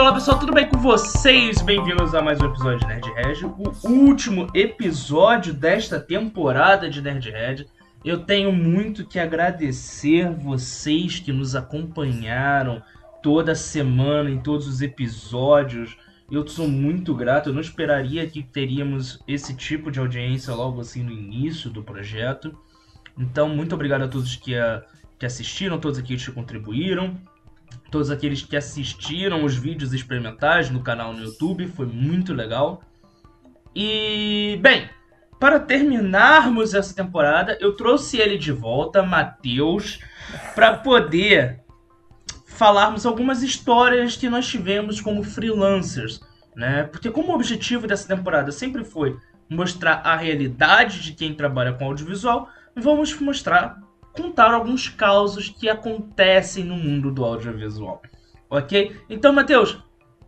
olá 0.00 0.12
pessoal, 0.14 0.38
tudo 0.38 0.54
bem 0.54 0.68
com 0.68 0.78
vocês? 0.78 1.60
Bem-vindos 1.60 2.14
a 2.14 2.22
mais 2.22 2.40
um 2.40 2.46
episódio 2.46 2.78
de 2.78 2.86
Nerd 2.86 3.12
Red, 3.14 3.44
o 3.44 3.88
último 3.90 4.48
episódio 4.54 5.52
desta 5.52 5.98
temporada 5.98 6.88
de 6.88 7.02
Nerd 7.02 7.28
Red. 7.28 7.66
Eu 8.04 8.20
tenho 8.20 8.52
muito 8.52 9.04
que 9.04 9.18
agradecer 9.18 10.30
vocês 10.30 11.18
que 11.18 11.32
nos 11.32 11.56
acompanharam 11.56 12.80
toda 13.20 13.56
semana 13.56 14.30
em 14.30 14.38
todos 14.38 14.68
os 14.68 14.82
episódios. 14.82 15.98
Eu 16.30 16.46
sou 16.46 16.68
muito 16.68 17.12
grato, 17.12 17.48
eu 17.48 17.52
não 17.52 17.60
esperaria 17.60 18.24
que 18.28 18.40
teríamos 18.40 19.18
esse 19.26 19.52
tipo 19.56 19.90
de 19.90 19.98
audiência 19.98 20.54
logo 20.54 20.80
assim 20.80 21.02
no 21.02 21.10
início 21.10 21.68
do 21.70 21.82
projeto. 21.82 22.56
Então, 23.18 23.48
muito 23.48 23.74
obrigado 23.74 24.02
a 24.02 24.08
todos 24.08 24.36
que, 24.36 24.54
a, 24.54 24.80
que 25.18 25.26
assistiram, 25.26 25.76
todos 25.76 25.98
aqueles 25.98 26.24
que 26.24 26.30
contribuíram 26.30 27.18
todos 27.90 28.10
aqueles 28.10 28.42
que 28.42 28.56
assistiram 28.56 29.44
os 29.44 29.56
vídeos 29.56 29.92
experimentais 29.92 30.70
no 30.70 30.82
canal 30.82 31.12
no 31.12 31.24
YouTube, 31.24 31.66
foi 31.68 31.86
muito 31.86 32.34
legal. 32.34 32.82
E, 33.74 34.58
bem, 34.60 34.88
para 35.38 35.60
terminarmos 35.60 36.74
essa 36.74 36.94
temporada, 36.94 37.56
eu 37.60 37.76
trouxe 37.76 38.18
ele 38.18 38.36
de 38.36 38.52
volta, 38.52 39.02
Matheus, 39.02 40.00
para 40.54 40.76
poder 40.76 41.60
falarmos 42.46 43.06
algumas 43.06 43.42
histórias 43.42 44.16
que 44.16 44.28
nós 44.28 44.48
tivemos 44.48 45.00
como 45.00 45.22
freelancers, 45.22 46.20
né? 46.56 46.84
Porque 46.84 47.10
como 47.10 47.32
objetivo 47.32 47.86
dessa 47.86 48.08
temporada 48.08 48.50
sempre 48.50 48.84
foi 48.84 49.16
mostrar 49.48 50.02
a 50.04 50.16
realidade 50.16 51.00
de 51.00 51.12
quem 51.12 51.34
trabalha 51.34 51.72
com 51.72 51.84
audiovisual, 51.84 52.48
vamos 52.74 53.18
mostrar 53.20 53.78
contar 54.12 54.52
alguns 54.52 54.88
causos 54.88 55.48
que 55.48 55.68
acontecem 55.68 56.64
no 56.64 56.76
mundo 56.76 57.10
do 57.10 57.24
audiovisual. 57.24 58.02
Ok? 58.50 58.96
Então, 59.08 59.32
Matheus, 59.32 59.78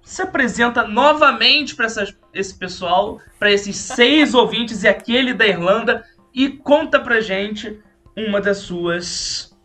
se 0.02 0.22
apresenta 0.22 0.86
novamente 0.86 1.74
para 1.74 1.86
esse 2.32 2.54
pessoal, 2.54 3.20
para 3.38 3.50
esses 3.52 3.76
seis 3.76 4.32
ouvintes 4.34 4.82
e 4.82 4.88
aquele 4.88 5.34
da 5.34 5.46
Irlanda, 5.46 6.04
e 6.32 6.48
conta 6.48 7.00
pra 7.00 7.20
gente 7.20 7.80
uma 8.16 8.40
das 8.40 8.58
suas 8.58 9.56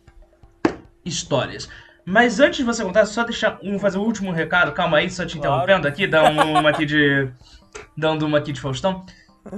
histórias. 1.03 1.69
Mas 2.05 2.39
antes 2.39 2.57
de 2.57 2.63
você 2.63 2.83
contar, 2.83 3.05
só 3.05 3.23
deixar 3.23 3.57
um 3.63 3.79
fazer 3.79 3.97
o 3.97 4.03
último 4.03 4.31
recado, 4.31 4.71
calma 4.71 4.97
aí, 4.97 5.09
só 5.09 5.25
te 5.25 5.37
interrompendo 5.37 5.87
aqui, 5.87 6.05
dando 6.05 6.41
uma 6.43 6.69
aqui 6.69 6.85
de 6.85 7.29
dando 7.97 8.25
uma 8.25 8.37
aqui 8.37 8.51
de 8.51 8.61
Faustão. 8.61 9.05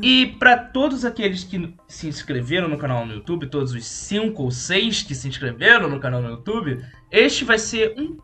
E 0.01 0.27
para 0.39 0.57
todos 0.57 1.05
aqueles 1.05 1.43
que 1.43 1.73
se 1.87 2.07
inscreveram 2.07 2.67
no 2.67 2.77
canal 2.77 3.05
no 3.05 3.13
YouTube, 3.13 3.47
todos 3.47 3.73
os 3.73 3.85
cinco 3.85 4.43
ou 4.43 4.51
seis 4.51 5.01
que 5.01 5.15
se 5.15 5.27
inscreveram 5.27 5.89
no 5.89 5.99
canal 5.99 6.21
no 6.21 6.29
YouTube, 6.29 6.83
este 7.09 7.45
vai 7.45 7.57
ser 7.57 7.95
um, 7.97 8.17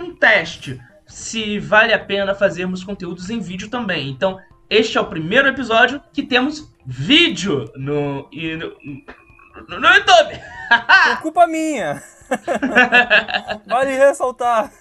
um 0.00 0.14
teste 0.16 0.80
se 1.06 1.58
vale 1.58 1.92
a 1.92 1.98
pena 1.98 2.34
fazermos 2.34 2.82
conteúdos 2.82 3.28
em 3.28 3.38
vídeo 3.38 3.68
também. 3.68 4.08
Então, 4.08 4.40
este 4.70 4.96
é 4.96 5.00
o 5.00 5.06
primeiro 5.06 5.48
episódio 5.48 6.02
que 6.12 6.22
temos 6.22 6.72
vídeo 6.86 7.70
no, 7.76 8.28
no, 8.30 9.78
no 9.78 9.88
YouTube. 9.88 10.40
É 10.72 11.16
culpa 11.16 11.46
minha. 11.46 12.02
vale 13.66 13.94
ressaltar. 13.94 14.72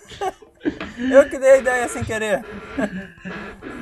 Eu 0.97 1.27
que 1.27 1.37
dei 1.37 1.51
a 1.51 1.57
ideia 1.57 1.89
sem 1.89 2.01
querer. 2.01 2.45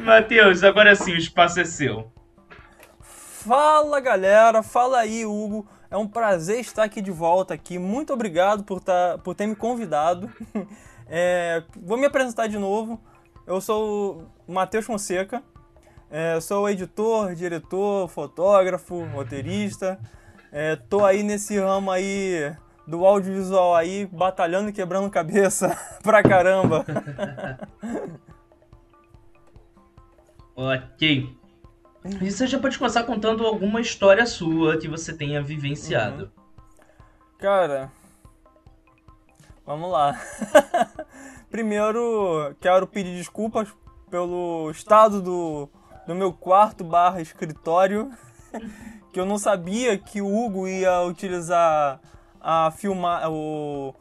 Matheus, 0.03 0.63
agora 0.63 0.95
sim, 0.95 1.13
o 1.13 1.17
espaço 1.17 1.59
é 1.59 1.65
seu. 1.65 2.11
Fala 3.39 4.01
galera, 4.01 4.61
fala 4.61 4.99
aí 4.99 5.25
Hugo. 5.25 5.65
É 5.89 5.95
um 5.95 6.05
prazer 6.05 6.59
estar 6.59 6.83
aqui 6.83 7.01
de 7.01 7.09
volta 7.09 7.53
aqui. 7.53 7.79
Muito 7.79 8.11
obrigado 8.11 8.65
por, 8.65 8.81
tá, 8.81 9.17
por 9.23 9.33
ter 9.33 9.47
me 9.47 9.55
convidado. 9.55 10.29
É, 11.11 11.63
vou 11.75 11.97
me 11.97 12.05
apresentar 12.05 12.45
de 12.45 12.59
novo. 12.59 13.01
Eu 13.47 13.59
sou 13.59 14.27
o 14.47 14.53
Matheus 14.53 14.85
Fonseca. 14.85 15.41
É, 16.07 16.39
sou 16.39 16.69
editor, 16.69 17.33
diretor, 17.33 18.07
fotógrafo, 18.07 19.05
roteirista. 19.05 19.99
É, 20.51 20.75
tô 20.75 21.03
aí 21.03 21.23
nesse 21.23 21.57
ramo 21.57 21.89
aí 21.89 22.55
do 22.85 23.07
audiovisual 23.07 23.75
aí, 23.75 24.05
batalhando 24.05 24.69
e 24.69 24.71
quebrando 24.71 25.09
cabeça 25.09 25.75
pra 26.03 26.21
caramba. 26.21 26.85
ok. 30.55 31.38
E 32.21 32.31
você 32.31 32.47
já 32.47 32.57
pode 32.57 32.77
começar 32.77 33.03
contando 33.03 33.45
alguma 33.45 33.81
história 33.81 34.25
sua 34.25 34.77
que 34.77 34.87
você 34.87 35.13
tenha 35.13 35.41
vivenciado. 35.41 36.23
Uhum. 36.23 36.29
Cara, 37.37 37.91
vamos 39.65 39.91
lá. 39.91 40.19
Primeiro, 41.51 42.55
quero 42.61 42.87
pedir 42.87 43.15
desculpas 43.15 43.67
pelo 44.09 44.71
estado 44.71 45.21
do, 45.21 45.69
do 46.07 46.15
meu 46.15 46.31
quarto 46.31 46.83
barra 46.83 47.21
escritório, 47.21 48.11
que 49.11 49.19
eu 49.19 49.25
não 49.25 49.37
sabia 49.37 49.97
que 49.97 50.21
o 50.21 50.27
Hugo 50.27 50.67
ia 50.67 51.01
utilizar 51.01 51.99
a 52.39 52.71
filmar 52.71 53.29
o, 53.29 53.93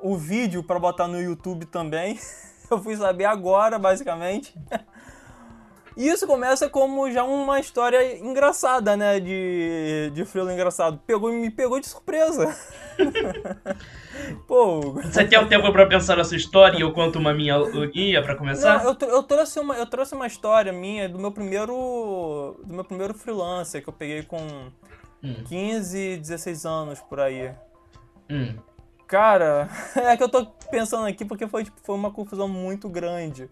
o 0.00 0.16
vídeo 0.16 0.62
para 0.62 0.78
botar 0.78 1.08
no 1.08 1.20
YouTube 1.20 1.64
também. 1.66 2.18
Eu 2.68 2.82
fui 2.82 2.96
saber 2.96 3.26
agora, 3.26 3.78
basicamente. 3.78 4.52
E 5.96 6.08
isso 6.08 6.26
começa 6.26 6.68
como 6.68 7.10
já 7.10 7.24
uma 7.24 7.58
história 7.58 8.18
engraçada, 8.18 8.94
né? 8.98 9.18
De, 9.18 10.10
de 10.12 10.24
frilo 10.26 10.50
engraçado. 10.50 11.00
Pegou, 11.06 11.32
me 11.32 11.50
pegou 11.50 11.80
de 11.80 11.88
surpresa. 11.88 12.54
Pô. 14.46 14.92
Você 14.92 15.24
quer 15.24 15.40
um 15.40 15.48
tempo 15.48 15.72
pra 15.72 15.86
pensar 15.86 16.16
na 16.16 16.24
sua 16.24 16.36
história 16.36 16.76
e 16.76 16.82
eu 16.82 16.92
conto 16.92 17.18
uma 17.18 17.32
minha 17.32 17.56
guia 17.86 18.22
pra 18.22 18.36
começar? 18.36 18.84
Não, 18.84 18.90
eu, 18.90 19.08
eu, 19.08 19.22
trouxe 19.22 19.58
uma, 19.58 19.74
eu 19.74 19.86
trouxe 19.86 20.14
uma 20.14 20.26
história 20.26 20.70
minha 20.70 21.08
do 21.08 21.18
meu 21.18 21.32
primeiro. 21.32 22.60
Do 22.62 22.74
meu 22.74 22.84
primeiro 22.84 23.14
freelancer 23.14 23.82
que 23.82 23.88
eu 23.88 23.94
peguei 23.94 24.22
com 24.22 24.70
hum. 25.24 25.44
15, 25.48 26.18
16 26.18 26.66
anos 26.66 27.00
por 27.00 27.20
aí. 27.20 27.52
Hum. 28.28 28.54
Cara, 29.06 29.70
é 29.96 30.14
que 30.14 30.22
eu 30.22 30.28
tô 30.28 30.44
pensando 30.70 31.06
aqui 31.06 31.24
porque 31.24 31.46
foi, 31.46 31.64
tipo, 31.64 31.80
foi 31.82 31.94
uma 31.94 32.10
confusão 32.10 32.48
muito 32.48 32.86
grande 32.86 33.48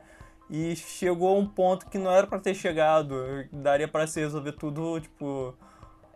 e 0.48 0.76
chegou 0.76 1.34
a 1.34 1.38
um 1.38 1.46
ponto 1.46 1.86
que 1.88 1.98
não 1.98 2.10
era 2.10 2.26
para 2.26 2.38
ter 2.38 2.54
chegado. 2.54 3.14
Daria 3.52 3.88
para 3.88 4.06
se 4.06 4.20
resolver 4.20 4.52
tudo, 4.52 5.00
tipo, 5.00 5.54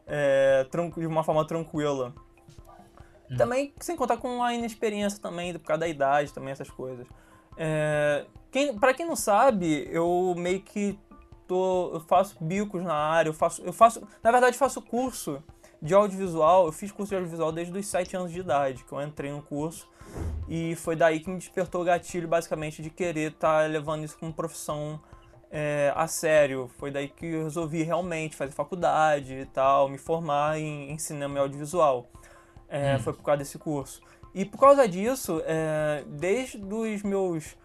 é, 0.06 0.66
de 0.96 1.06
uma 1.06 1.24
forma 1.24 1.46
tranquila. 1.46 2.12
Hum. 3.30 3.36
Também, 3.36 3.74
sem 3.80 3.96
contar 3.96 4.16
com 4.16 4.42
a 4.42 4.54
inexperiência 4.54 5.18
também, 5.20 5.52
por 5.52 5.66
causa 5.66 5.80
da 5.80 5.88
idade, 5.88 6.32
também 6.32 6.52
essas 6.52 6.70
coisas. 6.70 7.06
É, 7.56 8.24
quem, 8.50 8.78
para 8.78 8.94
quem 8.94 9.06
não 9.06 9.16
sabe, 9.16 9.88
eu 9.90 10.34
meio 10.36 10.60
que 10.60 10.98
tô, 11.46 11.90
eu 11.94 12.00
faço 12.00 12.36
bicos 12.40 12.82
na 12.82 12.94
área, 12.94 13.30
eu 13.30 13.34
faço, 13.34 13.62
eu 13.62 13.72
faço, 13.72 14.06
na 14.22 14.30
verdade, 14.30 14.56
faço 14.56 14.80
curso 14.80 15.42
de 15.80 15.94
audiovisual. 15.94 16.66
Eu 16.66 16.72
fiz 16.72 16.92
curso 16.92 17.10
de 17.10 17.16
audiovisual 17.16 17.52
desde 17.52 17.76
os 17.76 17.86
7 17.86 18.16
anos 18.16 18.32
de 18.32 18.40
idade, 18.40 18.84
que 18.84 18.92
eu 18.92 19.00
entrei 19.02 19.32
no 19.32 19.42
curso. 19.42 19.88
E 20.48 20.74
foi 20.76 20.96
daí 20.96 21.20
que 21.20 21.28
me 21.28 21.38
despertou 21.38 21.82
o 21.82 21.84
gatilho, 21.84 22.26
basicamente, 22.26 22.82
de 22.82 22.90
querer 22.90 23.32
estar 23.32 23.62
tá 23.62 23.66
levando 23.66 24.04
isso 24.04 24.16
como 24.18 24.32
profissão 24.32 25.00
é, 25.50 25.92
a 25.94 26.06
sério. 26.06 26.70
Foi 26.78 26.90
daí 26.90 27.08
que 27.08 27.26
eu 27.26 27.44
resolvi 27.44 27.82
realmente 27.82 28.34
fazer 28.34 28.52
faculdade 28.52 29.34
e 29.34 29.46
tal, 29.46 29.88
me 29.88 29.98
formar 29.98 30.58
em, 30.58 30.90
em 30.90 30.98
cinema 30.98 31.38
e 31.38 31.40
audiovisual. 31.40 32.08
É, 32.68 32.96
hum. 32.96 32.98
Foi 33.00 33.12
por 33.12 33.22
causa 33.22 33.38
desse 33.38 33.58
curso. 33.58 34.00
E 34.34 34.44
por 34.44 34.58
causa 34.58 34.86
disso, 34.86 35.42
é, 35.44 36.04
desde 36.06 36.58
os 36.58 37.02
meus 37.02 37.56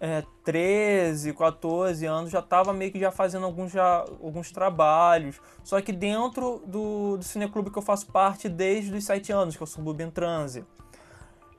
é, 0.00 0.24
13, 0.44 1.32
14 1.32 2.04
anos, 2.06 2.30
já 2.30 2.40
estava 2.40 2.72
meio 2.72 2.90
que 2.90 2.98
já 2.98 3.12
fazendo 3.12 3.44
alguns, 3.44 3.70
já, 3.70 4.00
alguns 4.00 4.50
trabalhos. 4.50 5.40
Só 5.62 5.80
que 5.80 5.92
dentro 5.92 6.60
do, 6.66 7.18
do 7.18 7.24
cineclube 7.24 7.70
que 7.70 7.78
eu 7.78 7.82
faço 7.82 8.06
parte 8.06 8.48
desde 8.48 8.92
os 8.94 9.04
7 9.04 9.32
anos, 9.32 9.56
que 9.56 9.62
é 9.62 9.64
o 9.64 9.66
Suburban 9.66 10.10
Transe. 10.10 10.64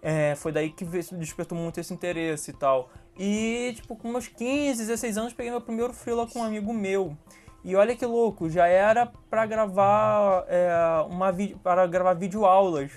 É, 0.06 0.36
foi 0.36 0.52
daí 0.52 0.70
que 0.70 0.84
despertou 0.84 1.58
muito 1.58 1.80
esse 1.80 1.94
interesse 1.94 2.52
e 2.52 2.54
tal. 2.54 2.90
E, 3.18 3.72
tipo, 3.76 3.96
com 3.96 4.12
meus 4.12 4.28
15, 4.28 4.80
16 4.80 5.18
anos, 5.18 5.34
peguei 5.34 5.50
meu 5.50 5.62
primeiro 5.62 5.94
freela 5.94 6.28
com 6.28 6.40
um 6.40 6.44
amigo 6.44 6.74
meu. 6.74 7.18
E 7.64 7.74
olha 7.78 7.96
que 7.96 8.06
louco, 8.06 8.50
já 8.50 8.68
era 8.68 9.06
para 9.30 9.46
gravar 9.46 10.44
é, 10.50 10.70
uma 11.10 11.34
para 11.64 11.88
gravar 11.88 12.14
vídeo 12.14 12.46
aulas. 12.46 12.92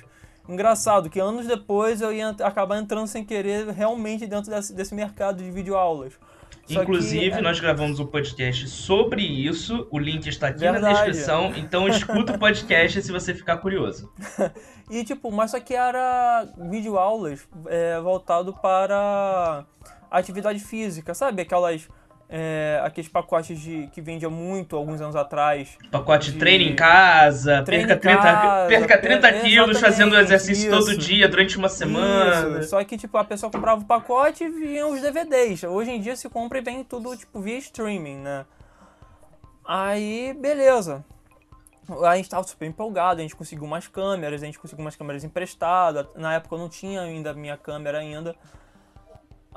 Engraçado 0.48 1.08
que 1.08 1.20
anos 1.20 1.46
depois 1.46 2.00
eu 2.00 2.12
ia 2.12 2.30
acabar 2.30 2.76
entrando 2.78 3.06
sem 3.06 3.24
querer 3.24 3.68
realmente 3.68 4.26
dentro 4.26 4.50
desse, 4.50 4.72
desse 4.72 4.94
mercado 4.94 5.42
de 5.42 5.50
vídeo 5.50 5.76
aulas. 5.76 6.14
Inclusive, 6.68 7.30
que, 7.30 7.38
é... 7.38 7.40
nós 7.40 7.60
gravamos 7.60 8.00
um 8.00 8.06
podcast 8.06 8.68
sobre 8.68 9.22
isso. 9.22 9.86
O 9.90 9.98
link 9.98 10.26
está 10.26 10.48
aqui 10.48 10.60
Verdade. 10.60 10.82
na 10.82 10.92
descrição. 10.92 11.52
Então 11.56 11.88
escuta 11.88 12.34
o 12.34 12.38
podcast 12.38 13.02
se 13.02 13.12
você 13.12 13.34
ficar 13.34 13.58
curioso. 13.58 14.12
e 14.90 15.04
tipo, 15.04 15.30
mas 15.30 15.52
só 15.52 15.60
que 15.60 15.74
era 15.74 16.48
vídeo 16.70 16.98
aulas 16.98 17.46
é, 17.66 18.00
voltado 18.00 18.52
para 18.52 19.64
atividade 20.10 20.58
física, 20.60 21.14
sabe? 21.14 21.42
Aquelas 21.42 21.88
é, 22.28 22.80
aqueles 22.82 23.08
pacotes 23.08 23.58
de, 23.60 23.88
que 23.92 24.00
vendia 24.00 24.28
muito 24.28 24.74
alguns 24.74 25.00
anos 25.00 25.14
atrás. 25.14 25.78
Pacote 25.90 26.32
de 26.32 26.38
treino 26.38 26.64
em 26.64 26.74
casa, 26.74 27.62
treino 27.62 27.86
perca 27.86 28.00
30, 28.00 28.22
casa, 28.22 28.68
perca 28.68 28.98
30 28.98 29.20
per... 29.20 29.42
quilos 29.42 29.80
fazendo 29.80 30.18
exercício 30.18 30.68
isso. 30.68 30.78
todo 30.78 30.98
dia 30.98 31.28
durante 31.28 31.56
uma 31.56 31.68
semana. 31.68 32.58
Isso. 32.58 32.70
Só 32.70 32.82
que, 32.82 32.98
tipo, 32.98 33.16
a 33.16 33.24
pessoa 33.24 33.50
comprava 33.50 33.80
o 33.80 33.84
pacote 33.84 34.44
e 34.44 34.48
vinha 34.48 34.86
os 34.86 35.00
DVDs. 35.00 35.62
Hoje 35.64 35.92
em 35.92 36.00
dia 36.00 36.16
se 36.16 36.28
compra 36.28 36.58
e 36.58 36.62
vem 36.62 36.82
tudo, 36.82 37.16
tipo, 37.16 37.40
via 37.40 37.58
streaming, 37.58 38.16
né? 38.16 38.44
Aí, 39.64 40.34
beleza. 40.38 41.04
A 42.04 42.16
gente 42.16 42.28
tava 42.28 42.44
super 42.46 42.66
empolgado, 42.66 43.20
a 43.20 43.22
gente 43.22 43.36
conseguiu 43.36 43.64
umas 43.64 43.86
câmeras, 43.86 44.42
a 44.42 44.46
gente 44.46 44.58
conseguiu 44.58 44.84
umas 44.84 44.96
câmeras 44.96 45.22
emprestadas. 45.22 46.06
Na 46.16 46.34
época 46.34 46.56
eu 46.56 46.58
não 46.58 46.68
tinha 46.68 47.00
ainda 47.00 47.32
minha 47.32 47.56
câmera 47.56 47.98
ainda. 47.98 48.34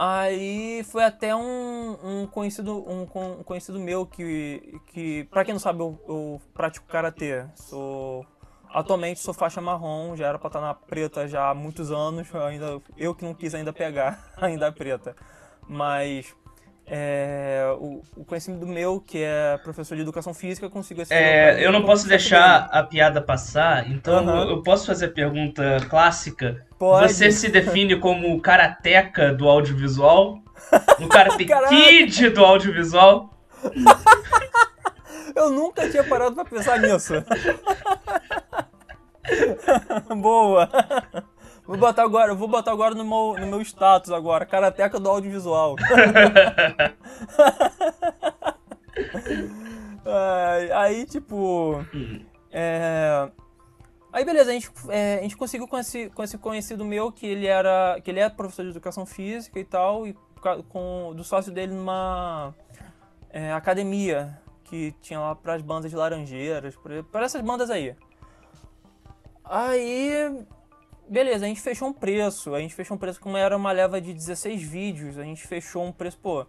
Aí 0.02 0.82
foi 0.86 1.04
até 1.04 1.36
um, 1.36 2.22
um 2.22 2.26
conhecido 2.26 2.90
um, 2.90 3.02
um, 3.02 3.44
conhecido 3.44 3.78
meu 3.78 4.06
que, 4.06 4.80
que 4.86 5.26
para 5.26 5.44
quem 5.44 5.54
não 5.54 5.60
sabe, 5.60 5.82
eu, 5.82 6.00
eu 6.08 6.42
pratico 6.54 6.88
karatê. 6.88 7.46
Sou 7.54 8.26
atualmente 8.70 9.20
sou 9.20 9.34
faixa 9.34 9.60
marrom, 9.60 10.16
já 10.16 10.28
era 10.28 10.40
para 10.40 10.48
estar 10.48 10.62
na 10.62 10.74
preta 10.74 11.28
já 11.28 11.50
há 11.50 11.54
muitos 11.54 11.92
anos, 11.92 12.34
ainda 12.34 12.82
eu 12.96 13.14
que 13.14 13.26
não 13.26 13.34
quis 13.34 13.54
ainda 13.54 13.74
pegar 13.74 14.32
ainda 14.40 14.72
preta. 14.72 15.18
Mas 15.68 16.34
é, 16.92 17.72
o, 17.80 18.02
o, 18.16 18.26
conhecimento 18.26 18.66
meu, 18.66 19.00
que 19.00 19.20
é 19.22 19.60
professor 19.64 19.96
de 19.96 20.02
educação 20.02 20.34
física, 20.34 20.68
conseguiu 20.70 21.04
esse. 21.04 21.14
É, 21.14 21.64
eu 21.64 21.72
não 21.72 21.84
posso 21.84 22.08
deixar 22.08 22.68
a 22.72 22.82
piada 22.82 23.22
passar, 23.22 23.90
então 23.92 24.26
uhum. 24.26 24.50
eu, 24.50 24.64
posso 24.64 24.88
fazer 24.88 25.06
a 25.06 25.12
pergunta 25.12 25.78
clássica. 25.88 26.66
Pode. 26.80 27.14
Você 27.14 27.32
se 27.32 27.50
define 27.50 27.96
como 27.98 28.42
karateca 28.42 29.32
do 29.34 29.48
audiovisual? 29.48 30.40
No 31.00 31.08
Karate 31.08 31.46
Kid 31.46 32.30
do 32.32 32.44
audiovisual? 32.44 33.34
eu 35.34 35.50
nunca 35.50 35.90
tinha 35.90 36.04
parado 36.04 36.36
pra 36.36 36.46
pensar 36.46 36.80
nisso. 36.80 37.14
Boa! 40.18 40.70
Vou 41.70 41.78
botar 41.78 42.02
agora, 42.02 42.34
vou 42.34 42.48
botar 42.48 42.72
agora 42.72 42.96
no 42.96 43.06
meu, 43.06 43.36
no 43.40 43.46
meu 43.46 43.62
status 43.62 44.12
agora, 44.12 44.44
karateca 44.44 45.00
do 45.00 45.08
audiovisual. 45.08 45.76
aí, 50.76 51.06
tipo. 51.06 51.86
É... 52.52 53.30
Aí 54.12 54.26
beleza, 54.26 54.50
a 54.50 54.54
gente, 54.54 54.72
é, 54.88 55.20
a 55.20 55.22
gente 55.22 55.38
conseguiu 55.38 55.68
com 55.68 55.78
esse, 55.78 56.10
com 56.10 56.24
esse 56.24 56.40
conhecido 56.40 56.84
meu 56.84 57.12
que 57.12 57.28
ele 57.28 57.46
era. 57.46 58.02
que 58.04 58.10
ele 58.10 58.20
é 58.20 58.28
professor 58.32 58.64
de 58.64 58.72
educação 58.72 59.06
física 59.06 59.60
e 59.60 59.64
tal, 59.64 60.08
e 60.08 60.18
com 60.70 61.14
do 61.16 61.24
sócio 61.24 61.52
dele 61.52 61.76
numa 61.76 62.52
é, 63.30 63.54
academia 63.54 64.42
que 64.64 64.92
tinha 65.02 65.20
lá 65.20 65.36
para 65.36 65.54
as 65.54 65.62
bandas 65.62 65.92
de 65.92 65.98
laranjeiras, 65.98 66.76
para 67.12 67.26
essas 67.26 67.44
bandas 67.44 67.70
aí. 67.70 67.96
Aí 69.46 70.48
beleza, 71.10 71.46
a 71.46 71.48
gente 71.48 71.62
fechou 71.62 71.88
um 71.88 71.94
preço. 71.94 72.54
A 72.54 72.60
gente 72.60 72.76
fechou 72.76 72.96
um 72.96 73.00
preço 73.00 73.20
como 73.20 73.36
era 73.36 73.56
uma 73.56 73.72
leva 73.72 74.00
de 74.00 74.14
16 74.14 74.62
vídeos. 74.62 75.18
A 75.18 75.24
gente 75.24 75.46
fechou 75.46 75.84
um 75.84 75.92
preço, 75.92 76.18
pô, 76.20 76.46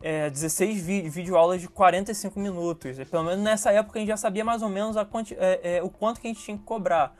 é, 0.00 0.30
16 0.30 0.80
vídeos, 0.80 1.14
vídeo 1.14 1.36
aulas 1.36 1.60
de 1.60 1.68
45 1.68 2.38
minutos. 2.38 2.98
E, 2.98 3.04
pelo 3.04 3.24
menos 3.24 3.42
nessa 3.42 3.72
época 3.72 3.98
a 3.98 4.00
gente 4.00 4.08
já 4.08 4.16
sabia 4.16 4.44
mais 4.44 4.62
ou 4.62 4.68
menos 4.68 4.96
quanti, 5.10 5.34
é, 5.38 5.76
é, 5.76 5.82
o 5.82 5.90
quanto 5.90 6.20
que 6.20 6.28
a 6.28 6.30
gente 6.30 6.42
tinha 6.42 6.56
que 6.56 6.64
cobrar. 6.64 7.14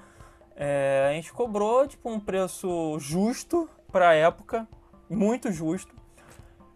É, 0.57 1.09
a 1.11 1.13
gente 1.13 1.33
cobrou 1.33 1.87
tipo 1.87 2.11
um 2.11 2.19
preço 2.19 2.99
justo 2.99 3.69
para 3.93 4.11
a 4.11 4.15
época, 4.15 4.67
muito 5.09 5.53
justo. 5.53 5.95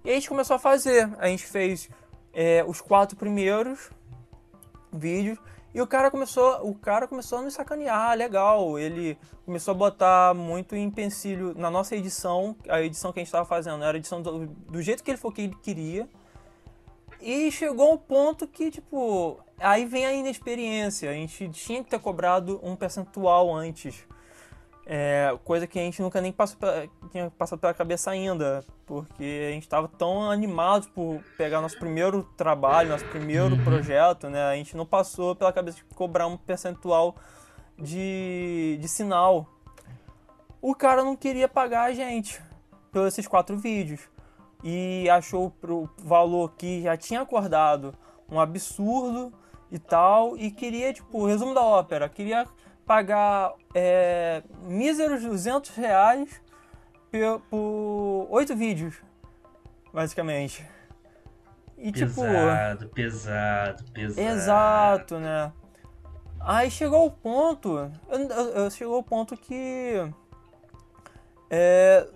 E 0.04 0.10
a 0.10 0.14
gente 0.14 0.28
começou 0.28 0.56
a 0.56 0.58
fazer. 0.58 1.08
A 1.18 1.28
gente 1.28 1.44
fez 1.46 1.88
é, 2.32 2.64
os 2.66 2.80
quatro 2.80 3.16
primeiros 3.16 3.90
vídeos. 4.92 5.38
E 5.74 5.80
o 5.80 5.86
cara 5.86 6.10
começou, 6.10 6.68
o 6.68 6.74
cara 6.74 7.08
começou 7.08 7.38
a 7.38 7.42
nos 7.42 7.54
sacanear, 7.54 8.16
legal. 8.16 8.78
Ele 8.78 9.16
começou 9.44 9.72
a 9.72 9.74
botar 9.74 10.34
muito 10.34 10.76
empecilho 10.76 11.54
na 11.56 11.70
nossa 11.70 11.96
edição, 11.96 12.54
a 12.68 12.82
edição 12.82 13.12
que 13.12 13.20
a 13.20 13.22
gente 13.22 13.28
estava 13.28 13.46
fazendo, 13.46 13.82
era 13.82 13.96
a 13.96 13.98
edição 13.98 14.20
do, 14.20 14.46
do, 14.46 14.82
jeito 14.82 15.02
que 15.02 15.10
ele 15.10 15.18
falou 15.18 15.34
que 15.34 15.42
ele 15.42 15.56
queria. 15.62 16.06
E 17.20 17.50
chegou 17.50 17.92
ao 17.92 17.98
ponto 17.98 18.46
que, 18.46 18.70
tipo, 18.70 19.40
aí 19.58 19.86
vem 19.86 20.04
a 20.04 20.12
inexperiência. 20.12 21.08
A 21.08 21.14
gente 21.14 21.48
tinha 21.50 21.82
que 21.82 21.88
ter 21.88 21.98
cobrado 21.98 22.60
um 22.62 22.76
percentual 22.76 23.54
antes. 23.54 24.06
É, 24.84 25.36
coisa 25.44 25.66
que 25.66 25.78
a 25.78 25.82
gente 25.82 26.02
nunca 26.02 26.20
nem 26.20 26.32
passou 26.32 26.58
pela, 26.58 26.88
tinha 27.10 27.30
passado 27.30 27.60
pela 27.60 27.72
cabeça 27.72 28.10
ainda, 28.10 28.64
porque 28.84 29.46
a 29.48 29.52
gente 29.52 29.62
estava 29.62 29.86
tão 29.86 30.28
animado 30.30 30.88
por 30.88 31.22
pegar 31.38 31.60
nosso 31.60 31.78
primeiro 31.78 32.24
trabalho, 32.36 32.88
nosso 32.88 33.04
primeiro 33.06 33.54
uhum. 33.54 33.64
projeto, 33.64 34.28
né? 34.28 34.42
A 34.42 34.56
gente 34.56 34.76
não 34.76 34.84
passou 34.84 35.36
pela 35.36 35.52
cabeça 35.52 35.76
de 35.76 35.84
cobrar 35.94 36.26
um 36.26 36.36
percentual 36.36 37.14
de, 37.78 38.76
de 38.80 38.88
sinal. 38.88 39.46
O 40.60 40.74
cara 40.74 41.04
não 41.04 41.16
queria 41.16 41.48
pagar 41.48 41.84
a 41.84 41.92
gente 41.92 42.42
pelos 42.90 43.08
esses 43.08 43.26
quatro 43.26 43.56
vídeos 43.56 44.00
e 44.62 45.08
achou 45.10 45.50
pro 45.50 45.88
valor 45.98 46.52
que 46.56 46.82
já 46.82 46.96
tinha 46.96 47.20
acordado 47.20 47.94
um 48.30 48.38
absurdo 48.38 49.32
e 49.70 49.78
tal 49.78 50.36
e 50.36 50.50
queria 50.50 50.92
tipo 50.92 51.26
resumo 51.26 51.52
da 51.52 51.62
ópera 51.62 52.08
queria 52.08 52.46
pagar 52.86 53.52
é, 53.74 54.42
míseros 54.62 55.22
200 55.22 55.70
reais 55.70 56.40
por 57.50 58.26
oito 58.30 58.56
vídeos, 58.56 58.94
basicamente. 59.92 60.66
E 61.76 61.90
tipo, 61.90 62.22
pesado, 62.22 62.84
tipo. 62.84 62.94
Pesado, 62.94 63.84
pesado, 63.92 64.20
Exato, 64.20 65.18
né? 65.18 65.52
Aí 66.40 66.70
chegou 66.70 67.06
o 67.06 67.10
ponto. 67.10 67.90
Eu, 68.08 68.18
eu, 68.18 68.48
eu 68.64 68.70
chegou 68.70 68.98
o 68.98 69.02
ponto 69.02 69.36
que. 69.36 69.94
É, 71.50 72.06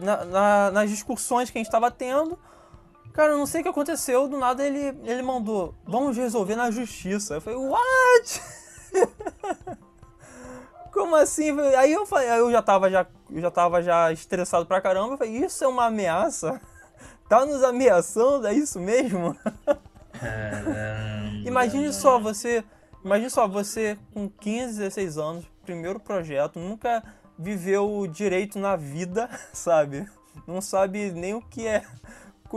na, 0.00 0.24
na, 0.24 0.70
nas 0.72 0.90
discussões 0.90 1.48
que 1.48 1.58
a 1.58 1.60
gente 1.60 1.68
estava 1.68 1.90
tendo, 1.90 2.36
cara, 3.12 3.32
eu 3.32 3.38
não 3.38 3.46
sei 3.46 3.60
o 3.60 3.64
que 3.64 3.70
aconteceu, 3.70 4.26
do 4.26 4.36
nada 4.36 4.66
ele, 4.66 4.98
ele 5.04 5.22
mandou, 5.22 5.74
vamos 5.84 6.16
resolver 6.16 6.56
na 6.56 6.70
justiça. 6.70 7.34
Eu 7.34 7.40
falei, 7.40 7.58
what? 7.58 8.42
Como 10.92 11.14
assim? 11.16 11.58
Aí 11.76 11.92
eu 11.92 12.06
falei, 12.06 12.28
eu 12.30 12.50
já 12.50 12.62
tava 12.62 12.90
já, 12.90 13.06
eu 13.30 13.40
já 13.40 13.50
tava 13.50 13.82
já 13.82 14.12
estressado 14.12 14.66
pra 14.66 14.80
caramba. 14.80 15.14
Eu 15.14 15.18
falei, 15.18 15.36
isso 15.36 15.64
é 15.64 15.68
uma 15.68 15.86
ameaça? 15.86 16.60
Tá 17.28 17.44
nos 17.44 17.62
ameaçando? 17.62 18.46
É 18.46 18.54
isso 18.54 18.80
mesmo? 18.80 19.36
Imagine 21.44 21.92
só 21.92 22.18
você, 22.18 22.64
imagine 23.04 23.30
só 23.30 23.46
você 23.46 23.98
com 24.12 24.28
15, 24.28 24.78
16 24.78 25.18
anos, 25.18 25.44
primeiro 25.64 26.00
projeto, 26.00 26.58
nunca 26.58 27.02
viveu 27.38 28.06
direito 28.10 28.58
na 28.58 28.76
vida, 28.76 29.28
sabe? 29.52 30.06
Não 30.46 30.60
sabe 30.60 31.10
nem 31.12 31.34
o 31.34 31.42
que 31.42 31.66
é, 31.66 31.84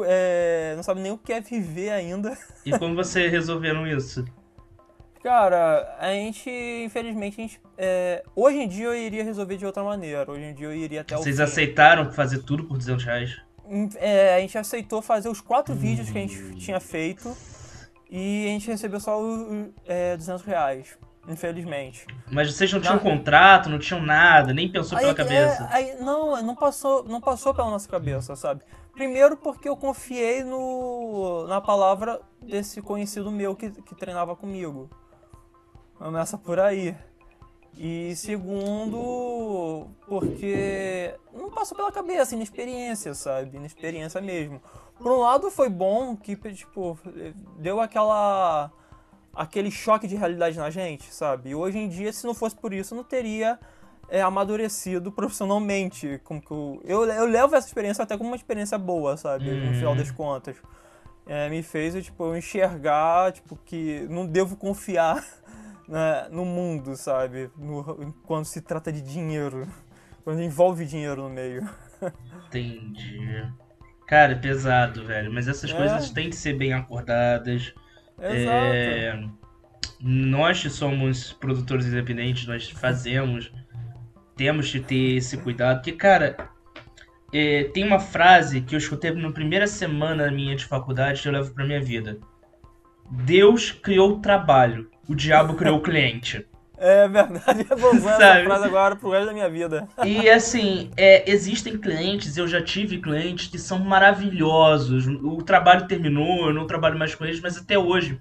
é 0.06 0.74
não 0.76 0.84
sabe 0.84 1.02
nem 1.02 1.12
o 1.12 1.18
que 1.18 1.34
é 1.34 1.42
viver 1.42 1.92
ainda. 1.92 2.38
E 2.66 2.78
como 2.78 2.96
você 2.96 3.28
resolveram 3.28 3.86
isso? 3.86 4.26
Cara, 5.24 5.96
a 6.00 6.12
gente, 6.13 6.50
infelizmente, 6.84 7.40
a 7.40 7.44
gente, 7.44 7.62
é, 7.78 8.24
hoje 8.36 8.58
em 8.58 8.68
dia 8.68 8.86
eu 8.86 8.96
iria 8.96 9.24
resolver 9.24 9.56
de 9.56 9.66
outra 9.66 9.84
maneira. 9.84 10.30
Hoje 10.32 10.44
em 10.44 10.54
dia 10.54 10.66
eu 10.66 10.74
iria 10.74 11.01
até 11.01 11.16
Vocês 11.16 11.40
aceitaram 11.40 12.12
fazer 12.12 12.40
tudo 12.40 12.63
por 12.63 12.78
200 12.78 13.06
reais? 13.06 13.42
Hum, 13.66 13.88
é, 13.98 14.36
a 14.36 14.40
gente 14.40 14.58
aceitou 14.58 15.01
fazer 15.01 15.30
os 15.30 15.40
quatro 15.40 15.75
hum. 15.75 15.78
vídeos 15.78 16.10
que 16.10 16.18
a 16.18 16.22
gente 16.22 16.56
tinha 16.56 16.80
feito 16.80 17.36
e 18.10 18.46
a 18.48 18.50
gente 18.50 18.68
recebeu 18.68 19.00
só 19.00 19.22
os 19.22 19.70
é, 19.86 20.18
200 20.18 20.44
reais, 20.44 20.98
infelizmente. 21.28 22.08
Mas 22.32 22.51
vocês 22.51 22.74
não 22.74 22.82
tinham 22.82 22.96
não, 22.96 23.04
contrato, 23.04 23.70
não 23.70 23.78
tinham 23.78 24.01
nada, 24.01 24.51
nem 24.54 24.72
pensou 24.72 24.98
aí, 24.98 25.04
pela 25.04 25.16
cabeça? 25.16 25.70
É, 25.72 25.75
aí, 25.75 25.96
não, 26.01 26.42
não 26.42 26.56
passou, 26.56 27.04
não 27.04 27.22
passou 27.22 27.54
pela 27.54 27.70
nossa 27.70 27.88
cabeça, 27.88 28.36
sabe? 28.36 28.63
Primeiro 28.94 29.38
porque 29.38 29.70
eu 29.70 29.78
confiei 29.78 30.44
no, 30.44 31.46
na 31.48 31.62
palavra 31.62 32.20
desse 32.42 32.82
conhecido 32.82 33.30
meu 33.30 33.56
que, 33.56 33.70
que 33.70 33.96
treinava 33.96 34.36
comigo. 34.36 34.90
Começa 36.01 36.36
por 36.36 36.60
aí. 36.60 36.96
E 37.77 38.15
segundo, 38.15 39.88
porque 40.08 41.13
não 41.31 41.51
passou 41.51 41.77
pela 41.77 41.91
cabeça, 41.91 42.34
inexperiência, 42.34 43.13
sabe? 43.13 43.55
Inexperiência 43.55 44.20
mesmo. 44.20 44.60
Por 44.98 45.12
um 45.12 45.20
lado 45.20 45.51
foi 45.51 45.70
bom 45.70 46.17
que, 46.17 46.36
tipo, 46.53 46.98
deu 47.58 47.79
aquela 47.79 48.72
aquele 49.34 49.70
choque 49.70 50.08
de 50.08 50.15
realidade 50.15 50.58
na 50.58 50.72
gente, 50.72 51.13
sabe? 51.13 51.51
E 51.51 51.55
hoje 51.55 51.77
em 51.77 51.88
dia, 51.88 52.12
se 52.12 52.25
não 52.25 52.34
fosse 52.34 52.55
por 52.55 52.74
isso, 52.74 52.96
eu 52.96 52.98
não 52.98 53.03
teria 53.03 53.60
é, 54.10 54.24
amadurecido 54.24 55.12
profissionalmente. 55.12 56.20
Como 56.24 56.41
que 56.41 56.51
eu, 56.51 56.81
eu, 56.84 57.05
eu, 57.05 57.25
levo 57.27 57.55
essa 57.55 57.67
experiência 57.67 58.03
até 58.03 58.17
como 58.17 58.31
uma 58.31 58.36
experiência 58.36 58.77
boa, 58.77 59.17
sabe? 59.17 59.48
Uhum. 59.48 59.67
No 59.67 59.74
final 59.75 59.96
das 59.96 60.10
contas. 60.10 60.58
É, 61.27 61.48
me 61.48 61.62
fez 61.62 61.93
tipo, 62.03 62.25
eu 62.25 62.36
enxergar 62.36 63.31
tipo, 63.31 63.55
que 63.63 64.08
não 64.10 64.25
devo 64.25 64.58
confiar 64.58 65.24
né, 65.92 66.30
no 66.32 66.46
mundo, 66.46 66.96
sabe? 66.96 67.52
No, 67.58 68.14
quando 68.24 68.46
se 68.46 68.62
trata 68.62 68.92
de 68.92 69.02
dinheiro. 69.02 69.68
Quando 70.24 70.40
envolve 70.40 70.86
dinheiro 70.86 71.24
no 71.24 71.30
meio. 71.32 71.68
Entendi. 72.46 73.44
Cara, 74.06 74.36
pesado, 74.36 75.04
velho. 75.04 75.34
Mas 75.34 75.48
essas 75.48 75.72
é. 75.72 75.76
coisas 75.76 76.12
têm 76.12 76.30
que 76.30 76.36
ser 76.36 76.54
bem 76.54 76.74
acordadas. 76.74 77.74
Exato. 78.20 78.48
É... 78.52 79.24
Nós 80.00 80.62
que 80.62 80.70
somos 80.70 81.34
produtores 81.34 81.88
independentes, 81.88 82.46
nós 82.46 82.70
fazemos. 82.70 83.52
Temos 84.38 84.72
que 84.72 84.80
ter 84.80 85.16
esse 85.16 85.38
cuidado. 85.38 85.78
Porque, 85.78 85.94
cara, 85.94 86.38
é, 87.34 87.64
tem 87.64 87.84
uma 87.84 88.00
frase 88.00 88.62
que 88.62 88.76
eu 88.76 88.78
escutei 88.78 89.10
na 89.12 89.32
primeira 89.32 89.66
semana 89.66 90.30
minha 90.30 90.56
de 90.56 90.66
faculdade 90.66 91.20
que 91.20 91.28
eu 91.28 91.32
levo 91.32 91.52
pra 91.52 91.66
minha 91.66 91.82
vida. 91.82 92.20
Deus 93.10 93.72
criou 93.72 94.18
o 94.18 94.22
trabalho, 94.22 94.91
o 95.08 95.15
diabo 95.15 95.55
criou 95.55 95.77
o 95.77 95.81
cliente. 95.81 96.46
É 96.77 97.08
verdade, 97.08 97.65
eu 97.70 97.77
vou 97.77 97.93
usar 97.96 98.15
essa 98.15 98.43
frase 98.43 98.65
agora 98.65 98.96
pro 98.96 99.12
resto 99.12 99.27
da 99.27 99.34
minha 99.34 99.50
vida. 99.50 99.88
E 100.03 100.27
assim, 100.27 100.89
é, 100.98 101.29
existem 101.31 101.77
clientes, 101.77 102.38
eu 102.38 102.48
já 102.48 102.60
tive 102.60 102.98
clientes 102.98 103.48
que 103.48 103.60
são 103.60 103.77
maravilhosos. 103.77 105.05
O 105.08 105.43
trabalho 105.43 105.88
terminou, 105.88 106.48
eu 106.48 106.53
não 106.53 106.65
trabalho 106.65 106.98
mais 106.98 107.13
com 107.13 107.24
eles, 107.24 107.39
mas 107.39 107.55
até 107.55 107.77
hoje 107.77 108.20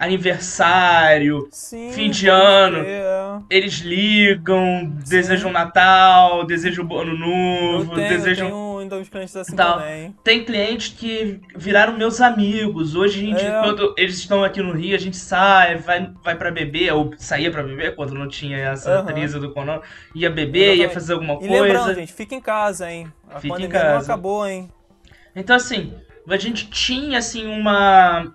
aniversário, 0.00 1.46
Sim, 1.50 1.92
fim 1.92 2.08
de 2.08 2.26
ano. 2.26 2.78
É. 2.78 3.38
Eles 3.50 3.80
ligam, 3.80 4.90
Sim. 5.04 5.10
desejam 5.10 5.52
Natal, 5.52 6.46
desejam 6.46 6.90
ano 6.98 7.14
novo, 7.18 7.94
tenho, 7.94 8.08
desejam. 8.08 8.69
Ainda 8.90 8.96
uns 8.96 9.08
clientes 9.08 9.36
assim 9.36 9.54
tal. 9.54 9.78
também. 9.78 10.14
Tem 10.24 10.44
clientes 10.44 10.88
que 10.88 11.40
viraram 11.54 11.96
meus 11.96 12.20
amigos. 12.20 12.96
Hoje, 12.96 13.20
a 13.20 13.26
gente, 13.26 13.44
é. 13.44 13.60
quando 13.60 13.94
eles 13.96 14.18
estão 14.18 14.42
aqui 14.42 14.60
no 14.60 14.72
Rio, 14.72 14.96
a 14.96 14.98
gente 14.98 15.16
sai, 15.16 15.76
vai, 15.76 16.12
vai 16.24 16.36
pra 16.36 16.50
beber, 16.50 16.92
ou 16.92 17.12
saía 17.16 17.50
pra 17.50 17.62
beber 17.62 17.94
quando 17.94 18.14
não 18.14 18.26
tinha 18.26 18.58
essa 18.58 19.02
uhum. 19.02 19.40
do 19.40 19.52
Conan. 19.52 19.80
Ia 20.14 20.30
beber, 20.30 20.58
Exatamente. 20.58 20.80
ia 20.80 20.90
fazer 20.90 21.12
alguma 21.12 21.34
e 21.34 21.38
coisa. 21.38 21.62
Lembrando, 21.62 21.94
gente, 21.94 22.12
fica 22.12 22.34
em 22.34 22.40
casa, 22.40 22.90
hein? 22.90 23.12
A 23.28 23.40
fica 23.40 23.62
em 23.62 23.68
casa. 23.68 23.94
não 23.94 24.00
acabou, 24.00 24.46
hein? 24.46 24.70
Então, 25.36 25.54
assim, 25.54 25.94
a 26.28 26.36
gente 26.36 26.68
tinha, 26.68 27.18
assim, 27.18 27.46
uma 27.46 28.34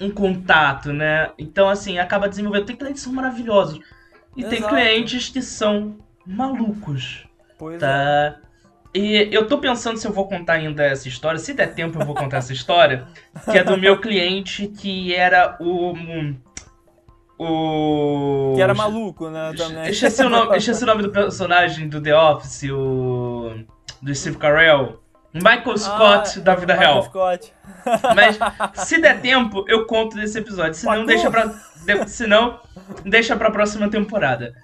um 0.00 0.10
contato, 0.10 0.92
né? 0.92 1.30
Então, 1.38 1.68
assim, 1.68 1.98
acaba 1.98 2.28
desenvolvendo. 2.28 2.66
Tem 2.66 2.76
clientes 2.76 3.02
que 3.02 3.08
são 3.08 3.14
maravilhosos. 3.14 3.78
E 4.36 4.40
Exato. 4.40 4.56
tem 4.56 4.68
clientes 4.68 5.28
que 5.28 5.40
são 5.40 5.96
malucos. 6.26 7.24
Pois 7.56 7.78
tá? 7.78 7.88
É. 8.40 8.43
E 8.94 9.28
eu 9.32 9.48
tô 9.48 9.58
pensando 9.58 9.98
se 9.98 10.06
eu 10.06 10.12
vou 10.12 10.28
contar 10.28 10.54
ainda 10.54 10.84
essa 10.84 11.08
história. 11.08 11.38
Se 11.38 11.52
der 11.52 11.74
tempo, 11.74 12.00
eu 12.00 12.06
vou 12.06 12.14
contar 12.14 12.36
essa 12.36 12.52
história. 12.52 13.08
Que 13.50 13.58
é 13.58 13.64
do 13.64 13.76
meu 13.76 14.00
cliente 14.00 14.68
que 14.68 15.12
era 15.12 15.56
o. 15.60 15.94
O. 17.36 18.52
Que 18.54 18.62
era 18.62 18.72
maluco, 18.72 19.28
né? 19.28 19.52
Também. 19.56 19.90
Esqueci 19.90 20.22
o 20.22 20.28
nome, 20.28 20.54
esqueci 20.56 20.84
o 20.84 20.86
nome 20.86 21.02
do 21.02 21.10
personagem 21.10 21.88
do 21.88 22.00
The 22.00 22.16
Office, 22.16 22.70
o. 22.70 23.64
Do 24.00 24.14
Steve 24.14 24.36
Carell. 24.36 25.00
Michael 25.32 25.76
Scott 25.76 26.38
ah, 26.38 26.42
da 26.42 26.54
vida 26.54 26.74
Michael 26.74 26.92
real. 26.92 27.02
Scott. 27.02 27.52
Mas 28.14 28.38
se 28.86 29.00
der 29.00 29.20
tempo, 29.20 29.64
eu 29.66 29.86
conto 29.86 30.14
desse 30.14 30.38
episódio. 30.38 30.74
Se 30.74 30.86
não, 30.86 31.04
deixa 31.04 31.28
pra. 31.28 31.48
Se 32.06 32.28
não, 32.28 32.60
deixa 33.04 33.34
pra 33.34 33.50
próxima 33.50 33.90
temporada. 33.90 34.54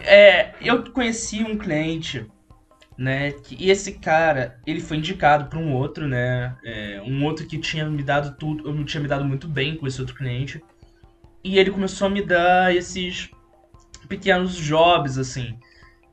É, 0.00 0.50
eu 0.60 0.82
conheci 0.90 1.44
um 1.44 1.56
cliente, 1.56 2.26
né? 2.96 3.32
Que, 3.32 3.56
e 3.58 3.70
esse 3.70 3.92
cara, 3.92 4.58
ele 4.66 4.80
foi 4.80 4.96
indicado 4.96 5.46
para 5.46 5.58
um 5.58 5.74
outro, 5.74 6.08
né? 6.08 6.56
É, 6.64 7.02
um 7.04 7.24
outro 7.24 7.46
que 7.46 7.58
tinha 7.58 7.84
me 7.88 8.02
dado 8.02 8.36
tudo. 8.36 8.68
Eu 8.68 8.84
tinha 8.84 9.02
me 9.02 9.08
dado 9.08 9.24
muito 9.24 9.46
bem 9.46 9.76
com 9.76 9.86
esse 9.86 10.00
outro 10.00 10.14
cliente. 10.14 10.62
E 11.44 11.58
ele 11.58 11.70
começou 11.70 12.06
a 12.06 12.10
me 12.10 12.22
dar 12.22 12.74
esses 12.74 13.30
pequenos 14.08 14.54
jobs, 14.54 15.18
assim. 15.18 15.58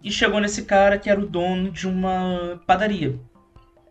E 0.04 0.12
chegou 0.12 0.40
nesse 0.40 0.64
cara 0.64 0.98
que 0.98 1.10
era 1.10 1.20
o 1.20 1.26
dono 1.26 1.72
de 1.72 1.88
uma 1.88 2.62
padaria. 2.68 3.18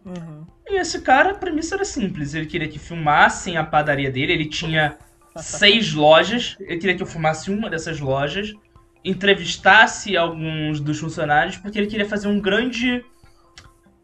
Uhum. 0.05 0.47
E 0.69 0.79
esse 0.79 1.01
cara, 1.01 1.31
a 1.31 1.35
premissa 1.35 1.75
era 1.75 1.85
simples. 1.85 2.35
Ele 2.35 2.47
queria 2.47 2.69
que 2.69 2.79
filmassem 2.79 3.57
a 3.57 3.65
padaria 3.65 4.11
dele. 4.11 4.33
Ele 4.33 4.47
tinha 4.47 4.99
seis 5.37 5.93
lojas. 5.95 6.57
Ele 6.61 6.79
queria 6.79 6.97
que 6.97 7.03
eu 7.03 7.07
filmasse 7.07 7.51
uma 7.51 7.71
dessas 7.71 7.99
lojas. 7.99 8.53
Entrevistasse 9.05 10.17
alguns 10.17 10.81
dos 10.81 10.99
funcionários. 10.99 11.57
Porque 11.57 11.79
ele 11.79 11.89
queria 11.89 12.09
fazer 12.09 12.29
um 12.29 12.41
grande 12.41 13.05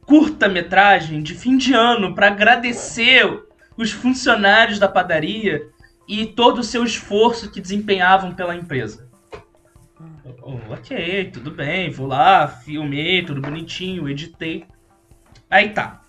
curta-metragem 0.07 1.23
de 1.23 1.35
fim 1.35 1.57
de 1.57 1.75
ano 1.75 2.15
para 2.15 2.29
agradecer 2.29 3.45
os 3.77 3.93
funcionários 3.93 4.79
da 4.79 4.89
padaria 4.89 5.69
e 6.09 6.25
todo 6.27 6.61
o 6.61 6.65
seu 6.65 6.83
esforço 6.83 7.51
que 7.51 7.61
desempenhavam 7.61 8.35
pela 8.35 8.57
empresa. 8.57 9.07
Oh, 10.43 10.73
ok, 10.73 11.31
tudo 11.31 11.51
bem, 11.51 11.91
vou 11.91 12.07
lá, 12.07 12.49
filmei, 12.49 13.23
tudo 13.23 13.43
bonitinho, 13.43 14.09
editei. 14.09 14.65
Aí 15.51 15.71
tá. 15.71 16.01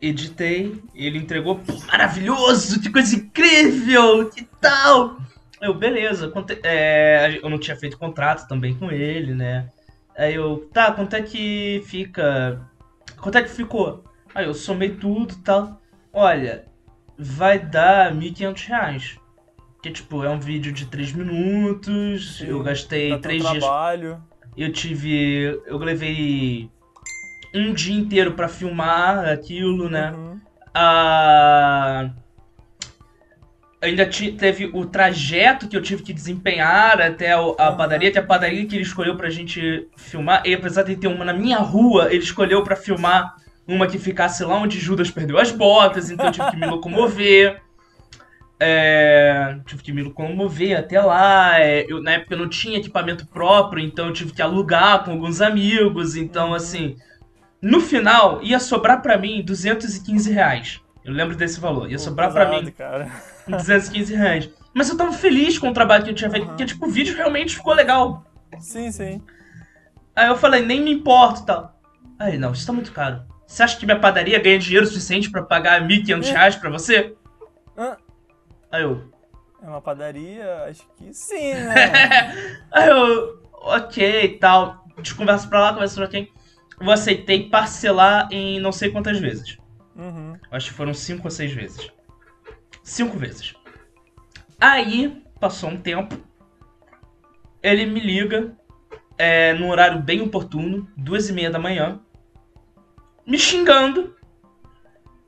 Editei, 0.00 0.82
ele 0.94 1.18
entregou, 1.18 1.60
maravilhoso, 1.86 2.80
que 2.80 2.90
coisa 2.90 3.16
incrível, 3.16 4.28
que 4.28 4.46
tal? 4.60 5.16
Eu, 5.62 5.74
beleza, 5.74 6.32
é, 6.64 7.38
eu 7.40 7.48
não 7.48 7.56
tinha 7.56 7.76
feito 7.76 7.96
contrato 7.96 8.48
também 8.48 8.74
com 8.74 8.90
ele, 8.90 9.32
né? 9.32 9.68
Aí 10.18 10.34
eu, 10.34 10.68
tá, 10.72 10.90
quanto 10.90 11.14
é 11.14 11.22
que 11.22 11.84
fica? 11.86 12.60
Quanto 13.20 13.38
é 13.38 13.42
que 13.42 13.48
ficou? 13.48 14.02
Aí 14.34 14.44
eu 14.44 14.54
somei 14.54 14.90
tudo 14.90 15.32
e 15.32 15.38
tal. 15.38 15.80
Olha, 16.12 16.64
vai 17.16 17.60
dar 17.60 18.12
1.500 18.12 18.66
reais. 18.66 19.18
Que, 19.80 19.92
tipo, 19.92 20.24
é 20.24 20.28
um 20.28 20.40
vídeo 20.40 20.72
de 20.72 20.86
3 20.86 21.12
minutos, 21.12 22.38
Sim, 22.38 22.46
eu 22.46 22.62
gastei 22.62 23.16
3 23.18 23.42
dias... 23.42 23.58
trabalho. 23.58 24.20
Eu 24.56 24.72
tive... 24.72 25.60
Eu 25.64 25.78
levei 25.78 26.68
um 27.54 27.72
dia 27.72 27.94
inteiro 27.94 28.32
para 28.32 28.48
filmar 28.48 29.28
aquilo, 29.28 29.88
né? 29.88 30.10
Uhum. 30.10 30.40
Ah, 30.74 32.10
ainda 33.82 34.06
teve 34.06 34.70
o 34.72 34.86
trajeto 34.86 35.66
que 35.66 35.76
eu 35.76 35.82
tive 35.82 36.04
que 36.04 36.12
desempenhar 36.12 37.00
até 37.00 37.32
a, 37.32 37.72
padaria, 37.72 38.08
até 38.08 38.20
a 38.20 38.24
padaria 38.24 38.64
que 38.64 38.76
ele 38.76 38.84
escolheu 38.84 39.16
pra 39.16 39.28
gente 39.28 39.88
filmar. 39.96 40.42
E 40.46 40.54
apesar 40.54 40.84
de 40.84 40.96
ter 40.96 41.08
uma 41.08 41.24
na 41.24 41.32
minha 41.32 41.58
rua, 41.58 42.06
ele 42.06 42.22
escolheu 42.22 42.62
para 42.62 42.76
filmar 42.76 43.34
uma 43.66 43.88
que 43.88 43.98
ficasse 43.98 44.44
lá 44.44 44.54
onde 44.54 44.78
Judas 44.78 45.10
perdeu 45.10 45.38
as 45.38 45.50
botas, 45.50 46.10
então 46.10 46.26
eu 46.26 46.32
tive 46.32 46.50
que 46.52 46.56
me 46.56 46.66
locomover. 46.66 47.60
É, 48.64 49.58
tive 49.66 49.82
que 49.82 49.92
me 49.92 50.02
locomover 50.02 50.78
até 50.78 51.00
lá. 51.00 51.60
É, 51.60 51.84
eu, 51.88 52.00
na 52.00 52.12
época 52.12 52.34
eu 52.34 52.38
não 52.38 52.48
tinha 52.48 52.78
equipamento 52.78 53.26
próprio, 53.26 53.84
então 53.84 54.06
eu 54.06 54.12
tive 54.12 54.32
que 54.32 54.40
alugar 54.40 55.04
com 55.04 55.10
alguns 55.10 55.40
amigos. 55.40 56.14
Então, 56.14 56.50
uhum. 56.50 56.54
assim, 56.54 56.96
no 57.60 57.80
final, 57.80 58.40
ia 58.42 58.60
sobrar 58.60 59.02
para 59.02 59.18
mim 59.18 59.42
215 59.42 60.30
reais. 60.30 60.81
Eu 61.04 61.12
lembro 61.12 61.36
desse 61.36 61.60
valor. 61.60 61.90
Ia 61.90 61.96
Pô, 61.96 62.02
sobrar 62.02 62.32
para 62.32 62.48
mim 62.48 62.70
cara. 62.70 63.10
215 63.48 64.14
reais. 64.14 64.50
Mas 64.72 64.88
eu 64.88 64.96
tava 64.96 65.12
feliz 65.12 65.58
com 65.58 65.68
o 65.68 65.74
trabalho 65.74 66.04
que 66.04 66.10
eu 66.10 66.14
tinha 66.14 66.30
feito, 66.30 66.44
uhum. 66.44 66.48
porque, 66.50 66.64
tipo, 66.64 66.86
o 66.86 66.90
vídeo 66.90 67.14
realmente 67.14 67.56
ficou 67.56 67.74
legal. 67.74 68.24
Sim, 68.58 68.90
sim. 68.90 69.22
Aí 70.14 70.28
eu 70.28 70.36
falei, 70.36 70.64
nem 70.64 70.80
me 70.80 70.92
importo 70.92 71.42
e 71.42 71.46
tal. 71.46 71.80
Aí, 72.18 72.38
não, 72.38 72.52
isso 72.52 72.66
tá 72.66 72.72
muito 72.72 72.92
caro. 72.92 73.22
Você 73.46 73.62
acha 73.62 73.76
que 73.76 73.84
minha 73.84 73.98
padaria 73.98 74.38
ganha 74.38 74.58
dinheiro 74.58 74.86
suficiente 74.86 75.30
para 75.30 75.42
pagar 75.42 75.86
1.500 75.86 76.26
é. 76.26 76.30
reais 76.30 76.56
pra 76.56 76.70
você? 76.70 77.14
Ah. 77.76 77.96
Aí 78.70 78.82
eu... 78.82 79.12
É 79.62 79.66
uma 79.66 79.80
padaria? 79.82 80.64
Acho 80.68 80.86
que 80.96 81.12
sim, 81.12 81.54
né? 81.54 81.74
Aí 82.72 82.88
eu... 82.88 83.42
Ok 83.52 84.24
e 84.24 84.38
tal. 84.38 84.84
A 84.94 85.00
gente 85.00 85.14
conversa 85.14 85.46
pra 85.48 85.60
lá, 85.60 85.72
conversa 85.72 85.96
pra 85.96 86.08
quem 86.08 86.32
eu 86.82 86.90
aceitei 86.90 87.48
parcelar 87.48 88.28
em 88.30 88.58
não 88.58 88.72
sei 88.72 88.90
quantas 88.90 89.18
vezes. 89.18 89.56
Uhum. 89.96 90.36
Acho 90.50 90.70
que 90.70 90.76
foram 90.76 90.94
cinco 90.94 91.24
ou 91.24 91.30
seis 91.30 91.52
vezes. 91.52 91.90
Cinco 92.82 93.16
vezes. 93.18 93.54
Aí, 94.60 95.22
passou 95.38 95.70
um 95.70 95.80
tempo. 95.80 96.16
Ele 97.62 97.86
me 97.86 98.00
liga 98.00 98.56
é, 99.18 99.54
num 99.54 99.70
horário 99.70 100.00
bem 100.00 100.20
oportuno, 100.20 100.88
duas 100.96 101.28
e 101.28 101.32
meia 101.32 101.50
da 101.50 101.58
manhã, 101.58 102.00
me 103.26 103.38
xingando 103.38 104.16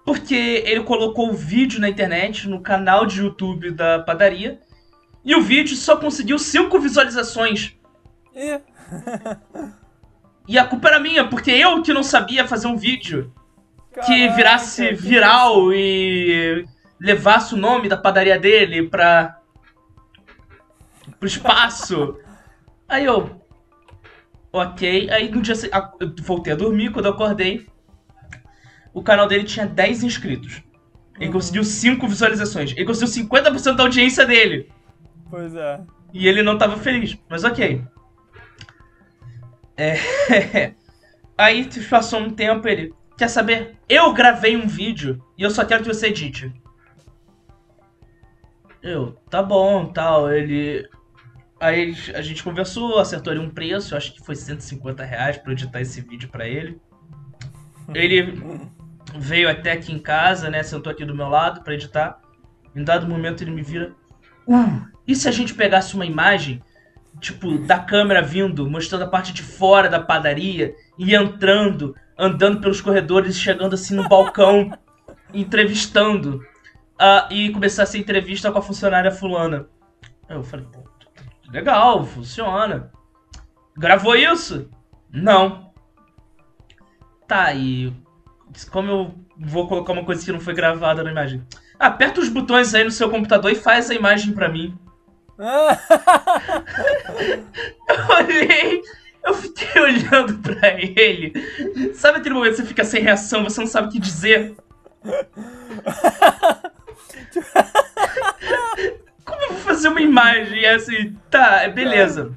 porque 0.04 0.62
ele 0.66 0.82
colocou 0.82 1.30
o 1.30 1.34
vídeo 1.34 1.80
na 1.80 1.88
internet, 1.88 2.46
no 2.46 2.60
canal 2.60 3.06
de 3.06 3.20
YouTube 3.20 3.70
da 3.70 4.00
padaria, 4.00 4.60
e 5.24 5.34
o 5.34 5.40
vídeo 5.40 5.74
só 5.74 5.96
conseguiu 5.96 6.38
cinco 6.38 6.78
visualizações. 6.78 7.76
É. 8.34 8.60
E 10.46 10.58
a 10.58 10.66
culpa 10.66 10.88
era 10.88 11.00
minha, 11.00 11.26
porque 11.26 11.50
eu 11.50 11.80
que 11.82 11.90
não 11.90 12.02
sabia 12.02 12.46
fazer 12.46 12.66
um 12.66 12.76
vídeo 12.76 13.32
que 14.04 14.28
virasse 14.30 14.92
viral 14.92 15.72
e 15.72 16.64
levasse 17.00 17.54
o 17.54 17.58
nome 17.58 17.88
da 17.88 17.96
padaria 17.96 18.38
dele 18.38 18.88
pra. 18.88 19.38
pro 21.18 21.28
espaço. 21.28 22.18
Aí 22.88 23.04
eu. 23.04 23.40
Ok. 24.52 25.10
Aí 25.10 25.30
no 25.30 25.42
dia 25.42 25.54
eu 26.00 26.14
voltei 26.22 26.52
a 26.52 26.56
dormir, 26.56 26.90
quando 26.90 27.06
eu 27.06 27.12
acordei. 27.12 27.66
O 28.92 29.02
canal 29.02 29.26
dele 29.26 29.44
tinha 29.44 29.66
10 29.66 30.04
inscritos. 30.04 30.62
Ele 31.16 31.26
uhum. 31.26 31.32
conseguiu 31.32 31.64
5 31.64 32.06
visualizações. 32.06 32.72
Ele 32.72 32.84
conseguiu 32.84 33.24
50% 33.24 33.74
da 33.74 33.82
audiência 33.82 34.24
dele. 34.24 34.70
Pois 35.28 35.54
é. 35.54 35.80
E 36.12 36.28
ele 36.28 36.42
não 36.42 36.56
tava 36.56 36.76
feliz. 36.76 37.18
Mas 37.28 37.42
ok. 37.42 37.84
É... 39.76 39.96
Aí 41.36 41.68
passou 41.90 42.20
um 42.20 42.30
tempo 42.30 42.68
ele. 42.68 42.94
Quer 43.16 43.28
saber? 43.28 43.76
Eu 43.88 44.12
gravei 44.12 44.56
um 44.56 44.66
vídeo 44.66 45.22
e 45.36 45.42
eu 45.42 45.50
só 45.50 45.64
quero 45.64 45.82
que 45.82 45.88
você 45.88 46.08
edite. 46.08 46.52
Eu, 48.82 49.12
tá 49.30 49.42
bom, 49.42 49.86
tal. 49.86 50.30
Ele. 50.30 50.88
Aí 51.58 51.94
a 52.14 52.20
gente 52.20 52.42
conversou, 52.42 52.98
acertou 52.98 53.30
ali 53.30 53.40
um 53.40 53.48
preço, 53.48 53.96
acho 53.96 54.12
que 54.12 54.20
foi 54.24 54.36
150 54.36 55.02
reais 55.04 55.38
pra 55.38 55.52
editar 55.52 55.80
esse 55.80 56.00
vídeo 56.02 56.28
para 56.28 56.46
ele. 56.46 56.78
Ele 57.94 58.68
veio 59.16 59.48
até 59.48 59.72
aqui 59.72 59.92
em 59.92 59.98
casa, 59.98 60.50
né? 60.50 60.62
Sentou 60.62 60.92
aqui 60.92 61.04
do 61.04 61.14
meu 61.14 61.28
lado 61.28 61.62
para 61.62 61.74
editar. 61.74 62.20
Em 62.74 62.84
dado 62.84 63.08
momento 63.08 63.42
ele 63.42 63.52
me 63.52 63.62
vira. 63.62 63.94
Uh, 64.46 64.86
e 65.06 65.14
se 65.14 65.28
a 65.28 65.32
gente 65.32 65.54
pegasse 65.54 65.94
uma 65.94 66.04
imagem, 66.04 66.62
tipo, 67.20 67.58
da 67.58 67.78
câmera 67.78 68.20
vindo, 68.20 68.68
mostrando 68.68 69.04
a 69.04 69.08
parte 69.08 69.32
de 69.32 69.42
fora 69.42 69.88
da 69.88 70.00
padaria 70.00 70.74
e 70.98 71.14
entrando, 71.14 71.94
andando 72.18 72.60
pelos 72.60 72.80
corredores, 72.80 73.38
chegando 73.38 73.74
assim 73.74 73.94
no 73.94 74.08
balcão, 74.08 74.70
entrevistando. 75.32 76.44
Uh, 76.94 77.26
e 77.32 77.50
começasse 77.50 77.96
a 77.96 78.00
entrevista 78.00 78.52
com 78.52 78.58
a 78.58 78.62
funcionária 78.62 79.10
fulana. 79.10 79.66
Aí 80.28 80.36
eu 80.36 80.44
falei, 80.44 80.66
pô, 80.72 80.84
legal, 81.50 82.04
funciona. 82.04 82.92
Gravou 83.76 84.14
isso? 84.14 84.70
Não. 85.10 85.72
Tá, 87.26 87.52
e 87.52 87.92
como 88.70 88.90
eu 88.90 89.14
vou 89.36 89.66
colocar 89.66 89.92
uma 89.92 90.04
coisa 90.04 90.24
que 90.24 90.30
não 90.30 90.38
foi 90.40 90.54
gravada 90.54 91.02
na 91.02 91.10
imagem? 91.10 91.44
Aperta 91.78 92.20
os 92.20 92.28
botões 92.28 92.74
aí 92.74 92.84
no 92.84 92.90
seu 92.90 93.10
computador 93.10 93.50
e 93.50 93.56
faz 93.56 93.90
a 93.90 93.94
imagem 93.94 94.32
pra 94.32 94.48
mim. 94.48 94.78
eu 97.88 98.06
olhei, 98.16 98.80
eu 99.24 99.34
fiquei 99.34 99.63
olhando 99.84 100.38
pra 100.38 100.68
ele. 100.80 101.32
Sabe 101.94 102.18
aquele 102.18 102.34
momento 102.34 102.52
que 102.52 102.62
você 102.62 102.66
fica 102.66 102.84
sem 102.84 103.02
reação, 103.02 103.44
você 103.44 103.60
não 103.60 103.66
sabe 103.66 103.88
o 103.88 103.90
que 103.90 103.98
dizer? 104.00 104.54
Como 109.24 109.42
eu 109.42 109.48
vou 109.50 109.58
fazer 109.58 109.88
uma 109.88 110.00
imagem 110.00 110.60
e 110.60 110.66
assim, 110.66 111.16
tá, 111.30 111.68
beleza. 111.68 112.34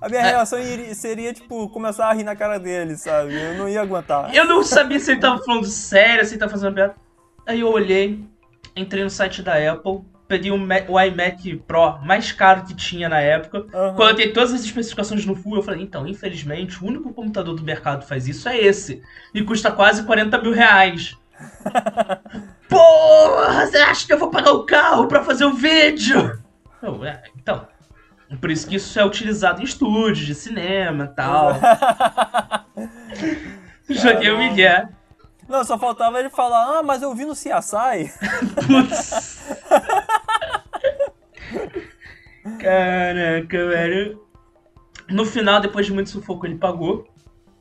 A 0.00 0.08
minha 0.08 0.22
reação 0.22 0.58
iria, 0.60 0.94
seria, 0.94 1.32
tipo, 1.32 1.68
começar 1.70 2.08
a 2.08 2.12
rir 2.12 2.24
na 2.24 2.36
cara 2.36 2.58
dele, 2.58 2.96
sabe? 2.96 3.34
Eu 3.34 3.54
não 3.54 3.68
ia 3.68 3.80
aguentar. 3.80 4.34
Eu 4.34 4.44
não 4.44 4.62
sabia 4.62 4.98
se 4.98 5.12
ele 5.12 5.20
tava 5.20 5.42
falando 5.42 5.66
sério, 5.66 6.24
se 6.24 6.32
ele 6.32 6.40
tava 6.40 6.52
fazendo 6.52 6.74
piada. 6.74 6.94
Aí 7.46 7.60
eu 7.60 7.68
olhei, 7.68 8.22
entrei 8.76 9.02
no 9.02 9.10
site 9.10 9.42
da 9.42 9.54
Apple, 9.72 10.02
peguei 10.28 10.50
o, 10.50 10.58
Mac, 10.58 10.88
o 10.88 11.00
iMac 11.00 11.56
Pro 11.66 11.98
mais 12.04 12.32
caro 12.32 12.64
que 12.64 12.74
tinha 12.74 13.08
na 13.08 13.20
época. 13.20 13.58
Uhum. 13.58 13.94
Coloquei 13.94 14.32
todas 14.32 14.52
as 14.52 14.64
especificações 14.64 15.24
no 15.24 15.34
full. 15.34 15.56
Eu 15.56 15.62
falei, 15.62 15.82
então, 15.82 16.06
infelizmente, 16.06 16.82
o 16.82 16.86
único 16.86 17.12
computador 17.12 17.54
do 17.54 17.62
mercado 17.62 18.00
que 18.00 18.08
faz 18.08 18.26
isso 18.26 18.48
é 18.48 18.58
esse. 18.58 19.02
E 19.34 19.42
custa 19.42 19.70
quase 19.70 20.04
40 20.04 20.40
mil 20.42 20.52
reais. 20.52 21.16
Porra, 22.68 23.66
você 23.66 23.78
acha 23.78 24.06
que 24.06 24.12
eu 24.12 24.18
vou 24.18 24.30
pagar 24.30 24.52
o 24.52 24.64
carro 24.64 25.06
pra 25.06 25.22
fazer 25.22 25.44
o 25.44 25.54
vídeo? 25.54 26.38
Eu, 26.82 27.04
é, 27.04 27.22
então. 27.36 27.66
Por 28.40 28.50
isso 28.50 28.66
que 28.66 28.74
isso 28.74 28.98
é 28.98 29.04
utilizado 29.04 29.60
em 29.60 29.64
estúdios 29.64 30.26
de 30.26 30.34
cinema 30.34 31.04
e 31.04 31.14
tal. 31.14 31.54
Joguei 33.88 34.32
o 34.32 34.38
Miguel. 34.38 34.88
Não, 35.48 35.64
só 35.64 35.78
faltava 35.78 36.18
ele 36.18 36.30
falar, 36.30 36.78
ah, 36.78 36.82
mas 36.82 37.02
eu 37.02 37.14
vi 37.14 37.24
no 37.24 37.34
CSI. 37.34 38.12
Putz. 38.66 39.40
Caraca, 42.58 43.68
velho. 43.68 44.26
No 45.08 45.24
final, 45.24 45.60
depois 45.60 45.86
de 45.86 45.92
muito 45.92 46.10
sufoco, 46.10 46.46
ele 46.46 46.56
pagou. 46.56 47.06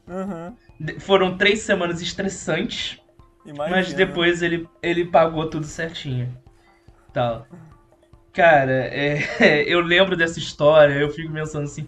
Uhum. 0.07 0.55
Foram 0.99 1.37
três 1.37 1.61
semanas 1.61 2.01
estressantes. 2.01 2.99
Imagina. 3.45 3.77
Mas 3.77 3.93
depois 3.93 4.41
ele, 4.41 4.67
ele 4.81 5.05
pagou 5.05 5.47
tudo 5.49 5.65
certinho. 5.65 6.35
Tal. 7.13 7.47
Cara, 8.33 8.89
é, 8.91 9.19
eu 9.65 9.79
lembro 9.79 10.17
dessa 10.17 10.39
história, 10.39 10.93
eu 10.93 11.09
fico 11.09 11.31
pensando 11.31 11.63
assim. 11.63 11.87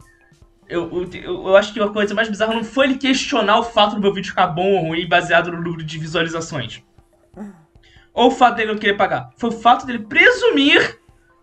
Eu, 0.70 0.92
eu, 0.92 1.48
eu, 1.48 1.56
acho 1.56 1.74
que 1.74 1.80
a 1.80 1.88
coisa 1.90 2.14
mais 2.14 2.28
bizarra 2.28 2.54
não 2.54 2.64
foi 2.64 2.88
ele 2.88 2.98
questionar 2.98 3.60
o 3.60 3.64
fato 3.64 3.96
do 3.96 4.02
meu 4.02 4.14
vídeo 4.14 4.30
ficar 4.30 4.48
bom 4.48 4.74
ou 4.74 4.88
ruim 4.88 5.08
baseado 5.08 5.52
no 5.52 5.62
número 5.62 5.84
de 5.84 5.98
visualizações. 5.98 6.84
Ou 8.14 8.28
o 8.28 8.32
fato 8.32 8.56
dele 8.56 8.74
não 8.74 8.80
querer 8.80 8.96
pagar. 8.96 9.32
Foi 9.38 9.50
o 9.50 9.54
fato 9.54 9.86
dele 9.86 10.00
presumir 10.00 11.00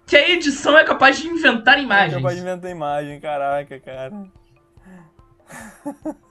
que 0.07 0.17
a 0.17 0.29
edição 0.29 0.77
é 0.77 0.85
capaz 0.85 1.19
de 1.19 1.29
inventar 1.29 1.83
imagens. 1.83 2.15
É 2.15 2.17
capaz 2.17 2.37
de 2.37 2.43
inventar 2.43 2.71
imagem, 2.71 3.21
caraca, 3.21 3.81
cara. 3.81 4.13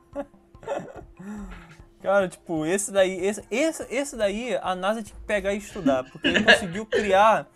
Cara, 2.03 2.27
tipo, 2.27 2.65
esse 2.65 2.91
daí, 2.91 3.17
esse, 3.25 3.41
esse, 3.49 3.87
esse 3.89 4.17
daí 4.17 4.59
a 4.61 4.75
NASA 4.75 5.01
tinha 5.01 5.15
que 5.15 5.25
pegar 5.25 5.53
e 5.53 5.57
estudar, 5.57 6.03
porque 6.03 6.27
ele 6.27 6.43
conseguiu 6.43 6.85
criar 6.85 7.47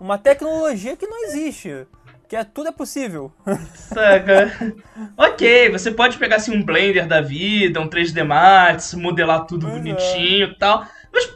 uma 0.00 0.16
tecnologia 0.16 0.96
que 0.96 1.06
não 1.06 1.22
existe. 1.24 1.86
Que 2.30 2.36
é 2.36 2.44
tudo 2.44 2.68
é 2.68 2.72
possível. 2.72 3.32
Saca? 3.74 4.52
ok, 5.18 5.68
você 5.68 5.90
pode 5.90 6.16
pegar 6.16 6.36
assim 6.36 6.56
um 6.56 6.62
Blender 6.62 7.04
da 7.04 7.20
vida, 7.20 7.80
um 7.80 7.88
3D 7.88 8.22
Max, 8.22 8.94
modelar 8.94 9.46
tudo 9.46 9.66
pois 9.66 9.78
bonitinho 9.78 10.46
e 10.46 10.52
é. 10.52 10.54
tal. 10.54 10.86
Mas. 11.12 11.28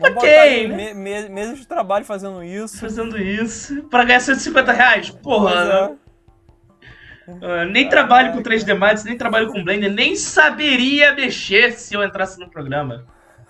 Vamos 0.00 0.16
ok, 0.16 0.66
né? 0.66 0.94
me, 0.94 1.28
meses 1.28 1.60
de 1.60 1.66
trabalho 1.68 2.04
fazendo 2.04 2.42
isso. 2.42 2.80
Fazendo 2.80 3.16
isso. 3.16 3.84
Pra 3.84 4.02
ganhar 4.02 4.18
150 4.18 4.72
reais? 4.72 5.10
Porra. 5.10 5.92
Uh, 7.28 7.64
nem 7.70 7.88
trabalho 7.88 8.32
com 8.32 8.42
3D 8.42 8.76
Max, 8.76 9.04
nem 9.04 9.16
trabalho 9.16 9.46
com 9.52 9.62
Blender, 9.62 9.92
nem 9.92 10.16
saberia 10.16 11.14
mexer 11.14 11.70
se 11.74 11.94
eu 11.94 12.02
entrasse 12.02 12.40
no 12.40 12.50
programa. 12.50 13.06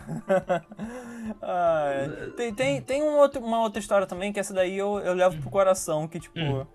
ah. 1.41 1.93
Tem, 2.37 2.55
tem, 2.55 2.83
tem 2.83 3.03
um 3.03 3.17
outro, 3.19 3.41
uma 3.41 3.61
outra 3.61 3.79
história 3.81 4.07
também, 4.07 4.33
que 4.33 4.41
essa 4.41 4.53
daí 4.53 4.77
eu, 4.77 4.99
eu 5.01 5.15
levo 5.15 5.41
pro 5.41 5.51
coração, 5.51 6.09
que, 6.09 6.19
tipo, 6.19 6.39
hum. 6.39 6.67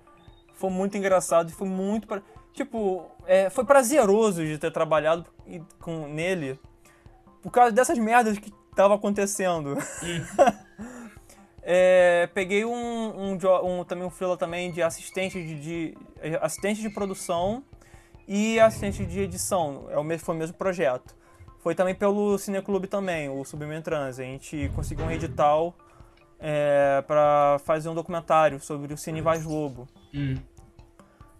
foi 0.53 0.69
muito 0.69 0.97
engraçado 0.97 1.49
e 1.49 1.53
foi 1.53 1.67
muito. 1.67 2.07
Pra... 2.07 2.21
Tipo, 2.53 3.05
é, 3.25 3.49
foi 3.49 3.65
prazeroso 3.65 4.45
de 4.45 4.57
ter 4.57 4.71
trabalhado 4.71 5.25
com, 5.79 6.07
nele 6.07 6.59
por 7.41 7.51
causa 7.51 7.71
dessas 7.71 7.97
merdas 7.97 8.37
que 8.37 8.51
tava 8.75 8.95
acontecendo. 8.95 9.77
Hum. 10.03 10.25
é, 11.61 12.29
peguei 12.33 12.65
um, 12.65 12.73
um, 12.73 13.37
um, 13.63 13.83
também 13.83 14.05
um 14.05 14.09
freela 14.09 14.37
também 14.37 14.71
de 14.71 14.81
assistente 14.81 15.41
de, 15.41 15.59
de, 15.59 15.97
assistente 16.41 16.81
de 16.81 16.89
produção 16.89 17.63
e 18.27 18.59
assistente 18.59 19.05
de 19.05 19.21
edição. 19.21 19.87
É 19.89 19.97
o 19.97 20.03
mesmo, 20.03 20.25
foi 20.25 20.35
o 20.35 20.37
mesmo 20.37 20.55
projeto. 20.55 21.16
Foi 21.67 21.75
também 21.75 21.93
pelo 21.93 22.37
Cineclube 22.37 22.87
também, 22.87 23.27
o 23.27 23.43
Submen 23.43 23.81
Trans. 23.81 24.21
A 24.21 24.23
gente 24.23 24.71
conseguiu 24.73 25.03
um 25.03 25.11
edital 25.11 25.75
é, 26.39 27.03
para 27.05 27.59
fazer 27.65 27.89
um 27.89 27.93
documentário 27.93 28.57
sobre 28.61 28.93
o 28.93 28.97
Cine 28.97 29.19
Vaz 29.19 29.43
Lobo. 29.43 29.85
Hum. 30.13 30.37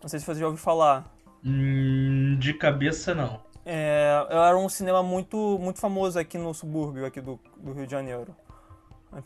Não 0.01 0.09
sei 0.09 0.19
se 0.19 0.25
você 0.25 0.41
já 0.41 0.45
ouviu 0.47 0.61
falar. 0.61 1.09
Hum, 1.45 2.35
de 2.37 2.53
cabeça 2.55 3.15
não. 3.15 3.39
É, 3.65 4.27
era 4.29 4.57
um 4.57 4.67
cinema 4.67 5.01
muito, 5.01 5.57
muito 5.61 5.79
famoso 5.79 6.19
aqui 6.19 6.37
no 6.37 6.53
subúrbio 6.53 7.05
aqui 7.05 7.21
do, 7.21 7.39
do 7.55 7.71
Rio 7.71 7.85
de 7.85 7.91
Janeiro. 7.91 8.35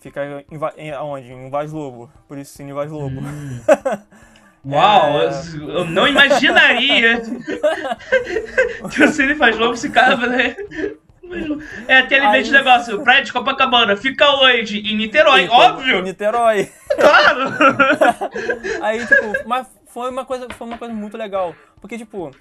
Fica 0.01 0.45
em, 0.51 0.59
em, 0.77 0.93
onde? 0.93 1.33
Em 1.33 1.49
Vaz 1.49 1.71
Lobo. 1.71 2.11
Por 2.27 2.37
isso 2.37 2.53
Cine 2.53 2.73
Vaz 2.73 2.91
Lobo. 2.91 3.21
Hum. 3.21 3.59
Uau, 4.63 5.21
é... 5.21 5.29
eu 5.55 5.85
não 5.85 6.07
imaginaria 6.07 7.21
que 8.91 9.03
o 9.03 9.07
Cine 9.07 9.35
Faz 9.35 9.57
Lobo 9.57 9.75
ficava, 9.75 10.27
né? 10.27 10.55
É 11.87 11.97
aquele 11.97 12.25
Aí... 12.25 12.31
mesmo 12.33 12.53
negócio, 12.53 13.01
Praia 13.03 13.23
de 13.23 13.31
Copacabana, 13.31 13.95
fica 13.95 14.29
onde? 14.35 14.79
Em 14.79 14.95
Niterói, 14.97 15.47
óbvio! 15.47 15.99
Em 15.99 16.03
Niterói. 16.03 16.71
Claro! 16.99 17.51
Aí, 18.83 18.99
tipo, 18.99 19.47
mas 19.47 19.67
foi 19.87 20.09
uma 20.09 20.25
coisa, 20.25 20.47
foi 20.57 20.67
uma 20.67 20.77
coisa 20.77 20.93
muito 20.93 21.17
legal. 21.17 21.55
Porque, 21.79 21.97
tipo, 21.97 22.31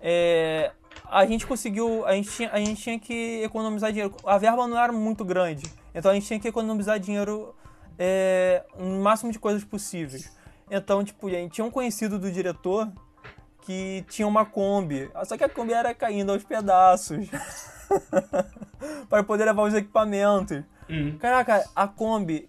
é, 0.00 0.72
a 1.08 1.24
gente 1.26 1.46
conseguiu. 1.46 2.04
A 2.06 2.12
gente, 2.14 2.30
tinha, 2.30 2.50
a 2.52 2.58
gente 2.58 2.82
tinha 2.82 2.98
que 2.98 3.42
economizar 3.42 3.92
dinheiro. 3.92 4.14
A 4.24 4.38
verba 4.38 4.66
não 4.66 4.78
era 4.78 4.92
muito 4.92 5.24
grande. 5.24 5.64
Então 5.94 6.10
a 6.10 6.14
gente 6.14 6.26
tinha 6.26 6.40
que 6.40 6.48
economizar 6.48 6.98
dinheiro 6.98 7.54
é, 7.98 8.62
no 8.78 9.00
máximo 9.00 9.32
de 9.32 9.38
coisas 9.38 9.64
possíveis. 9.64 10.32
Então, 10.70 11.04
tipo, 11.04 11.28
gente 11.28 11.52
tinha 11.52 11.64
um 11.64 11.70
conhecido 11.70 12.18
do 12.18 12.30
diretor 12.30 12.90
que 13.62 14.04
tinha 14.08 14.26
uma 14.26 14.46
Kombi. 14.46 15.10
Só 15.24 15.36
que 15.36 15.44
a 15.44 15.48
Kombi 15.48 15.72
era 15.72 15.92
caindo 15.94 16.32
aos 16.32 16.44
pedaços. 16.44 17.26
para 19.08 19.22
poder 19.24 19.44
levar 19.44 19.62
os 19.62 19.74
equipamentos. 19.74 20.62
Hum. 20.88 21.16
Caraca, 21.18 21.64
a 21.74 21.86
Kombi 21.86 22.48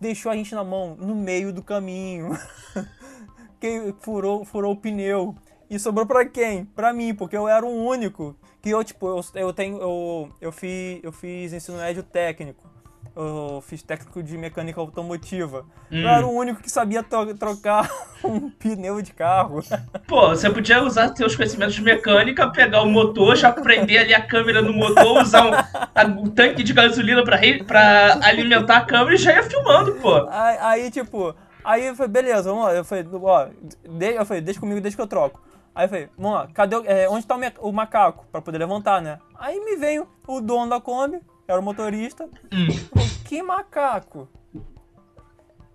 deixou 0.00 0.30
a 0.30 0.36
gente 0.36 0.54
na 0.54 0.64
mão 0.64 0.96
no 0.98 1.14
meio 1.14 1.52
do 1.52 1.62
caminho. 1.62 2.36
quem 3.60 3.94
furou, 4.00 4.44
furou 4.44 4.72
o 4.72 4.76
pneu. 4.76 5.34
E 5.70 5.78
sobrou 5.78 6.06
para 6.06 6.26
quem? 6.26 6.64
Para 6.64 6.92
mim, 6.92 7.14
porque 7.14 7.36
eu 7.36 7.48
era 7.48 7.64
o 7.64 7.70
único 7.70 8.36
que 8.60 8.70
eu 8.70 8.82
tipo, 8.82 9.06
eu, 9.06 9.20
eu 9.34 9.52
tenho 9.52 9.78
eu, 9.78 10.28
eu 10.40 10.52
fiz 10.52 11.00
eu 11.02 11.12
fiz 11.12 11.52
ensino 11.52 11.78
médio 11.78 12.02
técnico. 12.02 12.73
Eu 13.16 13.62
fiz 13.66 13.82
técnico 13.82 14.22
de 14.22 14.36
mecânica 14.36 14.80
automotiva. 14.80 15.64
Hum. 15.90 16.02
Eu 16.02 16.08
era 16.08 16.26
o 16.26 16.32
único 16.32 16.60
que 16.62 16.70
sabia 16.70 17.02
trocar 17.02 17.88
um 18.24 18.50
pneu 18.50 19.00
de 19.00 19.12
carro. 19.12 19.62
Pô, 20.06 20.28
você 20.28 20.50
podia 20.50 20.82
usar 20.82 21.14
seus 21.14 21.36
conhecimentos 21.36 21.74
de 21.74 21.82
mecânica, 21.82 22.50
pegar 22.50 22.82
o 22.82 22.88
motor, 22.88 23.36
já 23.36 23.52
prender 23.52 24.00
ali 24.00 24.14
a 24.14 24.26
câmera 24.26 24.60
no 24.60 24.72
motor, 24.72 25.22
usar 25.22 25.46
um, 25.46 25.52
a, 25.54 26.04
um 26.06 26.28
tanque 26.28 26.62
de 26.62 26.72
gasolina 26.72 27.22
pra, 27.22 27.38
pra 27.66 28.18
alimentar 28.22 28.78
a 28.78 28.84
câmera 28.84 29.14
e 29.14 29.18
já 29.18 29.32
ia 29.32 29.42
filmando, 29.42 29.94
pô. 29.96 30.26
Aí, 30.28 30.58
aí 30.60 30.90
tipo, 30.90 31.34
aí 31.64 31.86
eu 31.86 31.94
falei, 31.94 32.12
beleza, 32.12 32.50
vamos 32.50 32.64
lá. 32.64 32.74
Eu 32.74 32.84
falei, 32.84 33.06
ó, 33.12 33.46
de, 33.88 34.14
eu 34.14 34.26
falei, 34.26 34.42
deixa 34.42 34.58
comigo, 34.58 34.80
deixa 34.80 34.96
que 34.96 35.02
eu 35.02 35.06
troco. 35.06 35.40
Aí 35.74 35.86
eu 35.86 35.88
falei, 35.88 36.08
vamos 36.16 36.38
lá, 36.38 36.48
cadê 36.54 36.76
é, 36.86 37.08
onde 37.08 37.26
tá 37.26 37.36
o, 37.36 37.68
o 37.68 37.72
macaco? 37.72 38.26
Pra 38.30 38.40
poder 38.40 38.58
levantar, 38.58 39.02
né? 39.02 39.18
Aí 39.38 39.58
me 39.58 39.76
veio 39.76 40.08
o 40.26 40.40
dono 40.40 40.70
da 40.70 40.80
Kombi, 40.80 41.20
era 41.46 41.60
o 41.60 41.62
motorista. 41.62 42.28
Hum. 42.52 42.68
Falei, 42.92 43.08
que 43.24 43.42
macaco? 43.42 44.28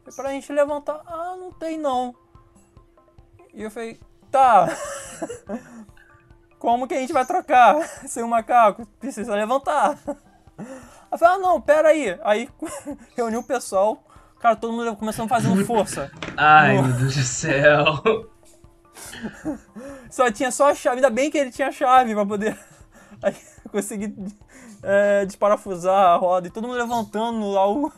Foi 0.04 0.14
pra 0.16 0.32
gente 0.32 0.52
levantar. 0.52 1.02
Ah, 1.06 1.36
não 1.38 1.52
tem 1.52 1.78
não. 1.78 2.16
E 3.54 3.64
eu 3.64 3.72
falei, 3.72 4.00
tá. 4.32 4.68
Como 6.58 6.88
que 6.88 6.94
a 6.94 7.00
gente 7.00 7.14
vai 7.14 7.26
trocar 7.26 7.82
sem 8.08 8.24
o 8.24 8.28
macaco? 8.28 8.86
Precisa 9.00 9.34
levantar. 9.36 9.98
Aí 10.58 10.66
eu 11.12 11.18
falei, 11.18 11.36
ah 11.36 11.40
não, 11.40 11.62
pera 11.62 11.90
aí. 11.90 12.20
Aí 12.24 12.50
reuni 13.16 13.38
o 13.38 13.44
pessoal. 13.44 14.04
Cara, 14.40 14.56
todo 14.56 14.74
mundo 14.74 14.96
começando 14.96 15.28
fazendo 15.28 15.66
força. 15.66 16.12
Ai, 16.38 16.78
no... 16.78 16.84
meu 16.84 16.94
Deus 16.98 17.16
do 17.16 17.24
céu. 17.24 17.86
Só 20.10 20.32
tinha 20.32 20.50
só 20.50 20.70
a 20.70 20.76
chave. 20.76 20.98
Ainda 20.98 21.10
bem 21.10 21.30
que 21.30 21.38
ele 21.38 21.52
tinha 21.52 21.68
a 21.68 21.72
chave 21.72 22.14
pra 22.14 22.26
poder 22.26 22.58
Aí 23.22 23.36
consegui 23.72 24.16
é, 24.84 25.26
desparafusar 25.26 26.14
a 26.14 26.16
roda 26.16 26.48
e 26.48 26.52
todo 26.52 26.68
mundo 26.68 26.78
levantando 26.78 27.52
lá 27.52 27.70
o, 27.70 27.92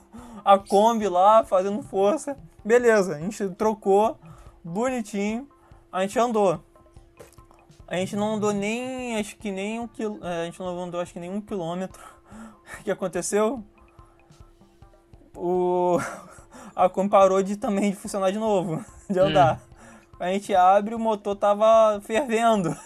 a 0.44 0.58
Kombi 0.58 1.08
lá, 1.08 1.44
fazendo 1.44 1.82
força. 1.84 2.38
Beleza, 2.64 3.16
a 3.16 3.20
gente 3.20 3.50
trocou, 3.50 4.18
bonitinho, 4.64 5.48
a 5.92 6.02
gente 6.02 6.18
andou. 6.20 6.60
A 7.88 7.96
gente 7.98 8.16
não 8.16 8.36
andou 8.36 8.54
nem, 8.54 9.20
acho 9.20 9.36
que 9.36 9.52
nem 9.52 9.80
um 9.80 9.88
quil... 9.88 10.18
É, 10.22 10.44
a 10.44 10.46
gente 10.46 10.60
não 10.60 10.80
andou 10.82 11.02
acho 11.02 11.12
que 11.14 11.20
nem 11.20 11.32
um 11.32 11.42
quilômetro. 11.42 12.02
O 12.80 12.84
que 12.84 12.92
aconteceu? 12.92 13.62
O... 15.36 16.00
A 16.74 16.88
Kombi 16.88 17.10
parou 17.10 17.44
de 17.44 17.58
também 17.58 17.92
de 17.92 17.98
funcionar 17.98 18.32
de 18.32 18.40
novo, 18.40 18.84
de 19.10 19.20
andar. 19.20 19.56
Hum. 19.56 20.16
A 20.22 20.28
gente 20.28 20.56
abre, 20.56 20.96
o 20.96 21.00
motor 21.00 21.36
tava 21.36 22.00
fervendo. 22.02 22.78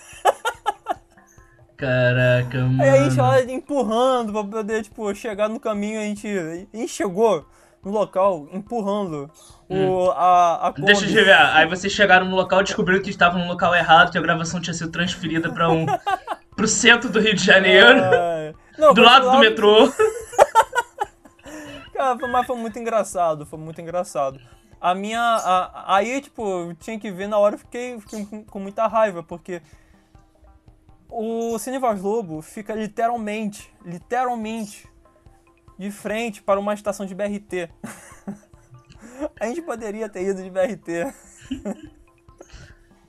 Caraca, 1.78 2.60
mano. 2.62 2.82
Aí 2.82 2.90
a 2.90 3.04
gente 3.04 3.18
lá 3.18 3.42
empurrando 3.42 4.32
pra 4.32 4.44
poder, 4.44 4.84
tipo, 4.84 5.14
chegar 5.14 5.50
no 5.50 5.60
caminho, 5.60 6.00
a 6.00 6.04
gente, 6.04 6.28
a 6.28 6.78
gente 6.78 6.88
chegou 6.88 7.46
no 7.84 7.92
local 7.92 8.48
empurrando 8.52 9.30
hum. 9.70 9.90
o, 9.90 10.12
a, 10.12 10.68
a. 10.68 10.72
Deixa 10.72 11.06
eu 11.06 11.26
ver, 11.26 11.34
aí 11.34 11.68
vocês 11.68 11.92
chegaram 11.94 12.26
no 12.26 12.36
local, 12.36 12.64
descobriram 12.64 13.04
que 13.04 13.10
estavam 13.10 13.40
no 13.42 13.48
local 13.48 13.76
errado, 13.76 14.12
que 14.12 14.18
a 14.18 14.22
gravação 14.22 14.62
tinha 14.62 14.74
sido 14.74 14.92
transferida 14.92 15.52
pra 15.52 15.70
um... 15.70 15.86
pro 16.56 16.68
centro 16.68 17.10
do 17.10 17.20
Rio 17.20 17.36
de 17.36 17.44
Janeiro. 17.44 18.00
É... 18.00 18.54
Não, 18.78 18.94
do 18.94 19.02
lado, 19.02 19.26
lado 19.26 19.38
do 19.38 19.42
metrô. 19.42 19.92
Cara, 21.94 22.28
mas 22.28 22.48
foi 22.48 22.58
muito 22.58 22.78
engraçado, 22.80 23.46
foi 23.46 23.60
muito 23.60 23.80
engraçado. 23.80 24.40
A 24.80 24.94
minha. 24.94 25.20
A, 25.22 25.96
aí, 25.96 26.22
tipo, 26.22 26.74
tinha 26.80 27.00
que 27.00 27.12
ver 27.12 27.28
na 27.28 27.38
hora, 27.38 27.56
eu 27.56 27.60
fiquei, 27.60 28.00
fiquei 28.00 28.26
com 28.46 28.60
muita 28.60 28.88
raiva, 28.88 29.24
porque 29.24 29.62
o 31.16 31.58
Cine 31.58 31.80
Voz 31.80 32.02
Lobo 32.02 32.42
fica 32.42 32.76
literalmente, 32.76 33.74
literalmente, 33.86 34.86
de 35.78 35.90
frente 35.90 36.42
para 36.42 36.60
uma 36.60 36.74
estação 36.74 37.06
de 37.06 37.16
BRT. 37.16 37.70
A 39.40 39.48
gente 39.48 39.62
poderia 39.62 40.10
ter 40.10 40.24
ido 40.24 40.44
de 40.44 40.50
BRT. 40.50 41.14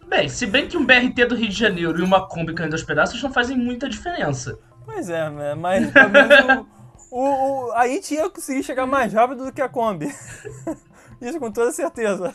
Bem, 0.07 0.29
se 0.29 0.47
bem 0.47 0.69
que 0.69 0.77
um 0.77 0.87
BRT 0.87 1.25
do 1.27 1.35
Rio 1.35 1.49
de 1.49 1.59
Janeiro 1.59 1.99
e 1.99 2.03
uma 2.03 2.29
Kombi 2.29 2.55
caindo 2.55 2.75
aos 2.75 2.85
pedaços 2.85 3.21
não 3.21 3.33
fazem 3.33 3.57
muita 3.57 3.89
diferença. 3.89 4.57
Pois 4.85 5.11
é, 5.11 5.29
né? 5.29 5.57
mas 5.57 5.91
pelo 5.91 6.11
menos 6.11 6.67
o, 7.11 7.17
o, 7.17 7.67
o, 7.67 7.73
a 7.73 7.89
gente 7.89 8.15
ia 8.15 8.31
conseguir 8.31 8.63
chegar 8.63 8.87
mais 8.87 9.13
rápido 9.13 9.45
do 9.45 9.53
que 9.53 9.61
a 9.61 9.69
Kombi. 9.69 10.07
Isso 11.21 11.41
com 11.41 11.51
toda 11.51 11.73
certeza. 11.73 12.33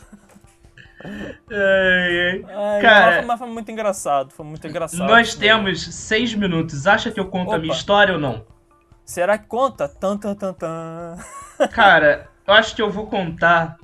Ai, 1.04 2.44
ai. 2.48 2.80
Cara, 2.80 3.22
mas 3.22 3.38
foi 3.38 3.48
muito 3.48 3.70
engraçado, 3.70 4.30
foi 4.32 4.46
muito 4.46 4.66
engraçado. 4.66 5.06
Nós 5.06 5.34
temos 5.34 5.82
seis 5.94 6.34
minutos. 6.34 6.86
Acha 6.86 7.10
que 7.10 7.18
eu 7.18 7.26
conto 7.26 7.48
Opa. 7.48 7.56
a 7.56 7.58
minha 7.58 7.74
história 7.74 8.14
ou 8.14 8.20
não? 8.20 8.44
Será 9.04 9.36
que 9.36 9.46
conta? 9.46 9.88
Tan, 9.88 10.16
tan, 10.16 10.34
tan, 10.34 10.52
tan. 10.52 11.16
Cara, 11.72 12.28
eu 12.46 12.54
acho 12.54 12.74
que 12.74 12.82
eu 12.82 12.90
vou 12.90 13.06
contar. 13.06 13.76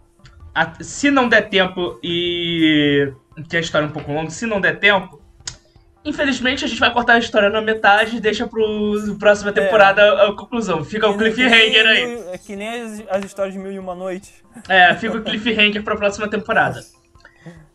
A... 0.54 0.72
Se 0.82 1.10
não 1.10 1.28
der 1.28 1.48
tempo 1.48 1.98
e. 2.02 3.12
Que 3.48 3.56
a 3.56 3.60
história 3.60 3.86
é 3.86 3.88
um 3.88 3.92
pouco 3.92 4.12
longa, 4.12 4.30
se 4.30 4.46
não 4.46 4.60
der 4.60 4.78
tempo. 4.78 5.20
Infelizmente, 6.04 6.64
a 6.64 6.68
gente 6.68 6.78
vai 6.78 6.92
cortar 6.92 7.14
a 7.14 7.18
história 7.18 7.50
na 7.50 7.60
metade 7.60 8.16
e 8.16 8.20
deixa 8.20 8.46
pro 8.46 9.16
próxima 9.18 9.52
temporada 9.52 10.00
é. 10.00 10.28
a, 10.28 10.32
conclusão. 10.32 10.84
Fica 10.84 11.08
o 11.08 11.18
cliffhanger 11.18 11.86
aí. 11.86 12.24
É 12.32 12.38
que 12.38 12.56
nem 12.56 12.68
as, 12.80 13.02
as 13.10 13.24
histórias 13.24 13.52
de 13.52 13.60
Mil 13.60 13.72
e 13.72 13.78
Uma 13.78 13.94
Noite. 13.94 14.32
É, 14.68 14.94
fica 14.94 15.18
o 15.18 15.22
cliffhanger 15.22 15.82
pra 15.82 15.96
próxima 15.96 16.28
temporada. 16.28 16.80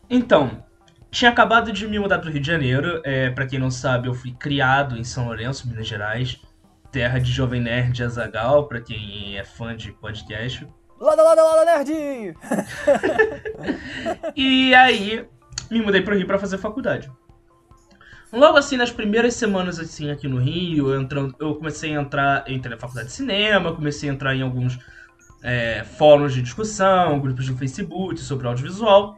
Então, 0.08 0.64
tinha 1.10 1.30
acabado 1.30 1.72
de 1.72 1.86
me 1.86 1.98
mudar 1.98 2.18
para 2.18 2.28
o 2.28 2.32
Rio 2.32 2.40
de 2.40 2.46
Janeiro. 2.46 3.00
É, 3.04 3.30
para 3.30 3.46
quem 3.46 3.58
não 3.58 3.70
sabe, 3.70 4.08
eu 4.08 4.14
fui 4.14 4.32
criado 4.32 4.96
em 4.96 5.04
São 5.04 5.26
Lourenço, 5.26 5.68
Minas 5.68 5.86
Gerais, 5.86 6.40
terra 6.90 7.18
de 7.18 7.30
Jovem 7.30 7.60
Nerd 7.60 8.02
Azagal, 8.02 8.66
para 8.66 8.80
quem 8.80 9.38
é 9.38 9.44
fã 9.44 9.76
de 9.76 9.92
podcast. 9.92 10.66
Lada, 11.00 11.22
lada, 11.22 11.42
lada, 11.42 11.64
nerd! 11.64 12.34
e 14.36 14.74
aí, 14.74 15.26
me 15.70 15.82
mudei 15.82 16.02
para 16.02 16.14
o 16.14 16.16
Rio 16.16 16.26
para 16.26 16.38
fazer 16.38 16.58
faculdade. 16.58 17.10
Logo 18.32 18.58
assim, 18.58 18.76
nas 18.76 18.90
primeiras 18.90 19.34
semanas 19.34 19.78
assim 19.78 20.10
aqui 20.10 20.26
no 20.26 20.38
Rio, 20.38 20.92
eu, 20.92 21.00
entrando, 21.00 21.36
eu 21.38 21.54
comecei 21.54 21.96
a 21.96 22.00
entrar, 22.00 22.50
entrei 22.50 22.74
na 22.74 22.80
faculdade 22.80 23.06
de 23.06 23.14
cinema, 23.14 23.72
comecei 23.72 24.10
a 24.10 24.12
entrar 24.12 24.34
em 24.34 24.42
alguns 24.42 24.76
é, 25.44 25.84
fóruns 25.84 26.34
de 26.34 26.42
discussão, 26.42 27.20
grupos 27.20 27.48
no 27.48 27.56
Facebook 27.56 28.18
sobre 28.18 28.48
audiovisual. 28.48 29.16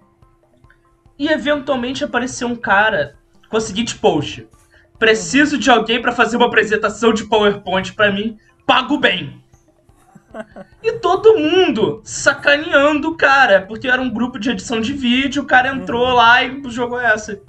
E 1.19 1.29
eventualmente 1.29 2.05
apareceu 2.05 2.49
um 2.49 2.57
cara 2.57 3.17
com 3.49 3.57
o 3.57 3.61
seguinte 3.61 3.97
post: 3.97 4.47
Preciso 4.99 5.59
de 5.59 5.71
alguém 5.71 6.01
para 6.01 6.13
fazer 6.13 6.37
uma 6.37 6.47
apresentação 6.47 7.13
de 7.13 7.25
PowerPoint 7.25 7.93
para 7.95 8.11
mim, 8.11 8.39
pago 8.67 8.99
bem. 8.99 9.43
E 10.83 10.93
todo 10.99 11.39
mundo 11.39 12.03
sacaneando 12.05 13.09
o 13.09 13.17
cara, 13.17 13.63
porque 13.63 13.89
era 13.89 14.01
um 14.01 14.11
grupo 14.11 14.39
de 14.39 14.51
edição 14.51 14.81
de 14.81 14.93
vídeo, 14.93 15.43
o 15.43 15.47
cara 15.47 15.69
entrou 15.69 16.07
uhum. 16.07 16.15
lá 16.15 16.45
e 16.45 16.63
jogou 16.69 17.01
essa. 17.01 17.41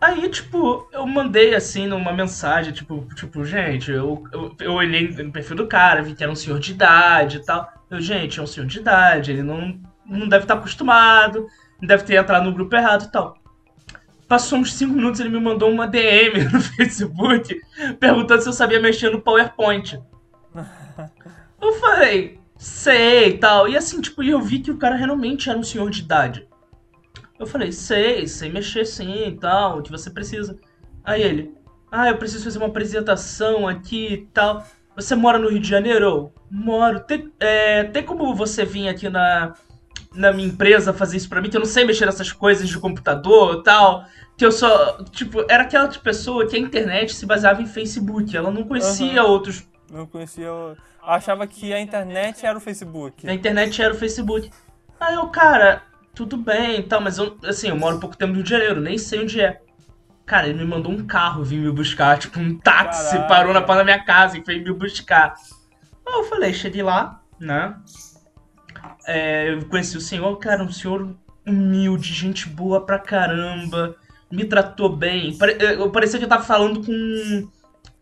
Aí, 0.00 0.28
tipo, 0.28 0.88
eu 0.90 1.06
mandei 1.06 1.54
assim 1.54 1.86
numa 1.86 2.12
mensagem, 2.12 2.72
tipo, 2.72 3.06
tipo, 3.14 3.44
gente, 3.44 3.92
eu, 3.92 4.24
eu, 4.32 4.56
eu 4.58 4.72
olhei 4.72 5.08
no 5.10 5.30
perfil 5.30 5.54
do 5.54 5.68
cara, 5.68 6.02
vi 6.02 6.14
que 6.14 6.24
era 6.24 6.32
um 6.32 6.34
senhor 6.34 6.58
de 6.58 6.72
idade 6.72 7.36
e 7.36 7.44
tal. 7.44 7.70
Eu, 7.88 8.00
gente, 8.00 8.40
é 8.40 8.42
um 8.42 8.46
senhor 8.46 8.66
de 8.66 8.80
idade, 8.80 9.30
ele 9.30 9.44
não, 9.44 9.78
não 10.04 10.26
deve 10.26 10.44
estar 10.44 10.54
acostumado, 10.54 11.46
deve 11.86 12.04
ter 12.04 12.14
entrado 12.16 12.44
no 12.44 12.52
grupo 12.52 12.74
errado 12.74 13.04
e 13.04 13.12
tal. 13.12 13.36
Passou 14.28 14.58
uns 14.58 14.72
5 14.74 14.94
minutos, 14.94 15.20
ele 15.20 15.28
me 15.28 15.40
mandou 15.40 15.70
uma 15.70 15.86
DM 15.86 16.44
no 16.50 16.60
Facebook 16.60 17.60
perguntando 18.00 18.42
se 18.42 18.48
eu 18.48 18.52
sabia 18.52 18.80
mexer 18.80 19.10
no 19.10 19.20
PowerPoint. 19.20 20.00
Eu 21.60 21.74
falei, 21.74 22.40
sei 22.56 23.28
e 23.28 23.38
tal. 23.38 23.68
E 23.68 23.76
assim, 23.76 24.00
tipo, 24.00 24.20
eu 24.20 24.40
vi 24.40 24.58
que 24.58 24.70
o 24.72 24.76
cara 24.76 24.96
realmente 24.96 25.48
era 25.48 25.56
um 25.56 25.62
senhor 25.62 25.88
de 25.90 26.00
idade. 26.00 26.48
Eu 27.38 27.46
falei, 27.46 27.70
sei, 27.70 28.26
sei 28.26 28.50
mexer 28.50 28.84
sim 28.84 29.28
e 29.28 29.36
tal, 29.36 29.78
o 29.78 29.82
que 29.82 29.90
você 29.90 30.10
precisa. 30.10 30.58
Aí 31.04 31.22
ele, 31.22 31.54
ah, 31.90 32.08
eu 32.08 32.16
preciso 32.16 32.42
fazer 32.42 32.58
uma 32.58 32.66
apresentação 32.66 33.68
aqui 33.68 34.12
e 34.12 34.26
tal. 34.26 34.66
Você 34.96 35.14
mora 35.14 35.38
no 35.38 35.48
Rio 35.48 35.60
de 35.60 35.68
Janeiro? 35.68 36.32
Moro. 36.50 37.00
Tem, 37.00 37.32
é, 37.38 37.84
tem 37.84 38.02
como 38.02 38.34
você 38.34 38.64
vir 38.64 38.88
aqui 38.88 39.08
na, 39.08 39.54
na 40.14 40.32
minha 40.32 40.48
empresa 40.48 40.92
fazer 40.92 41.16
isso 41.16 41.28
pra 41.28 41.40
mim, 41.40 41.48
que 41.48 41.56
eu 41.56 41.60
não 41.60 41.66
sei 41.66 41.84
mexer 41.84 42.06
nessas 42.06 42.32
coisas 42.32 42.68
de 42.68 42.78
computador 42.78 43.60
e 43.60 43.62
tal. 43.62 44.04
Que 44.36 44.44
eu 44.44 44.52
só. 44.52 45.02
Tipo, 45.04 45.44
era 45.48 45.62
aquela 45.64 45.88
pessoa 45.88 46.46
que 46.46 46.56
a 46.56 46.58
internet 46.58 47.14
se 47.14 47.26
baseava 47.26 47.62
em 47.62 47.66
Facebook. 47.66 48.36
Ela 48.36 48.50
não 48.50 48.64
conhecia 48.64 49.22
uhum. 49.22 49.30
outros. 49.30 49.66
Não 49.90 50.06
conhecia. 50.06 50.48
Achava 51.02 51.46
que 51.46 51.72
a 51.72 51.80
internet 51.80 52.46
era 52.46 52.56
o 52.56 52.60
Facebook. 52.60 53.28
A 53.28 53.34
internet 53.34 53.80
era 53.82 53.92
o 53.92 53.96
Facebook. 53.96 54.50
Aí 54.98 55.14
eu, 55.14 55.26
cara, 55.28 55.82
tudo 56.14 56.36
bem 56.36 56.78
e 56.80 56.82
tal, 56.82 57.00
mas 57.00 57.18
eu, 57.18 57.36
assim, 57.44 57.68
eu 57.68 57.76
moro 57.76 57.96
um 57.96 58.00
pouco 58.00 58.16
tempo 58.16 58.30
no 58.30 58.36
Rio 58.36 58.44
de 58.44 58.50
Janeiro, 58.50 58.80
nem 58.80 58.96
sei 58.96 59.22
onde 59.22 59.40
é. 59.40 59.60
Cara, 60.24 60.48
ele 60.48 60.58
me 60.58 60.64
mandou 60.64 60.92
um 60.92 61.04
carro 61.04 61.42
vir 61.42 61.58
me 61.58 61.70
buscar, 61.72 62.18
tipo, 62.18 62.38
um 62.38 62.56
táxi, 62.56 63.12
Caraca. 63.12 63.28
parou 63.28 63.52
na 63.52 63.60
porta 63.60 63.78
da 63.78 63.84
minha 63.84 64.04
casa 64.04 64.38
e 64.38 64.40
veio 64.40 64.62
me 64.62 64.72
buscar. 64.72 65.34
Aí 66.06 66.14
eu 66.14 66.24
falei, 66.24 66.54
cheguei 66.54 66.82
lá, 66.82 67.20
né? 67.40 67.74
É, 69.06 69.52
eu 69.52 69.64
conheci 69.66 69.96
o 69.96 70.00
senhor, 70.00 70.36
cara, 70.38 70.62
um 70.62 70.70
senhor 70.70 71.14
humilde, 71.46 72.12
gente 72.12 72.48
boa 72.48 72.84
pra 72.84 72.98
caramba, 72.98 73.96
me 74.30 74.44
tratou 74.44 74.88
bem. 74.88 75.36
Pare, 75.36 75.56
eu 75.60 75.90
parecia 75.90 76.18
que 76.18 76.24
eu 76.24 76.28
tava 76.28 76.44
falando 76.44 76.84
com 76.84 77.48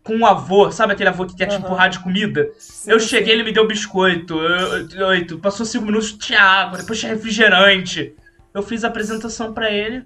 com 0.03 0.15
um 0.15 0.25
avô, 0.25 0.71
sabe 0.71 0.93
aquele 0.93 1.09
avô 1.09 1.25
que 1.25 1.35
quer 1.35 1.45
te 1.45 1.55
empurrar 1.55 1.89
de 1.89 1.99
comida? 1.99 2.49
Sim, 2.57 2.91
eu 2.91 2.99
cheguei, 2.99 3.27
sim. 3.27 3.33
ele 3.33 3.43
me 3.43 3.51
deu 3.51 3.67
biscoito, 3.67 4.35
oito, 5.05 5.37
passou 5.37 5.65
cinco 5.65 5.85
minutos, 5.85 6.13
tinha 6.13 6.41
água, 6.41 6.79
depois 6.79 6.99
tinha 6.99 7.13
refrigerante. 7.13 8.15
Eu 8.53 8.63
fiz 8.63 8.83
a 8.83 8.87
apresentação 8.87 9.53
para 9.53 9.69
ele. 9.69 10.03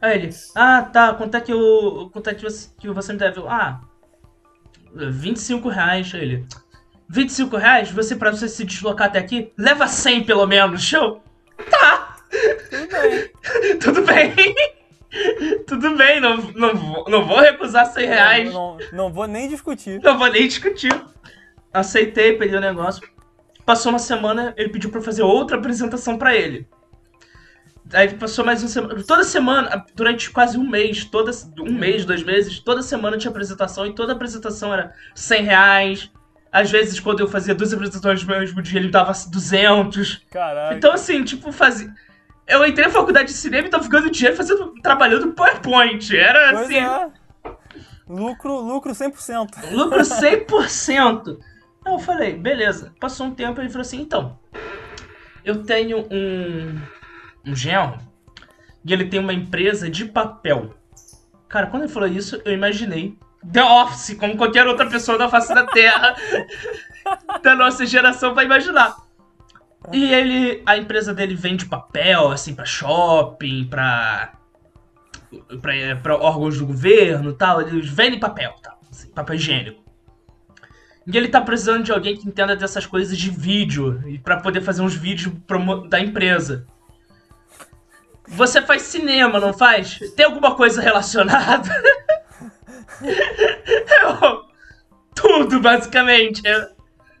Aí 0.00 0.16
ele, 0.16 0.30
ah, 0.54 0.82
tá, 0.82 1.12
quanto 1.14 1.36
é 1.36 1.40
que, 1.40 1.52
eu, 1.52 2.08
quanto 2.12 2.30
é 2.30 2.34
que, 2.34 2.42
você, 2.42 2.68
que 2.78 2.88
você 2.88 3.12
me 3.12 3.18
deve? 3.18 3.40
Ah, 3.48 3.80
25 4.94 5.68
reais. 5.68 6.12
Aí 6.14 6.22
ele, 6.22 6.46
25 7.08 7.56
reais? 7.56 7.90
Você, 7.90 8.14
pra 8.14 8.30
você 8.30 8.48
se 8.48 8.64
deslocar 8.64 9.08
até 9.08 9.18
aqui, 9.18 9.52
leva 9.56 9.86
100 9.86 10.24
pelo 10.24 10.46
menos, 10.46 10.82
show? 10.82 11.22
Tá! 11.70 12.16
Tudo 12.70 12.86
bem. 12.88 13.30
Tudo 13.80 14.02
bem. 14.04 14.34
Tudo 15.66 15.96
bem, 15.96 16.20
não, 16.20 16.36
não, 16.36 16.74
vou, 16.74 17.04
não 17.08 17.26
vou 17.26 17.40
recusar 17.40 17.86
100 17.86 18.06
reais. 18.06 18.52
Não, 18.52 18.76
não, 18.76 18.86
não, 18.92 19.12
vou 19.12 19.26
nem 19.26 19.48
discutir. 19.48 20.00
Não 20.02 20.18
vou 20.18 20.30
nem 20.30 20.46
discutir. 20.46 20.92
Aceitei, 21.72 22.34
peguei 22.34 22.56
o 22.56 22.60
negócio. 22.60 23.02
Passou 23.64 23.90
uma 23.90 23.98
semana, 23.98 24.54
ele 24.56 24.68
pediu 24.68 24.90
pra 24.90 25.00
fazer 25.00 25.22
outra 25.22 25.56
apresentação 25.56 26.18
para 26.18 26.34
ele. 26.34 26.68
Aí 27.92 28.14
passou 28.14 28.44
mais 28.44 28.62
uma 28.62 28.68
semana. 28.68 29.02
Toda 29.02 29.24
semana, 29.24 29.84
durante 29.94 30.30
quase 30.30 30.58
um 30.58 30.68
mês, 30.68 31.04
toda, 31.06 31.30
um 31.58 31.72
mês, 31.72 32.04
dois 32.04 32.22
meses, 32.22 32.58
toda 32.60 32.82
semana 32.82 33.16
tinha 33.16 33.30
apresentação 33.30 33.86
e 33.86 33.94
toda 33.94 34.12
apresentação 34.12 34.72
era 34.72 34.92
100 35.14 35.42
reais. 35.42 36.10
Às 36.50 36.70
vezes, 36.70 36.98
quando 36.98 37.20
eu 37.20 37.28
fazia 37.28 37.54
duas 37.54 37.72
apresentações 37.72 38.22
no 38.22 38.38
mesmo 38.38 38.62
dia, 38.62 38.80
ele 38.80 38.88
dava 38.88 39.12
200. 39.12 40.26
Caraca. 40.30 40.74
Então, 40.74 40.92
assim, 40.92 41.22
tipo, 41.22 41.52
fazia. 41.52 41.92
Eu 42.46 42.64
entrei 42.64 42.86
na 42.86 42.92
faculdade 42.92 43.28
de 43.28 43.34
cinema 43.34 43.66
e 43.66 43.70
tava 43.70 43.84
ficando 43.84 44.10
dinheiro 44.10 44.36
fazendo, 44.36 44.72
trabalhando 44.82 45.32
PowerPoint. 45.32 46.16
Era 46.16 46.52
pois 46.54 46.66
assim. 46.66 46.78
É. 46.78 47.10
Lucro, 48.08 48.60
lucro 48.60 48.92
100%. 48.92 49.72
Lucro 49.72 50.00
100%. 50.00 51.38
Então 51.80 51.92
eu 51.92 51.98
falei, 51.98 52.34
beleza. 52.34 52.94
Passou 52.98 53.26
um 53.26 53.34
tempo 53.34 53.60
e 53.60 53.64
ele 53.64 53.70
falou 53.70 53.82
assim: 53.82 54.00
então, 54.00 54.38
eu 55.44 55.62
tenho 55.62 56.06
um, 56.10 56.80
um 57.46 57.54
genro 57.54 57.98
e 58.84 58.92
ele 58.92 59.04
tem 59.04 59.20
uma 59.20 59.34
empresa 59.34 59.90
de 59.90 60.06
papel. 60.06 60.74
Cara, 61.48 61.66
quando 61.66 61.82
ele 61.84 61.92
falou 61.92 62.08
isso, 62.08 62.40
eu 62.44 62.52
imaginei 62.52 63.18
The 63.52 63.62
Office, 63.62 64.16
como 64.18 64.36
qualquer 64.36 64.66
outra 64.66 64.86
pessoa 64.86 65.16
da 65.16 65.28
face 65.28 65.54
da 65.54 65.66
Terra 65.66 66.16
da 67.42 67.54
nossa 67.54 67.86
geração 67.86 68.34
vai 68.34 68.44
imaginar. 68.44 68.96
E 69.92 70.12
ele, 70.12 70.62
a 70.66 70.76
empresa 70.76 71.14
dele 71.14 71.34
vende 71.34 71.66
papel, 71.66 72.30
assim, 72.30 72.54
para 72.54 72.64
shopping, 72.64 73.64
para 73.68 74.32
para 75.60 76.16
órgãos 76.16 76.58
do 76.58 76.66
governo 76.66 77.32
tal. 77.32 77.60
Eles 77.60 77.88
vendem 77.88 78.18
papel, 78.18 78.54
tal, 78.62 78.78
assim, 78.90 79.10
papel 79.10 79.36
higiênico. 79.36 79.82
E 81.06 81.16
ele 81.16 81.28
tá 81.28 81.40
precisando 81.40 81.84
de 81.84 81.92
alguém 81.92 82.16
que 82.16 82.28
entenda 82.28 82.54
dessas 82.54 82.84
coisas 82.84 83.16
de 83.16 83.30
vídeo, 83.30 84.02
e 84.06 84.18
para 84.18 84.40
poder 84.40 84.60
fazer 84.60 84.82
uns 84.82 84.94
vídeos 84.94 85.34
da 85.88 85.98
empresa. 86.00 86.66
Você 88.26 88.60
faz 88.60 88.82
cinema, 88.82 89.40
não 89.40 89.54
faz? 89.54 89.98
Tem 90.14 90.26
alguma 90.26 90.54
coisa 90.54 90.82
relacionada? 90.82 91.70
Eu, 94.02 94.44
tudo, 95.14 95.60
basicamente. 95.60 96.42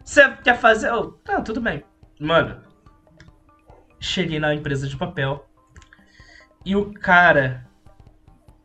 Você 0.04 0.28
quer 0.42 0.58
fazer? 0.58 0.92
Oh, 0.92 1.12
tá, 1.12 1.40
tudo 1.40 1.60
bem. 1.60 1.84
Mano, 2.20 2.62
cheguei 4.00 4.38
na 4.38 4.54
empresa 4.54 4.88
de 4.88 4.96
papel 4.96 5.48
e 6.64 6.74
o 6.76 6.92
cara. 6.92 7.66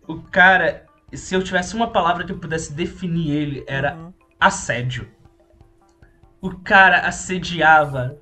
O 0.07 0.21
cara, 0.21 0.85
se 1.13 1.33
eu 1.33 1.43
tivesse 1.43 1.75
uma 1.75 1.91
palavra 1.91 2.25
que 2.25 2.31
eu 2.31 2.39
pudesse 2.39 2.73
definir 2.73 3.31
ele, 3.31 3.63
era 3.67 3.95
uhum. 3.95 4.13
assédio. 4.39 5.09
O 6.41 6.59
cara 6.59 6.99
assediava 7.07 8.17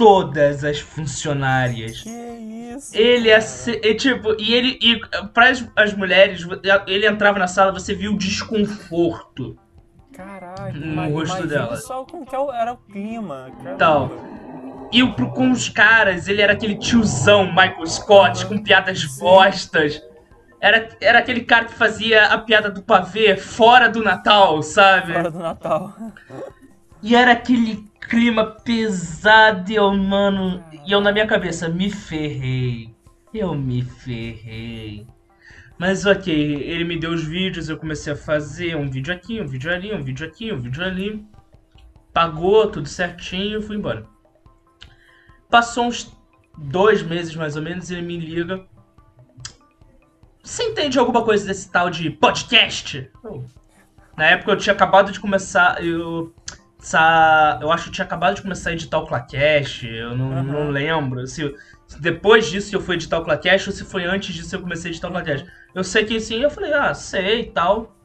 todas 0.00 0.64
as 0.64 0.80
funcionárias. 0.80 2.00
Que 2.00 2.08
isso? 2.74 2.96
Ele 2.96 3.28
é 3.28 3.38
tipo, 3.94 4.34
e 4.40 4.54
ele 4.54 4.78
e 4.80 4.98
para 5.34 5.50
as 5.76 5.92
mulheres, 5.92 6.46
ele 6.86 7.06
entrava 7.06 7.38
na 7.38 7.46
sala, 7.46 7.70
você 7.70 7.94
viu 7.94 8.14
o 8.14 8.16
desconforto. 8.16 9.58
Caralho, 10.10 10.80
no 10.80 11.10
rosto 11.10 11.46
dela. 11.46 11.76
Só 11.76 12.04
como 12.04 12.24
que 12.24 12.34
é 12.34 12.38
era 12.38 12.72
o 12.72 12.78
clima, 12.78 13.50
Tal. 13.78 14.10
E 14.90 15.02
o, 15.02 15.14
com 15.14 15.50
os 15.50 15.68
caras, 15.68 16.28
ele 16.28 16.40
era 16.40 16.54
aquele 16.54 16.76
tiozão 16.76 17.46
Michael 17.46 17.86
Scott, 17.86 18.46
com 18.46 18.58
piadas 18.58 19.04
postas. 19.04 20.02
Era, 20.58 20.88
era 21.00 21.18
aquele 21.18 21.42
cara 21.42 21.66
que 21.66 21.74
fazia 21.74 22.24
a 22.26 22.38
piada 22.38 22.70
do 22.70 22.82
pavê 22.82 23.36
fora 23.36 23.88
do 23.88 24.02
Natal, 24.02 24.62
sabe? 24.62 25.12
Fora 25.12 25.30
do 25.30 25.38
Natal. 25.38 25.94
E 27.02 27.14
era 27.14 27.32
aquele 27.32 27.89
clima 28.10 28.44
pesado, 28.44 29.70
eu, 29.70 29.94
mano. 29.94 30.62
E 30.84 30.90
eu 30.90 31.00
na 31.00 31.12
minha 31.12 31.28
cabeça, 31.28 31.68
me 31.68 31.88
ferrei. 31.88 32.92
Eu 33.32 33.54
me 33.54 33.82
ferrei. 33.82 35.06
Mas 35.78 36.04
ok, 36.04 36.34
ele 36.34 36.84
me 36.84 36.98
deu 36.98 37.12
os 37.12 37.24
vídeos, 37.24 37.68
eu 37.68 37.78
comecei 37.78 38.12
a 38.12 38.16
fazer 38.16 38.76
um 38.76 38.90
vídeo 38.90 39.14
aqui, 39.14 39.40
um 39.40 39.46
vídeo 39.46 39.72
ali, 39.72 39.94
um 39.94 40.02
vídeo 40.02 40.26
aqui, 40.26 40.52
um 40.52 40.60
vídeo 40.60 40.84
ali. 40.84 41.24
Pagou 42.12 42.68
tudo 42.68 42.88
certinho, 42.88 43.62
fui 43.62 43.76
embora. 43.76 44.04
Passou 45.48 45.86
uns 45.86 46.12
dois 46.58 47.02
meses 47.02 47.34
mais 47.36 47.56
ou 47.56 47.62
menos, 47.62 47.90
ele 47.90 48.02
me 48.02 48.18
liga. 48.18 48.66
Você 50.42 50.64
entende 50.64 50.98
alguma 50.98 51.24
coisa 51.24 51.46
desse 51.46 51.70
tal 51.70 51.88
de 51.88 52.10
podcast? 52.10 53.08
Na 54.16 54.26
época 54.26 54.50
eu 54.50 54.56
tinha 54.56 54.74
acabado 54.74 55.12
de 55.12 55.20
começar. 55.20 55.82
Eu, 55.82 56.34
eu 57.60 57.70
acho 57.72 57.84
que 57.84 57.90
tinha 57.90 58.04
acabado 58.04 58.36
de 58.36 58.42
começar 58.42 58.70
a 58.70 58.72
editar 58.72 58.98
o 58.98 59.06
Clacast. 59.06 59.86
Eu 59.86 60.16
não, 60.16 60.30
uhum. 60.30 60.42
não 60.42 60.70
lembro. 60.70 61.26
Se, 61.26 61.54
depois 61.98 62.46
disso 62.46 62.74
eu 62.74 62.80
fui 62.80 62.94
editar 62.94 63.18
o 63.18 63.24
Clacast 63.24 63.68
ou 63.68 63.74
se 63.74 63.84
foi 63.84 64.04
antes 64.04 64.34
disso 64.34 64.54
eu 64.54 64.60
comecei 64.60 64.90
a 64.90 64.92
editar 64.92 65.08
o 65.08 65.12
Clacast. 65.12 65.46
Eu 65.74 65.84
sei 65.84 66.04
que 66.04 66.20
sim, 66.20 66.40
eu 66.42 66.50
falei, 66.50 66.72
ah, 66.72 66.94
sei 66.94 67.40
e 67.40 67.50
tal. 67.50 67.96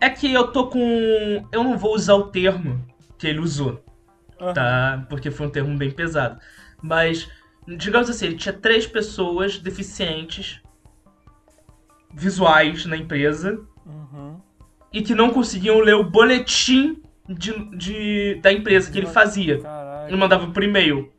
É 0.00 0.10
que 0.10 0.32
eu 0.32 0.48
tô 0.48 0.66
com. 0.66 1.46
Eu 1.52 1.62
não 1.62 1.78
vou 1.78 1.94
usar 1.94 2.14
o 2.14 2.24
termo 2.24 2.84
que 3.16 3.26
ele 3.26 3.38
usou 3.38 3.82
uhum. 4.42 4.52
tá? 4.52 5.06
Porque 5.08 5.30
foi 5.30 5.46
um 5.46 5.50
termo 5.50 5.76
bem 5.78 5.90
pesado. 5.90 6.38
Mas, 6.82 7.28
digamos 7.66 8.10
assim, 8.10 8.26
ele 8.26 8.36
tinha 8.36 8.52
três 8.52 8.86
pessoas 8.86 9.58
deficientes 9.58 10.60
visuais 12.12 12.84
na 12.84 12.96
empresa 12.96 13.58
uhum. 13.86 14.40
e 14.92 15.00
que 15.00 15.14
não 15.14 15.30
conseguiam 15.30 15.78
ler 15.78 15.94
o 15.94 16.04
boletim 16.04 17.00
de, 17.28 17.76
de 17.76 18.34
da 18.42 18.52
empresa 18.52 18.90
que 18.90 18.98
ele 18.98 19.06
fazia. 19.06 19.60
Ele 20.06 20.16
mandava 20.16 20.46
por 20.48 20.62
e-mail. 20.62 21.12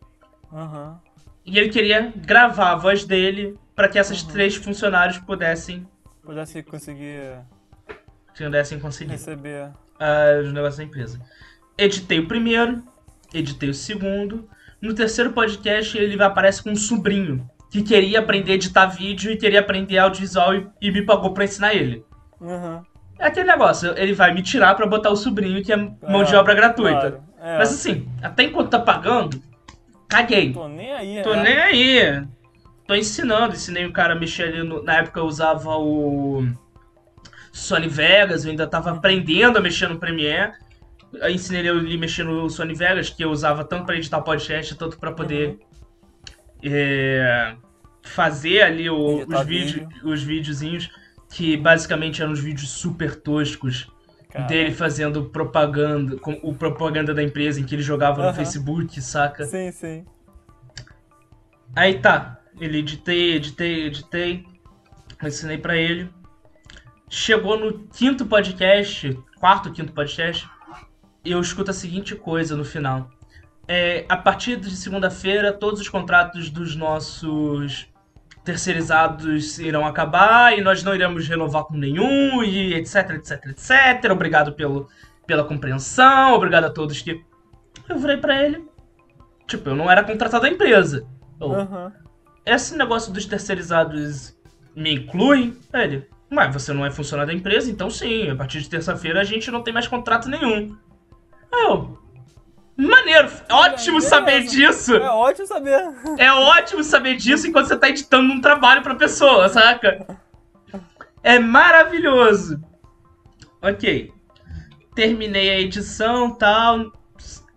Uhum. 0.52 0.96
E 1.46 1.58
ele 1.58 1.70
queria 1.70 2.14
gravar 2.16 2.72
a 2.72 2.76
voz 2.76 3.04
dele 3.04 3.58
para 3.76 3.88
que 3.88 3.98
essas 3.98 4.22
uhum. 4.22 4.30
três 4.30 4.56
funcionários 4.56 5.18
pudessem. 5.20 5.88
Pudessem 6.22 6.64
conseguir. 6.64 7.40
Pudessem 8.38 8.80
conseguir. 8.80 9.12
Receber. 9.12 9.72
Uh, 9.96 10.42
os 10.44 10.54
negócios 10.54 10.78
da 10.78 10.84
empresa. 10.84 11.20
Editei 11.78 12.20
o 12.20 12.28
primeiro, 12.28 12.84
editei 13.34 13.70
o 13.70 13.74
segundo. 13.74 14.48
No 14.82 14.94
terceiro 14.94 15.32
podcast, 15.32 15.98
ele 15.98 16.22
aparece 16.22 16.62
com 16.62 16.72
um 16.72 16.76
sobrinho 16.76 17.50
que 17.72 17.82
queria 17.82 18.20
aprender 18.20 18.52
a 18.52 18.56
editar 18.56 18.86
vídeo 18.86 19.32
e 19.32 19.38
queria 19.38 19.60
aprender 19.60 19.98
audiovisual 19.98 20.54
e, 20.54 20.68
e 20.82 20.92
me 20.92 21.02
pagou 21.04 21.34
pra 21.34 21.46
ensinar 21.46 21.74
ele. 21.74 22.06
Uhum. 22.40 22.84
É 23.20 23.28
aquele 23.28 23.48
negócio, 23.48 23.94
ele 23.98 24.14
vai 24.14 24.34
me 24.34 24.42
tirar 24.42 24.76
pra 24.76 24.86
botar 24.86 25.10
o 25.10 25.16
sobrinho, 25.16 25.64
que 25.64 25.72
é 25.72 25.78
mão 25.78 26.22
é, 26.22 26.26
de 26.26 26.36
obra 26.36 26.54
gratuita. 26.54 27.12
Claro. 27.12 27.24
É. 27.42 27.58
Mas 27.58 27.74
assim, 27.74 28.08
até 28.22 28.44
enquanto 28.44 28.70
tá 28.70 28.80
pagando, 28.80 29.42
caguei. 30.08 30.54
Tô 30.54 30.68
nem 30.68 30.92
aí, 30.94 31.22
Tô 31.22 31.34
né? 31.34 31.44
nem 31.44 31.58
aí. 31.58 32.24
Tô 32.88 32.96
ensinando, 32.96 33.54
ensinei 33.54 33.86
o 33.86 33.94
cara 33.94 34.14
a 34.14 34.20
mexer 34.20 34.44
ali. 34.44 34.64
No, 34.64 34.84
na 34.84 34.98
época 34.98 35.20
eu 35.20 35.26
usava 35.26 35.78
o 35.78 36.46
Sony 37.52 37.88
Vegas, 37.88 38.44
eu 38.44 38.52
ainda 38.52 38.68
tava 38.68 38.92
aprendendo 38.92 39.58
a 39.58 39.62
mexer 39.62 39.88
no 39.88 40.00
Premiere 40.00 40.54
eu 41.14 41.30
ensinei 41.30 41.68
ele 41.68 41.96
a 41.96 41.98
mexer 41.98 42.24
no 42.24 42.50
Sony 42.50 42.74
Vegas, 42.74 43.10
que 43.10 43.24
eu 43.24 43.30
usava 43.30 43.64
tanto 43.64 43.86
para 43.86 43.96
editar 43.96 44.22
podcast, 44.22 44.76
tanto 44.76 44.98
para 44.98 45.12
poder 45.12 45.50
uhum. 45.50 45.58
é, 46.64 47.56
fazer 48.02 48.62
ali 48.62 48.90
o, 48.90 49.26
os, 49.26 49.46
vídeo, 49.46 49.88
os 50.04 50.24
videozinhos, 50.24 50.90
que 51.34 51.58
basicamente 51.58 52.22
eram 52.22 52.32
os 52.32 52.40
vídeos 52.40 52.70
super 52.70 53.16
toscos 53.16 53.88
dele 54.48 54.72
fazendo 54.72 55.26
propaganda, 55.26 56.16
com 56.18 56.40
o 56.44 56.54
propaganda 56.54 57.12
da 57.12 57.24
empresa 57.24 57.60
em 57.60 57.64
que 57.64 57.74
ele 57.74 57.82
jogava 57.82 58.22
uhum. 58.22 58.28
no 58.28 58.34
Facebook, 58.34 59.02
saca? 59.02 59.44
Sim, 59.46 59.72
sim. 59.72 60.06
Aí 61.76 62.00
tá, 62.00 62.40
ele 62.60 62.80
editei, 62.80 63.34
editei, 63.34 63.88
editei, 63.88 64.46
ensinei 65.24 65.58
para 65.58 65.76
ele. 65.76 66.08
Chegou 67.10 67.60
no 67.60 67.80
quinto 67.88 68.28
podcast, 68.28 69.20
quarto, 69.40 69.72
quinto 69.72 69.92
podcast, 69.92 70.48
eu 71.26 71.42
escuto 71.42 71.72
a 71.72 71.74
seguinte 71.74 72.16
coisa 72.16 72.56
no 72.56 72.64
final. 72.64 73.10
É, 73.68 74.06
a 74.08 74.18
partir 74.18 74.58
de 74.58 74.76
segunda-feira, 74.76 75.52
todos 75.52 75.82
os 75.82 75.90
contratos 75.90 76.52
dos 76.52 76.76
nossos 76.76 77.88
terceirizados 78.44 79.58
irão 79.60 79.86
acabar 79.86 80.58
e 80.58 80.62
nós 80.62 80.84
não 80.84 80.94
iremos 80.94 81.28
renovar 81.28 81.64
com 81.64 81.76
nenhum, 81.76 82.44
e 82.44 82.74
etc, 82.74 83.12
etc, 83.12 83.46
etc. 83.48 84.12
Obrigado 84.12 84.54
pelo, 84.54 84.90
pela 85.26 85.44
compreensão, 85.44 86.34
obrigado 86.34 86.66
a 86.66 86.70
todos 86.70 87.02
que. 87.02 87.24
Eu 87.88 87.98
virei 87.98 88.18
pra 88.18 88.42
ele. 88.42 88.66
Tipo, 89.48 89.70
eu 89.70 89.76
não 89.76 89.90
era 89.90 90.04
contratado 90.04 90.44
da 90.44 90.50
empresa. 90.50 91.08
Eu, 91.40 91.48
uhum. 91.48 91.92
Esse 92.46 92.78
negócio 92.78 93.12
dos 93.12 93.26
terceirizados 93.26 94.38
me 94.76 94.94
inclui? 94.94 95.58
Ele, 95.74 96.08
mas 96.30 96.54
você 96.54 96.74
não 96.74 96.86
é 96.86 96.92
funcionário 96.92 97.32
da 97.32 97.38
empresa, 97.38 97.70
então 97.70 97.90
sim, 97.90 98.30
a 98.30 98.36
partir 98.36 98.60
de 98.62 98.70
terça-feira 98.70 99.22
a 99.22 99.24
gente 99.24 99.50
não 99.52 99.62
tem 99.62 99.74
mais 99.74 99.88
contrato 99.88 100.28
nenhum. 100.28 100.76
Aí 101.54 101.64
eu, 101.66 101.98
Maneiro, 102.76 103.30
ótimo 103.52 104.02
saber 104.02 104.44
disso. 104.44 104.96
É 104.96 105.10
ótimo 105.10 105.46
saber. 105.46 105.94
É 106.18 106.32
ótimo 106.32 106.84
saber 106.84 107.16
disso 107.18 107.48
enquanto 107.48 107.68
você 107.68 107.78
tá 107.78 107.90
editando 107.90 108.34
um 108.34 108.42
trabalho 108.42 108.82
pra 108.82 108.96
pessoa, 108.96 109.48
saca? 109.48 110.18
É 111.22 111.38
maravilhoso. 111.38 112.62
Ok. 113.62 114.12
Terminei 114.96 115.50
a 115.52 115.60
edição 115.60 116.34
tal. 116.34 116.92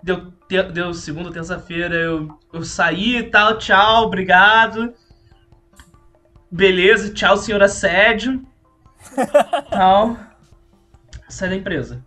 Deu, 0.03 0.33
deu 0.73 0.95
segunda, 0.95 1.33
terça-feira, 1.33 1.97
eu, 1.97 2.39
eu 2.53 2.63
saí 2.63 3.17
e 3.17 3.23
tal. 3.25 3.59
Tchau, 3.59 4.05
obrigado. 4.05 4.95
Beleza, 6.51 7.13
tchau, 7.13 7.37
senhor 7.39 7.63
assédio. 7.63 8.47
tal. 9.71 10.17
Saí 11.29 11.49
da 11.49 11.57
empresa. 11.57 12.05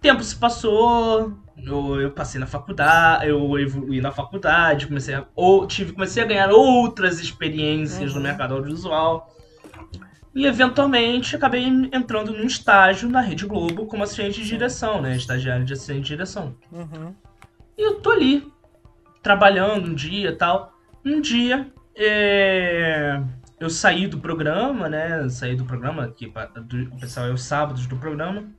Tempo 0.00 0.22
se 0.22 0.34
passou, 0.34 1.36
eu, 1.56 2.00
eu, 2.00 2.10
passei 2.10 2.40
na 2.40 2.46
faculdade, 2.46 3.28
eu 3.28 3.58
evolui 3.58 4.00
na 4.00 4.10
faculdade, 4.10 4.86
comecei 4.86 5.14
a, 5.14 5.26
ou, 5.34 5.66
tive, 5.66 5.92
comecei 5.92 6.22
a 6.22 6.26
ganhar 6.26 6.50
outras 6.50 7.20
experiências 7.20 8.10
uhum. 8.10 8.16
no 8.16 8.22
mercado 8.22 8.54
audiovisual. 8.54 9.28
E 10.34 10.46
eventualmente 10.46 11.36
acabei 11.36 11.64
entrando 11.64 12.32
num 12.32 12.46
estágio 12.46 13.08
na 13.08 13.20
Rede 13.20 13.46
Globo 13.46 13.86
como 13.86 14.02
assistente 14.02 14.40
de 14.40 14.46
direção, 14.46 15.02
né? 15.02 15.14
Estagiário 15.14 15.64
de 15.64 15.74
assistente 15.74 16.02
de 16.02 16.08
direção. 16.08 16.56
Uhum. 16.72 17.14
E 17.76 17.82
eu 17.82 18.00
tô 18.00 18.10
ali, 18.10 18.50
trabalhando 19.22 19.90
um 19.90 19.94
dia 19.94 20.30
e 20.30 20.36
tal. 20.36 20.72
Um 21.04 21.20
dia, 21.20 21.70
é... 21.94 23.22
eu 23.60 23.68
saí 23.68 24.06
do 24.06 24.18
programa, 24.18 24.88
né? 24.88 25.28
Saí 25.28 25.54
do 25.54 25.66
programa, 25.66 26.08
que 26.08 26.26
o 26.26 26.98
pessoal 26.98 27.26
é 27.26 27.32
os 27.32 27.42
sábados 27.42 27.86
do 27.86 27.96
programa. 27.96 28.50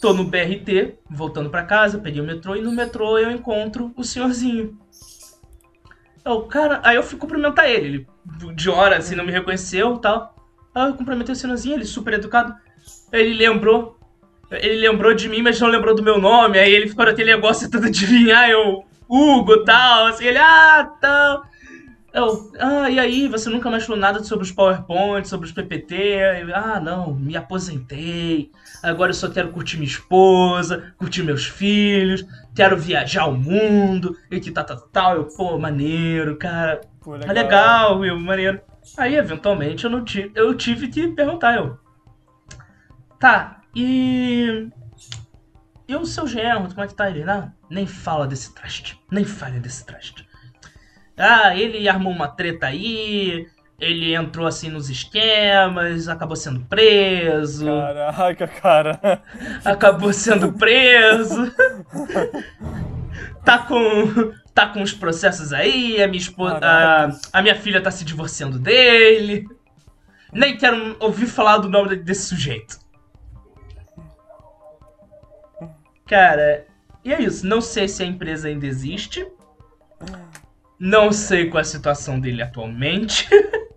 Tô 0.00 0.14
no 0.14 0.24
BRT, 0.24 0.98
voltando 1.10 1.50
para 1.50 1.64
casa, 1.64 1.98
peguei 1.98 2.22
o 2.22 2.24
metrô 2.24 2.56
e 2.56 2.62
no 2.62 2.72
metrô 2.72 3.18
eu 3.18 3.30
encontro 3.30 3.92
o 3.94 4.02
senhorzinho. 4.02 4.78
o 6.24 6.42
cara, 6.42 6.80
aí 6.82 6.96
eu 6.96 7.02
fui 7.02 7.18
cumprimentar 7.18 7.68
ele, 7.68 7.86
ele 7.86 8.54
de 8.54 8.70
hora 8.70 8.96
assim 8.96 9.14
não 9.14 9.26
me 9.26 9.32
reconheceu, 9.32 9.98
tal. 9.98 10.34
Aí 10.74 10.88
eu 10.88 10.94
cumprimentei 10.94 11.32
o 11.32 11.36
senhorzinho, 11.36 11.76
ele 11.76 11.84
super 11.84 12.14
educado. 12.14 12.54
Ele 13.12 13.34
lembrou, 13.34 13.98
ele 14.50 14.76
lembrou 14.76 15.12
de 15.12 15.28
mim, 15.28 15.42
mas 15.42 15.60
não 15.60 15.68
lembrou 15.68 15.94
do 15.94 16.02
meu 16.02 16.18
nome. 16.18 16.58
Aí 16.58 16.72
ele 16.72 16.88
ficou 16.88 17.04
naquele 17.04 17.34
negócio 17.34 17.68
tentando 17.68 17.88
adivinhar, 17.88 18.48
eu 18.48 18.84
Hugo, 19.10 19.64
tal, 19.64 20.06
assim, 20.06 20.24
ele 20.24 20.38
ah, 20.38 20.88
tal. 21.00 21.42
Eu, 22.12 22.50
ah, 22.58 22.90
e 22.90 22.98
aí, 22.98 23.28
você 23.28 23.48
nunca 23.48 23.70
mais 23.70 23.84
falou 23.84 24.00
nada 24.00 24.22
sobre 24.24 24.44
os 24.44 24.50
PowerPoint, 24.50 25.28
sobre 25.28 25.46
os 25.46 25.52
PPT? 25.52 25.94
Eu, 26.42 26.56
ah, 26.56 26.80
não, 26.80 27.14
me 27.14 27.36
aposentei. 27.36 28.50
Agora 28.82 29.10
eu 29.10 29.14
só 29.14 29.30
quero 29.30 29.52
curtir 29.52 29.76
minha 29.76 29.88
esposa, 29.88 30.92
curtir 30.98 31.22
meus 31.22 31.46
filhos, 31.46 32.26
quero 32.54 32.76
viajar 32.76 33.26
o 33.26 33.36
mundo, 33.36 34.16
e 34.28 34.40
que 34.40 34.50
tal, 34.50 34.64
tal, 34.64 34.80
tal. 34.88 35.16
Eu, 35.16 35.24
pô, 35.26 35.56
maneiro, 35.56 36.36
cara. 36.36 36.80
Pô, 37.00 37.12
legal. 37.12 37.30
É 37.30 37.32
legal, 37.32 37.98
Will, 37.98 38.18
maneiro. 38.18 38.60
Aí, 38.96 39.14
eventualmente, 39.14 39.84
eu, 39.84 39.90
não 39.90 40.04
tive, 40.04 40.32
eu 40.34 40.52
tive 40.54 40.88
que 40.88 41.08
perguntar, 41.08 41.56
eu. 41.56 41.78
Tá, 43.20 43.60
e. 43.74 44.68
E 45.86 45.96
o 45.96 46.06
seu 46.06 46.26
genro, 46.26 46.68
como 46.68 46.82
é 46.82 46.86
que 46.86 46.94
tá 46.94 47.10
ele? 47.10 47.24
Não, 47.24 47.52
nem 47.68 47.86
fala 47.86 48.26
desse 48.26 48.54
traste. 48.54 49.00
Nem 49.10 49.24
fale 49.24 49.58
desse 49.60 49.84
traste. 49.84 50.29
Ah, 51.20 51.54
ele 51.54 51.88
armou 51.88 52.12
uma 52.12 52.28
treta 52.28 52.66
aí, 52.66 53.46
ele 53.78 54.14
entrou 54.14 54.46
assim 54.46 54.70
nos 54.70 54.88
esquemas, 54.88 56.08
acabou 56.08 56.36
sendo 56.36 56.60
preso. 56.60 57.66
Caraca, 57.66 58.48
cara. 58.48 59.22
Acabou 59.64 60.12
sendo 60.12 60.52
preso. 60.54 61.52
tá 63.44 63.58
com 63.58 64.32
tá 64.54 64.66
com 64.68 64.82
os 64.82 64.92
processos 64.92 65.52
aí, 65.52 66.02
a 66.02 66.08
minha 66.08 66.20
esposa, 66.20 66.58
a, 66.62 67.10
a, 67.32 67.42
minha 67.42 67.54
filha 67.54 67.82
tá 67.82 67.90
se 67.90 68.04
divorciando 68.04 68.58
dele. 68.58 69.46
Nem 70.32 70.56
quero 70.56 70.96
ouvir 71.00 71.26
falar 71.26 71.58
do 71.58 71.68
nome 71.68 71.96
desse 71.96 72.26
sujeito. 72.26 72.78
Cara, 76.06 76.66
e 77.04 77.12
é 77.12 77.22
isso. 77.22 77.46
Não 77.46 77.60
sei 77.60 77.88
se 77.88 78.02
a 78.02 78.06
empresa 78.06 78.48
ainda 78.48 78.66
existe. 78.66 79.26
Não 80.80 81.12
sei 81.12 81.50
qual 81.50 81.58
é 81.58 81.60
a 81.60 81.64
situação 81.64 82.18
dele 82.18 82.40
atualmente. 82.40 83.28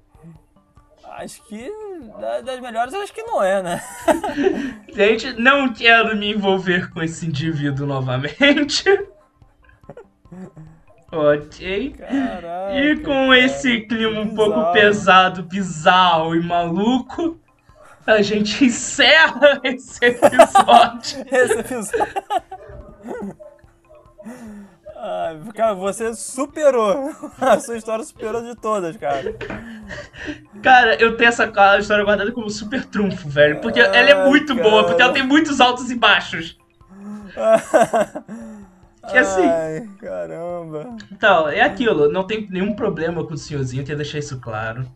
Acho 1.18 1.44
que 1.44 1.72
das 2.44 2.60
melhores, 2.60 2.94
acho 2.94 3.14
que 3.14 3.24
não 3.24 3.42
é, 3.42 3.62
né? 3.62 3.84
Gente, 4.94 5.34
não 5.34 5.72
quero 5.72 6.18
me 6.18 6.34
envolver 6.34 6.90
com 6.90 7.02
esse 7.02 7.26
indivíduo 7.28 7.86
novamente. 7.86 8.84
ok. 11.12 11.92
Caraca, 11.92 12.76
e 12.76 12.98
com 12.98 13.28
cara, 13.28 13.40
esse 13.40 13.82
clima 13.82 14.20
um 14.20 14.30
bizarro. 14.30 14.36
pouco 14.36 14.74
pesado, 14.74 15.44
bizarro 15.44 16.36
e 16.36 16.44
maluco, 16.44 17.40
a 18.06 18.22
gente 18.22 18.66
encerra 18.66 19.62
esse 19.64 20.04
episódio. 20.04 21.26
esse 21.32 21.60
episódio. 21.60 22.24
Ah, 25.06 25.36
cara, 25.54 25.74
você 25.74 26.14
superou. 26.16 27.14
A 27.38 27.60
sua 27.60 27.76
história 27.76 28.06
superou 28.06 28.42
de 28.42 28.56
todas, 28.56 28.96
cara. 28.96 29.36
Cara, 30.62 30.96
eu 30.96 31.18
tenho 31.18 31.28
essa 31.28 31.44
história 31.78 32.06
guardada 32.06 32.32
como 32.32 32.50
super 32.50 32.86
trunfo, 32.86 33.28
velho. 33.28 33.60
Porque 33.60 33.82
ah, 33.82 33.92
ela 33.94 34.10
é 34.10 34.26
muito 34.26 34.56
cara. 34.56 34.70
boa, 34.70 34.86
porque 34.86 35.02
ela 35.02 35.12
tem 35.12 35.28
muitos 35.28 35.60
altos 35.60 35.92
e 35.92 35.96
baixos. 35.96 36.58
que 39.12 39.18
assim. 39.18 39.46
Ai, 39.46 39.90
caramba. 40.00 40.96
Então, 41.12 41.50
é 41.50 41.60
aquilo. 41.60 42.10
Não 42.10 42.26
tem 42.26 42.48
nenhum 42.50 42.74
problema 42.74 43.26
com 43.26 43.34
o 43.34 43.38
senhorzinho, 43.38 43.84
quero 43.84 43.98
deixar 43.98 44.20
isso 44.20 44.40
claro. 44.40 44.88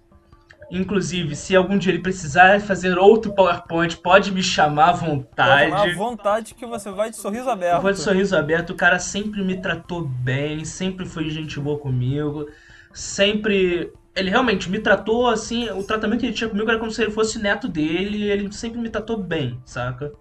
Inclusive, 0.69 1.33
se 1.35 1.55
algum 1.55 1.77
dia 1.77 1.93
ele 1.93 2.01
precisar 2.01 2.59
fazer 2.59 2.97
outro 2.97 3.33
PowerPoint, 3.33 3.95
pode 3.97 4.33
me 4.33 4.43
chamar 4.43 4.89
à 4.89 4.91
vontade. 4.91 5.71
à 5.71 5.95
vontade 5.95 6.53
que 6.53 6.65
você 6.65 6.91
vai 6.91 7.09
de 7.09 7.15
sorriso 7.15 7.49
aberto. 7.49 7.75
Eu 7.75 7.81
vou 7.81 7.91
de 7.91 7.99
sorriso 7.99 8.35
aberto. 8.35 8.71
O 8.71 8.75
cara 8.75 8.99
sempre 8.99 9.41
me 9.43 9.61
tratou 9.61 10.01
bem, 10.05 10.65
sempre 10.65 11.05
foi 11.05 11.29
gente 11.29 11.57
boa 11.59 11.79
comigo. 11.79 12.49
Sempre. 12.93 13.93
Ele 14.13 14.29
realmente 14.29 14.69
me 14.69 14.79
tratou 14.79 15.27
assim. 15.27 15.69
O 15.69 15.83
tratamento 15.83 16.19
que 16.19 16.25
ele 16.25 16.33
tinha 16.33 16.49
comigo 16.49 16.69
era 16.69 16.79
como 16.79 16.91
se 16.91 17.01
ele 17.01 17.11
fosse 17.11 17.39
neto 17.39 17.69
dele. 17.69 18.17
E 18.17 18.29
ele 18.29 18.51
sempre 18.51 18.79
me 18.79 18.89
tratou 18.89 19.15
bem, 19.15 19.57
saca? 19.63 20.11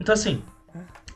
Então, 0.00 0.14
assim, 0.14 0.42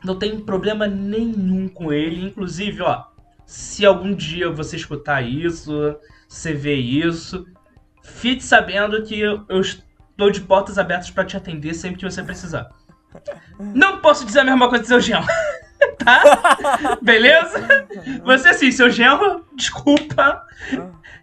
não 0.05 0.19
tem 0.19 0.39
problema 0.39 0.87
nenhum 0.87 1.67
com 1.67 1.91
ele. 1.91 2.27
Inclusive, 2.27 2.83
ó, 2.83 3.05
se 3.47 3.87
algum 3.87 4.15
dia 4.15 4.51
você 4.51 4.77
escutar 4.77 5.23
isso, 5.23 5.97
você 6.29 6.53
ver 6.53 6.77
isso 6.77 7.47
Fique 8.03 8.43
sabendo 8.43 9.03
que 9.03 9.19
eu 9.19 9.45
estou 9.61 10.31
de 10.31 10.41
portas 10.41 10.79
abertas 10.79 11.11
para 11.11 11.25
te 11.25 11.37
atender 11.37 11.75
sempre 11.75 11.99
que 11.99 12.05
você 12.05 12.23
precisar. 12.23 12.71
Não 13.59 13.99
posso 13.99 14.25
dizer 14.25 14.41
a 14.41 14.45
mesma 14.45 14.69
coisa 14.69 14.85
do 14.85 14.89
seu 14.89 15.01
genro. 15.01 15.27
tá? 16.05 16.99
Beleza? 17.03 17.87
Você 18.25 18.55
sim, 18.55 18.71
seu 18.71 18.91
genro, 18.91 19.45
desculpa. 19.55 20.47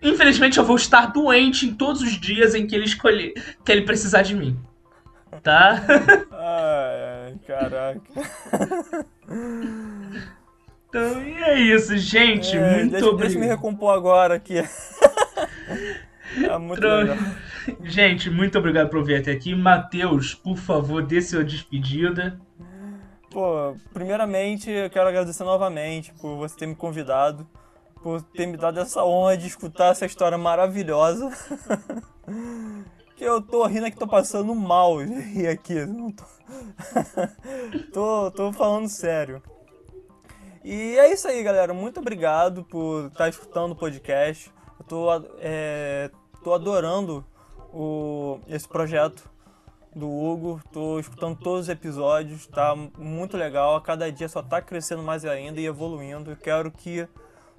Infelizmente 0.02 0.58
eu 0.58 0.64
vou 0.64 0.76
estar 0.76 1.08
doente 1.08 1.66
em 1.66 1.74
todos 1.74 2.02
os 2.02 2.20
dias 2.20 2.54
em 2.54 2.68
que 2.68 2.76
ele 2.76 2.86
escolher 2.86 3.34
que 3.64 3.72
ele 3.72 3.82
precisar 3.84 4.22
de 4.22 4.36
mim. 4.36 4.60
Tá? 5.44 5.82
Ai, 6.32 7.26
ai, 7.26 7.36
caraca. 7.46 8.02
Então, 10.90 11.22
e 11.22 11.44
é 11.44 11.60
isso, 11.60 11.98
gente. 11.98 12.56
É, 12.56 12.78
muito 12.78 12.92
deixa, 12.92 13.06
obrigado. 13.06 13.20
Deixa 13.20 13.38
eu 13.38 13.42
me 13.42 13.48
recompor 13.48 13.94
agora 13.94 14.36
aqui. 14.36 14.64
É 16.44 16.58
muito 16.58 16.86
legal. 16.86 17.18
Gente, 17.84 18.30
muito 18.30 18.58
obrigado 18.58 18.90
por 18.90 19.04
vir 19.04 19.20
até 19.20 19.32
aqui. 19.32 19.56
Matheus, 19.56 20.34
por 20.34 20.58
favor, 20.58 21.04
dê 21.04 21.22
sua 21.22 21.44
despedida. 21.44 22.40
Pô, 23.30 23.76
primeiramente, 23.94 24.70
eu 24.70 24.90
quero 24.90 25.08
agradecer 25.08 25.44
novamente 25.44 26.14
por 26.14 26.38
você 26.38 26.58
ter 26.58 26.68
me 26.68 26.76
convidado, 26.76 27.48
por 28.02 28.22
ter 28.22 28.46
me 28.46 28.58
dado 28.58 28.80
essa 28.80 29.04
honra 29.04 29.38
de 29.38 29.48
escutar 29.48 29.92
essa 29.92 30.06
história 30.06 30.38
maravilhosa. 30.38 31.30
que 33.18 33.24
eu 33.24 33.42
tô 33.42 33.66
rindo 33.66 33.88
aqui, 33.88 33.98
tô 33.98 34.08
passando 34.08 34.54
mal 34.56 35.04
de 35.04 35.14
rir 35.20 35.48
aqui. 35.48 35.86
Não 35.86 36.12
tô... 36.12 36.24
tô, 37.92 38.32
tô 38.32 38.54
falando 38.54 38.88
sério. 38.88 39.42
E 40.64 40.98
é 40.98 41.12
isso 41.12 41.28
aí, 41.28 41.42
galera. 41.44 41.74
Muito 41.74 42.00
obrigado 42.00 42.64
por 42.64 43.08
estar 43.08 43.28
escutando 43.28 43.72
o 43.72 43.76
podcast. 43.76 44.52
Eu 44.80 44.86
tô, 44.86 45.08
é, 45.40 46.12
tô 46.48 46.54
adorando 46.54 47.26
o, 47.74 48.40
esse 48.48 48.66
projeto 48.66 49.30
do 49.94 50.10
Hugo, 50.10 50.62
tô 50.72 50.98
escutando 50.98 51.38
todos 51.38 51.64
os 51.64 51.70
episódios, 51.70 52.48
tá 52.48 52.74
muito 52.98 53.36
legal, 53.36 53.76
a 53.76 53.82
cada 53.82 54.10
dia 54.10 54.30
só 54.30 54.42
tá 54.42 54.62
crescendo 54.62 55.04
mais 55.04 55.26
ainda 55.26 55.60
e 55.60 55.66
evoluindo. 55.66 56.32
Eu 56.32 56.38
quero 56.38 56.72
que 56.72 57.06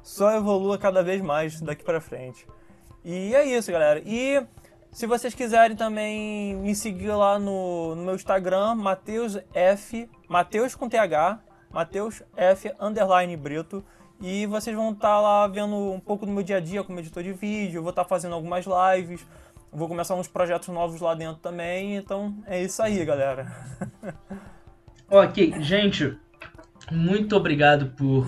só 0.02 0.34
evolua 0.34 0.78
cada 0.78 1.02
vez 1.02 1.20
mais 1.20 1.60
daqui 1.60 1.84
para 1.84 2.00
frente. 2.00 2.46
E 3.04 3.34
é 3.34 3.44
isso, 3.44 3.70
galera. 3.70 4.00
E 4.06 4.42
se 4.90 5.06
vocês 5.06 5.34
quiserem 5.34 5.76
também 5.76 6.54
me 6.56 6.74
seguir 6.74 7.10
lá 7.10 7.38
no, 7.38 7.94
no 7.94 8.04
meu 8.04 8.14
Instagram, 8.14 8.74
Mateus 8.74 9.38
F, 9.52 10.08
Mateus 10.26 10.74
com 10.74 10.88
TH, 10.88 11.40
Mateus 11.70 12.22
F 12.34 12.72
underline 12.80 13.36
Brito. 13.36 13.84
E 14.20 14.46
vocês 14.46 14.74
vão 14.74 14.90
estar 14.90 15.08
tá 15.08 15.20
lá 15.20 15.46
vendo 15.46 15.74
um 15.74 16.00
pouco 16.00 16.26
do 16.26 16.32
meu 16.32 16.42
dia 16.42 16.56
a 16.56 16.60
dia 16.60 16.82
como 16.82 16.98
editor 16.98 17.22
de 17.22 17.32
vídeo, 17.32 17.82
vou 17.82 17.90
estar 17.90 18.02
tá 18.02 18.08
fazendo 18.08 18.34
algumas 18.34 18.64
lives, 18.66 19.24
Vou 19.72 19.86
começar 19.86 20.14
uns 20.14 20.26
projetos 20.26 20.68
novos 20.68 21.00
lá 21.00 21.14
dentro 21.14 21.36
também, 21.42 21.96
então 21.96 22.34
é 22.46 22.62
isso 22.62 22.82
aí, 22.82 23.04
galera. 23.04 23.46
ok, 25.10 25.54
gente, 25.60 26.16
muito 26.90 27.36
obrigado 27.36 27.90
por 27.90 28.26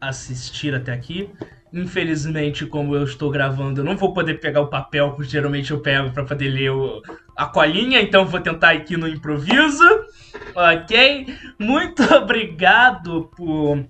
assistir 0.00 0.74
até 0.74 0.92
aqui. 0.92 1.30
Infelizmente, 1.72 2.66
como 2.66 2.96
eu 2.96 3.04
estou 3.04 3.30
gravando, 3.30 3.80
eu 3.80 3.84
não 3.84 3.96
vou 3.96 4.12
poder 4.12 4.40
pegar 4.40 4.62
o 4.62 4.66
papel 4.66 5.14
que 5.14 5.22
geralmente 5.22 5.70
eu 5.70 5.78
pego 5.78 6.10
para 6.10 6.24
poder 6.24 6.48
ler 6.48 6.70
o, 6.70 7.00
a 7.36 7.46
colinha, 7.46 8.02
então 8.02 8.26
vou 8.26 8.40
tentar 8.40 8.70
aqui 8.70 8.96
no 8.96 9.06
improviso. 9.06 9.84
Ok? 10.56 11.32
Muito 11.56 12.02
obrigado 12.12 13.30
por 13.36 13.86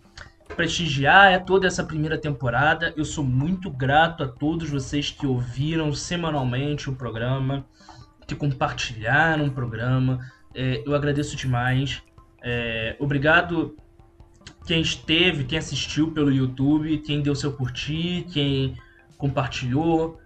prestigiar 0.61 1.33
é 1.33 1.39
toda 1.39 1.67
essa 1.67 1.83
primeira 1.83 2.19
temporada. 2.19 2.93
Eu 2.95 3.03
sou 3.03 3.25
muito 3.25 3.71
grato 3.71 4.23
a 4.23 4.29
todos 4.29 4.69
vocês 4.69 5.11
que 5.11 5.27
ouviram 5.27 5.91
semanalmente 5.95 6.91
o 6.91 6.95
programa, 6.95 7.65
que 8.27 8.35
compartilharam 8.35 9.47
o 9.47 9.51
programa. 9.51 10.21
É, 10.55 10.83
eu 10.85 10.95
agradeço 10.95 11.35
demais. 11.35 12.03
É, 12.43 12.95
obrigado 12.99 13.75
quem 14.67 14.83
esteve, 14.83 15.45
quem 15.45 15.57
assistiu 15.57 16.11
pelo 16.11 16.31
YouTube, 16.31 16.99
quem 16.99 17.23
deu 17.23 17.35
seu 17.35 17.55
curtir, 17.55 18.27
quem 18.31 18.77
compartilhou. 19.17 20.21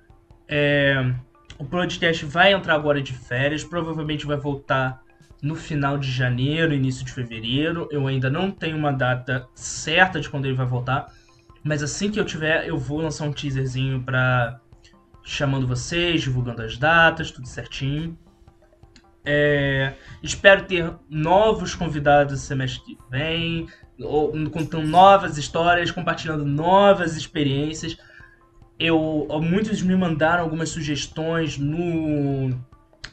É, 0.49 1.15
o 1.61 1.65
podcast 1.65 2.25
vai 2.25 2.53
entrar 2.53 2.75
agora 2.75 3.01
de 3.01 3.13
férias, 3.13 3.63
provavelmente 3.63 4.27
vai 4.27 4.37
voltar 4.37 5.01
no 5.45 5.55
final 5.55 5.99
de 5.99 6.11
janeiro, 6.11 6.73
início 6.73 7.05
de 7.05 7.13
fevereiro. 7.13 7.87
Eu 7.91 8.07
ainda 8.07 8.31
não 8.31 8.51
tenho 8.51 8.79
uma 8.79 8.91
data 8.91 9.47
certa 9.55 10.19
de 10.19 10.31
quando 10.31 10.47
ele 10.47 10.55
vai 10.55 10.67
voltar, 10.67 11.13
mas 11.63 11.83
assim 11.83 12.11
que 12.11 12.19
eu 12.19 12.25
tiver, 12.25 12.67
eu 12.67 12.79
vou 12.79 13.01
lançar 13.01 13.27
um 13.27 13.33
teaserzinho 13.33 14.03
para 14.03 14.59
chamando 15.23 15.67
vocês, 15.67 16.23
divulgando 16.23 16.63
as 16.63 16.79
datas, 16.79 17.31
tudo 17.31 17.47
certinho. 17.47 18.19
É, 19.23 19.95
espero 20.23 20.65
ter 20.65 20.95
novos 21.09 21.75
convidados 21.75 22.41
semestre 22.41 22.83
que 22.85 22.99
vem, 23.11 23.67
contando 24.51 24.87
novas 24.87 25.37
histórias, 25.37 25.91
compartilhando 25.91 26.45
novas 26.45 27.17
experiências. 27.17 27.99
Eu, 28.79 29.27
muitos 29.43 29.83
me 29.83 29.95
mandaram 29.95 30.43
algumas 30.43 30.71
sugestões 30.71 31.59
no 31.59 32.51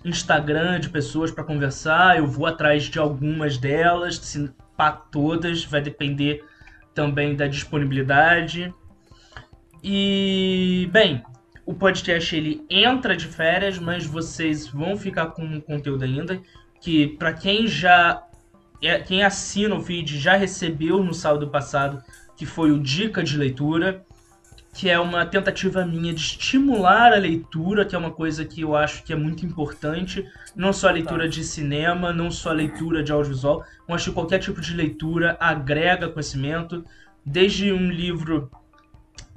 Instagram 0.04 0.80
de 0.80 0.90
pessoas 0.90 1.32
para 1.32 1.44
conversar. 1.44 2.18
Eu 2.18 2.28
vou 2.28 2.46
atrás 2.46 2.84
de 2.84 3.00
algumas 3.00 3.58
delas, 3.58 4.18
se 4.18 4.50
pá 4.76 4.92
todas, 4.92 5.64
vai 5.64 5.82
depender 5.82 6.44
também 6.94 7.36
da 7.36 7.48
disponibilidade. 7.48 8.74
E 9.84 10.90
bem, 10.92 11.24
o 11.66 11.74
podcast 11.74 12.36
ele 12.36 12.66
entra 12.70 13.16
de 13.16 13.28
férias, 13.28 13.80
mas 13.80 14.06
vocês 14.06 14.68
vão 14.68 14.98
ficar 14.98 15.28
com 15.28 15.60
conteúdo 15.62 16.04
ainda 16.04 16.42
que 16.80 17.08
para 17.08 17.34
quem 17.34 17.68
já 17.68 18.24
é, 18.82 19.00
quem 19.00 19.24
assina 19.24 19.76
o 19.76 19.82
feed 19.82 20.18
já 20.18 20.36
recebeu 20.36 21.04
no 21.04 21.14
sábado 21.14 21.48
passado, 21.50 22.04
que 22.36 22.46
foi 22.46 22.72
o 22.72 22.80
dica 22.80 23.24
de 23.24 23.38
leitura 23.38 24.04
que 24.74 24.90
é 24.90 25.00
uma 25.00 25.26
tentativa 25.26 25.86
minha 25.86 26.14
de 26.14 26.22
estimular 26.22 27.12
a 27.14 27.18
leitura, 27.18 27.86
que 27.86 27.96
é 27.96 27.98
uma 27.98 28.12
coisa 28.12 28.46
que 28.46 28.62
eu 28.62 28.76
acho 28.76 29.04
que 29.04 29.12
é 29.12 29.16
muito 29.16 29.46
importante, 29.46 30.26
não 30.56 30.72
só 30.72 30.88
a 30.88 30.92
leitura 30.92 31.28
de 31.28 31.44
cinema, 31.44 32.14
não 32.14 32.32
só 32.32 32.52
a 32.52 32.54
leitura 32.54 33.04
de 33.04 33.12
audiovisual, 33.12 33.66
eu 33.88 33.96
acho 33.96 34.10
que 34.10 34.16
qualquer 34.16 34.40
tipo 34.40 34.62
de 34.62 34.74
leitura 34.74 35.36
agrega 35.40 36.10
conhecimento, 36.10 36.86
desde 37.26 37.72
um 37.72 37.90
livro 37.90 38.50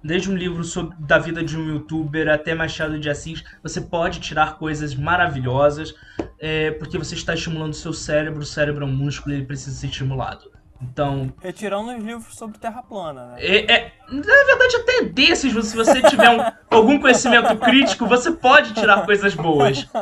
desde 0.03 0.31
um 0.31 0.37
livro 0.37 0.63
sobre, 0.63 0.95
da 0.99 1.19
vida 1.19 1.43
de 1.43 1.57
um 1.57 1.67
youtuber 1.67 2.29
até 2.29 2.55
Machado 2.55 2.99
de 2.99 3.09
Assis, 3.09 3.43
você 3.63 3.81
pode 3.81 4.21
tirar 4.21 4.59
coisas 4.59 4.95
maravilhosas, 4.95 5.95
é, 6.39 6.73
porque 6.73 6.99
você 6.99 7.15
está 7.15 7.33
estimulando 7.33 7.73
o 7.73 7.77
seu 7.77 7.95
cérebro, 7.95 8.43
o 8.43 8.45
cérebro 8.45 8.85
é 8.85 8.87
um 8.87 8.93
músculo 8.93 9.35
ele 9.35 9.47
precisa 9.47 9.75
ser 9.75 9.87
estimulado. 9.87 10.54
Então. 10.83 11.33
Retirando 11.41 11.97
os 11.97 12.03
livros 12.03 12.35
sobre 12.35 12.59
Terra 12.59 12.83
plana, 12.83 13.27
né? 13.27 13.37
É, 13.39 13.73
é, 13.73 13.93
na 14.09 14.21
verdade, 14.21 14.77
até 14.77 15.05
desses, 15.05 15.53
se 15.67 15.77
você 15.77 16.03
tiver 16.03 16.31
um, 16.31 16.53
algum 16.71 16.99
conhecimento 16.99 17.57
crítico, 17.57 18.07
você 18.07 18.33
pode 18.33 18.75
tirar 18.75 19.05
coisas 19.05 19.35
boas. 19.35 19.89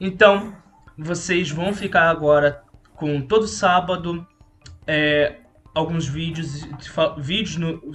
Então, 0.00 0.54
vocês 0.96 1.50
vão 1.50 1.72
ficar 1.72 2.10
agora 2.10 2.62
com 2.94 3.20
todo 3.20 3.46
sábado 3.46 4.26
é, 4.86 5.36
alguns 5.74 6.06
vídeos, 6.06 6.66
vídeos 7.18 7.56
no, 7.56 7.92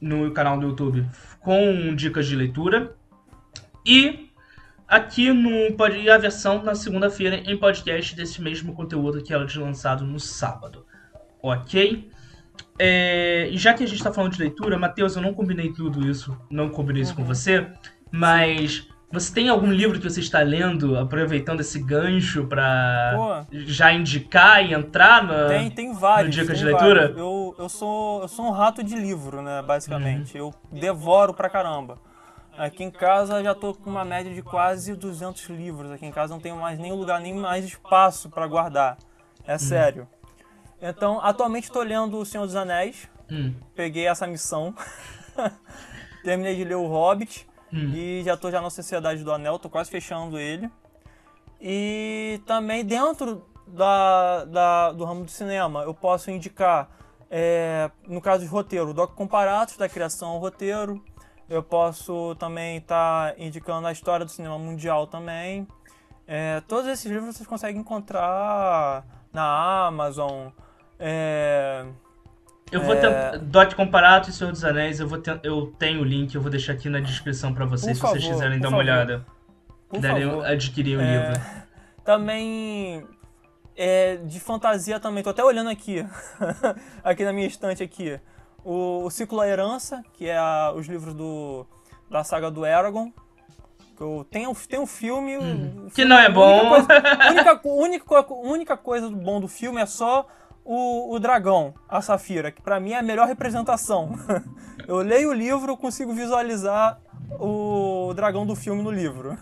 no 0.00 0.32
canal 0.32 0.58
do 0.58 0.68
YouTube 0.68 1.08
com 1.40 1.94
dicas 1.94 2.26
de 2.26 2.36
leitura. 2.36 2.96
E 3.84 4.30
aqui 4.86 5.32
no 5.32 5.74
pode 5.76 6.08
a 6.08 6.18
versão 6.18 6.62
na 6.62 6.74
segunda-feira 6.74 7.36
em 7.36 7.56
podcast 7.56 8.14
desse 8.14 8.40
mesmo 8.40 8.74
conteúdo 8.74 9.22
que 9.22 9.32
é 9.32 9.36
lançado 9.36 10.04
no 10.04 10.20
sábado 10.20 10.86
ok. 11.42 12.10
É, 12.78 13.48
e 13.50 13.58
já 13.58 13.74
que 13.74 13.84
a 13.84 13.86
gente 13.86 13.98
está 13.98 14.12
falando 14.12 14.32
de 14.32 14.40
leitura, 14.40 14.78
Matheus, 14.78 15.16
eu 15.16 15.22
não 15.22 15.34
combinei 15.34 15.72
tudo 15.72 16.08
isso, 16.08 16.36
não 16.50 16.70
combinei 16.70 17.02
isso 17.02 17.14
com 17.14 17.22
uhum. 17.22 17.28
você, 17.28 17.66
mas 18.10 18.88
você 19.12 19.32
tem 19.32 19.50
algum 19.50 19.70
livro 19.70 20.00
que 20.00 20.08
você 20.08 20.20
está 20.20 20.40
lendo, 20.40 20.98
aproveitando 20.98 21.60
esse 21.60 21.78
gancho 21.78 22.46
para 22.46 23.44
já 23.52 23.92
indicar 23.92 24.64
e 24.64 24.72
entrar 24.72 25.22
na, 25.22 25.48
tem, 25.48 25.70
tem 25.70 25.92
vários, 25.92 26.34
no 26.34 26.42
Dicas 26.42 26.58
de 26.58 26.64
Leitura? 26.64 27.14
Eu, 27.16 27.54
eu, 27.58 27.68
sou, 27.68 28.22
eu 28.22 28.28
sou 28.28 28.46
um 28.46 28.50
rato 28.50 28.82
de 28.82 28.94
livro, 28.94 29.42
né, 29.42 29.60
basicamente. 29.60 30.38
Uhum. 30.40 30.50
Eu 30.72 30.80
devoro 30.80 31.34
pra 31.34 31.50
caramba. 31.50 31.98
Aqui 32.56 32.84
em 32.84 32.90
casa 32.90 33.42
já 33.42 33.54
tô 33.54 33.74
com 33.74 33.90
uma 33.90 34.04
média 34.04 34.32
de 34.32 34.42
quase 34.42 34.94
200 34.94 35.46
livros. 35.50 35.90
Aqui 35.90 36.06
em 36.06 36.10
casa 36.10 36.32
não 36.32 36.40
tenho 36.40 36.56
mais 36.56 36.78
nem 36.78 36.92
lugar, 36.92 37.20
nem 37.20 37.34
mais 37.34 37.66
espaço 37.66 38.30
para 38.30 38.46
guardar. 38.46 38.96
É 39.46 39.52
uhum. 39.52 39.58
sério. 39.58 40.08
Então, 40.82 41.20
atualmente 41.20 41.64
estou 41.64 41.82
lendo 41.82 42.18
O 42.18 42.26
Senhor 42.26 42.44
dos 42.44 42.56
Anéis. 42.56 43.08
Hum. 43.30 43.54
Peguei 43.74 44.08
essa 44.08 44.26
missão. 44.26 44.74
Terminei 46.24 46.56
de 46.56 46.64
ler 46.64 46.74
O 46.74 46.88
Hobbit. 46.88 47.46
Hum. 47.72 47.92
E 47.94 48.22
já 48.24 48.34
estou 48.34 48.50
já 48.50 48.60
na 48.60 48.68
Sociedade 48.68 49.22
do 49.22 49.32
Anel, 49.32 49.56
estou 49.56 49.70
quase 49.70 49.90
fechando 49.90 50.38
ele. 50.38 50.68
E 51.60 52.40
também 52.44 52.84
dentro 52.84 53.46
da, 53.66 54.44
da, 54.44 54.92
do 54.92 55.04
ramo 55.04 55.24
do 55.24 55.30
cinema, 55.30 55.84
eu 55.84 55.94
posso 55.94 56.30
indicar, 56.30 56.90
é, 57.30 57.88
no 58.06 58.20
caso 58.20 58.42
de 58.42 58.48
roteiro, 58.48 58.92
Doc 58.92 59.14
Comparatos, 59.14 59.76
da 59.76 59.88
criação 59.88 60.30
ao 60.30 60.38
roteiro. 60.38 61.02
Eu 61.48 61.62
posso 61.62 62.34
também 62.36 62.78
estar 62.78 63.34
tá 63.34 63.40
indicando 63.40 63.86
a 63.86 63.92
história 63.92 64.26
do 64.26 64.30
cinema 64.30 64.58
mundial 64.58 65.06
também. 65.06 65.66
É, 66.26 66.60
todos 66.66 66.90
esses 66.90 67.06
livros 67.06 67.36
vocês 67.36 67.48
conseguem 67.48 67.80
encontrar 67.80 69.04
na 69.32 69.86
Amazon, 69.86 70.48
é... 71.04 71.84
Eu 72.70 72.80
vou 72.80 72.94
é... 72.94 73.38
Dot 73.38 73.74
Comparato 73.74 74.30
e 74.30 74.32
Senhor 74.32 74.52
dos 74.52 74.64
Anéis, 74.64 75.00
eu, 75.00 75.08
vou 75.08 75.18
ter... 75.18 75.40
eu 75.42 75.66
tenho 75.78 76.00
o 76.00 76.04
link, 76.04 76.34
eu 76.34 76.40
vou 76.40 76.50
deixar 76.50 76.74
aqui 76.74 76.88
na 76.88 77.00
descrição 77.00 77.52
para 77.52 77.66
vocês, 77.66 77.90
por 77.90 77.94
se 77.94 78.00
favor, 78.00 78.20
vocês 78.20 78.32
quiserem 78.32 78.60
dar 78.60 78.68
uma 78.68 78.78
favor. 78.78 78.84
olhada. 78.84 79.26
Quiserem 79.90 80.44
adquirir 80.44 80.96
o 80.96 81.00
é... 81.00 81.28
livro. 81.28 81.40
Também 82.04 83.04
é, 83.76 84.16
de 84.16 84.38
fantasia 84.38 85.00
também, 85.00 85.22
tô 85.22 85.30
até 85.30 85.42
olhando 85.42 85.70
aqui, 85.70 86.06
aqui 87.02 87.24
na 87.24 87.32
minha 87.32 87.46
estante 87.46 87.82
aqui. 87.82 88.18
O, 88.64 89.04
o 89.04 89.10
Ciclo 89.10 89.38
da 89.38 89.48
Herança, 89.48 90.02
que 90.12 90.28
é 90.28 90.38
a, 90.38 90.72
os 90.74 90.86
livros 90.86 91.14
do, 91.14 91.66
da 92.08 92.22
saga 92.22 92.50
do 92.50 92.64
Aragorn. 92.64 93.12
Tem 94.30 94.46
um, 94.46 94.54
tem 94.54 94.80
um 94.80 94.86
filme. 94.86 95.38
Hum, 95.38 95.88
que 95.94 96.04
não 96.04 96.18
é 96.18 96.28
bom. 96.28 96.72
Única 97.30 97.56
coisa, 97.56 97.76
única, 97.76 98.14
única, 98.14 98.34
única 98.34 98.76
coisa 98.76 99.10
bom 99.10 99.40
do 99.40 99.46
filme 99.46 99.80
é 99.80 99.86
só 99.86 100.26
o, 100.64 101.14
o 101.14 101.18
dragão, 101.18 101.74
a 101.88 102.00
Safira, 102.00 102.50
que 102.50 102.62
para 102.62 102.78
mim 102.78 102.92
é 102.92 102.98
a 102.98 103.02
melhor 103.02 103.26
representação. 103.26 104.12
Eu 104.86 104.96
leio 104.98 105.30
o 105.30 105.32
livro, 105.32 105.76
consigo 105.76 106.12
visualizar 106.12 107.00
o 107.38 108.12
dragão 108.14 108.46
do 108.46 108.54
filme 108.54 108.82
no 108.82 108.90
livro. 108.90 109.36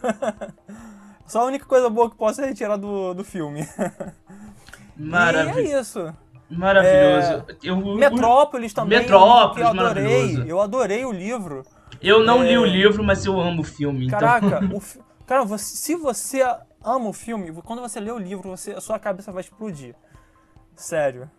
Só 1.26 1.42
a 1.42 1.44
única 1.44 1.64
coisa 1.64 1.88
boa 1.88 2.10
que 2.10 2.16
posso 2.16 2.40
é 2.42 2.46
retirar 2.46 2.76
do, 2.76 3.14
do 3.14 3.24
filme. 3.24 3.66
Maravilhoso. 4.96 5.60
E 5.60 5.72
é 5.72 5.80
isso. 5.80 6.14
Maravilhoso. 6.50 7.44
É... 7.48 7.56
Eu, 7.62 7.76
Metrópolis 7.96 8.72
também. 8.74 8.98
Metrópolis, 8.98 9.64
eu 9.64 9.68
adorei. 9.68 10.44
Eu 10.46 10.60
adorei 10.60 11.04
o 11.04 11.12
livro. 11.12 11.62
Eu 12.02 12.24
não 12.24 12.42
é... 12.42 12.48
li 12.48 12.58
o 12.58 12.64
livro, 12.64 13.04
mas 13.04 13.24
eu 13.24 13.40
amo 13.40 13.62
o 13.62 13.64
filme. 13.64 14.06
Então. 14.06 14.18
Caraca, 14.18 14.60
o 14.74 14.80
fi... 14.80 14.98
cara, 15.26 15.44
você, 15.44 15.76
se 15.76 15.94
você 15.94 16.42
ama 16.82 17.08
o 17.08 17.12
filme, 17.12 17.52
quando 17.62 17.80
você 17.80 18.00
lê 18.00 18.10
o 18.10 18.18
livro, 18.18 18.50
você, 18.50 18.72
a 18.72 18.80
sua 18.80 18.98
cabeça 18.98 19.30
vai 19.30 19.42
explodir. 19.42 19.94
Sério. 20.80 21.30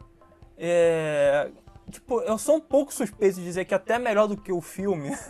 É... 0.57 1.49
Tipo, 1.89 2.21
eu 2.21 2.37
sou 2.37 2.57
um 2.57 2.61
pouco 2.61 2.93
suspeito 2.93 3.35
de 3.35 3.43
dizer 3.43 3.65
que 3.65 3.73
é 3.73 3.77
até 3.77 3.97
melhor 3.97 4.27
do 4.27 4.37
que 4.37 4.51
o 4.51 4.61
filme. 4.61 5.11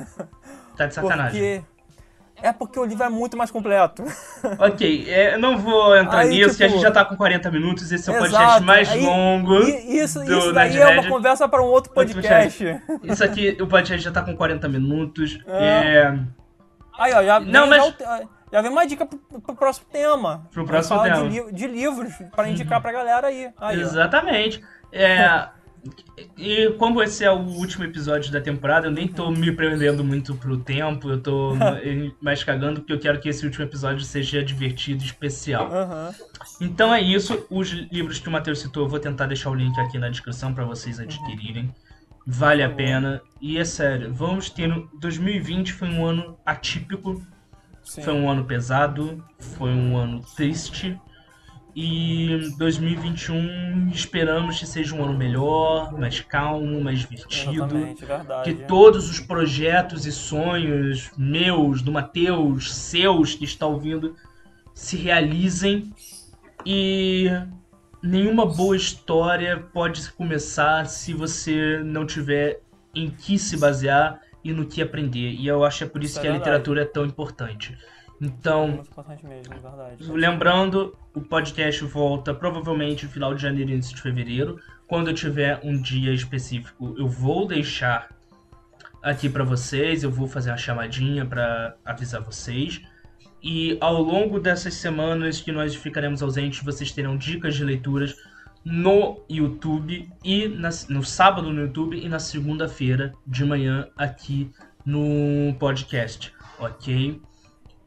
Tá 0.77 0.85
de 0.85 0.95
sacanagem. 0.95 1.59
Porque 1.59 1.71
é 2.41 2.51
porque 2.51 2.79
o 2.79 2.85
livro 2.85 3.03
é 3.03 3.09
muito 3.09 3.37
mais 3.37 3.51
completo. 3.51 4.03
Ok, 4.57 5.05
é, 5.07 5.35
eu 5.35 5.39
não 5.39 5.57
vou 5.57 5.95
entrar 5.95 6.19
aí, 6.19 6.29
nisso, 6.29 6.49
tipo, 6.49 6.57
que 6.57 6.63
a 6.63 6.67
gente 6.69 6.81
já 6.81 6.91
tá 6.91 7.05
com 7.05 7.15
40 7.15 7.51
minutos, 7.51 7.91
esse 7.91 8.09
é 8.09 8.13
o 8.13 8.17
podcast 8.17 8.63
mais 8.63 8.89
aí, 8.89 9.05
longo. 9.05 9.59
Isso, 9.59 10.19
do 10.19 10.37
isso 10.37 10.53
daí 10.53 10.77
é 10.77 10.99
uma 10.99 11.07
conversa 11.07 11.47
para 11.47 11.61
um 11.61 11.67
outro 11.67 11.93
podcast. 11.93 12.81
Isso 13.03 13.23
aqui, 13.23 13.55
o 13.61 13.67
podcast 13.67 14.03
já 14.03 14.11
tá 14.11 14.23
com 14.23 14.35
40 14.35 14.67
minutos. 14.67 15.39
É. 15.45 15.97
é... 15.97 16.19
Aí, 16.97 17.13
ó, 17.13 17.23
já, 17.23 17.39
não, 17.39 17.67
mas... 17.67 17.93
já, 17.99 18.21
já 18.51 18.61
vem 18.61 18.71
uma 18.71 18.85
dica 18.85 19.05
pro, 19.05 19.17
pro 19.17 19.55
próximo 19.55 19.87
tema. 19.91 20.47
Pro 20.51 20.65
próximo 20.65 21.01
tema. 21.01 21.29
De, 21.29 21.51
de 21.51 21.67
livros, 21.67 22.13
para 22.35 22.49
indicar 22.49 22.77
uhum. 22.77 22.81
pra 22.81 22.91
galera 22.91 23.27
aí. 23.27 23.49
aí 23.57 23.79
Exatamente. 23.79 24.61
É. 24.91 25.47
E 26.37 26.69
como 26.77 27.01
esse 27.01 27.23
é 27.23 27.31
o 27.31 27.39
último 27.39 27.83
episódio 27.85 28.31
da 28.31 28.39
temporada, 28.39 28.87
eu 28.87 28.91
nem 28.91 29.07
tô 29.07 29.31
me 29.31 29.51
prendendo 29.51 30.03
muito 30.03 30.35
pro 30.35 30.57
tempo, 30.57 31.09
eu 31.09 31.19
tô 31.19 31.53
mais 32.21 32.43
cagando 32.43 32.81
porque 32.81 32.93
eu 32.93 32.99
quero 32.99 33.19
que 33.19 33.29
esse 33.29 33.43
último 33.43 33.65
episódio 33.65 34.03
seja 34.03 34.43
divertido 34.43 35.01
e 35.01 35.05
especial. 35.05 35.71
Uhum. 35.71 36.13
Então 36.61 36.93
é 36.93 37.01
isso, 37.01 37.47
os 37.49 37.69
livros 37.69 38.19
que 38.19 38.27
o 38.27 38.31
Matheus 38.31 38.59
citou, 38.59 38.83
eu 38.83 38.89
vou 38.89 38.99
tentar 38.99 39.25
deixar 39.25 39.49
o 39.49 39.55
link 39.55 39.79
aqui 39.79 39.97
na 39.97 40.09
descrição 40.09 40.53
para 40.53 40.65
vocês 40.65 40.99
adquirirem. 40.99 41.73
Vale 42.27 42.61
a 42.61 42.69
pena. 42.69 43.21
E 43.41 43.57
é 43.57 43.65
sério, 43.65 44.13
vamos 44.13 44.49
ter. 44.49 44.71
2020 44.99 45.73
foi 45.73 45.89
um 45.89 46.05
ano 46.05 46.37
atípico, 46.45 47.19
Sim. 47.83 48.01
foi 48.01 48.13
um 48.13 48.29
ano 48.29 48.45
pesado, 48.45 49.23
foi 49.39 49.71
um 49.71 49.97
ano 49.97 50.21
triste. 50.35 50.99
E 51.73 52.51
2021 52.57 53.89
esperamos 53.93 54.59
que 54.59 54.65
seja 54.65 54.93
um 54.93 55.03
ano 55.03 55.17
melhor, 55.17 55.97
mais 55.97 56.19
calmo, 56.19 56.81
mais 56.81 56.99
divertido. 56.99 57.95
verdade. 58.05 58.43
Que 58.43 58.65
todos 58.65 59.09
os 59.09 59.21
projetos 59.21 60.05
e 60.05 60.11
sonhos 60.11 61.11
meus, 61.17 61.81
do 61.81 61.91
Matheus, 61.91 62.73
seus 62.73 63.35
que 63.35 63.45
está 63.45 63.65
ouvindo, 63.65 64.15
se 64.73 64.97
realizem. 64.97 65.93
E 66.65 67.29
nenhuma 68.03 68.45
boa 68.45 68.75
história 68.75 69.57
pode 69.73 70.11
começar 70.11 70.85
se 70.87 71.13
você 71.13 71.81
não 71.83 72.05
tiver 72.05 72.59
em 72.93 73.09
que 73.09 73.39
se 73.39 73.55
basear 73.55 74.19
e 74.43 74.51
no 74.51 74.65
que 74.65 74.81
aprender. 74.81 75.31
E 75.31 75.47
eu 75.47 75.63
acho 75.63 75.79
que 75.79 75.83
é 75.83 75.87
por 75.87 76.03
isso, 76.03 76.13
isso 76.13 76.21
que 76.21 76.27
é 76.27 76.31
a 76.31 76.33
literatura 76.33 76.81
é 76.81 76.85
tão 76.85 77.05
importante. 77.05 77.77
Então, 78.21 78.83
mesmo, 79.23 80.15
lembrando, 80.15 80.95
o 81.13 81.21
podcast 81.21 81.83
volta 81.85 82.33
provavelmente 82.35 83.05
no 83.05 83.11
final 83.11 83.33
de 83.33 83.41
janeiro 83.41 83.71
e 83.71 83.73
início 83.73 83.95
de 83.95 84.01
fevereiro. 84.01 84.59
Quando 84.87 85.09
eu 85.09 85.13
tiver 85.13 85.59
um 85.63 85.81
dia 85.81 86.13
específico, 86.13 86.93
eu 86.99 87.07
vou 87.07 87.47
deixar 87.47 88.09
aqui 89.01 89.27
para 89.27 89.43
vocês, 89.43 90.03
eu 90.03 90.11
vou 90.11 90.27
fazer 90.27 90.51
uma 90.51 90.57
chamadinha 90.57 91.25
para 91.25 91.75
avisar 91.83 92.21
vocês. 92.21 92.81
E 93.41 93.75
ao 93.81 93.99
longo 93.99 94.39
dessas 94.39 94.75
semanas 94.75 95.41
que 95.41 95.51
nós 95.51 95.73
ficaremos 95.73 96.21
ausentes, 96.21 96.63
vocês 96.63 96.91
terão 96.91 97.17
dicas 97.17 97.55
de 97.55 97.63
leituras 97.63 98.15
no 98.63 99.21
YouTube 99.29 100.09
e 100.23 100.47
na, 100.47 100.69
no 100.89 101.03
sábado 101.03 101.51
no 101.51 101.61
YouTube 101.61 101.97
e 101.97 102.07
na 102.07 102.19
segunda-feira 102.19 103.13
de 103.25 103.43
manhã 103.43 103.87
aqui 103.97 104.51
no 104.85 105.53
podcast, 105.59 106.33
ok? 106.59 107.21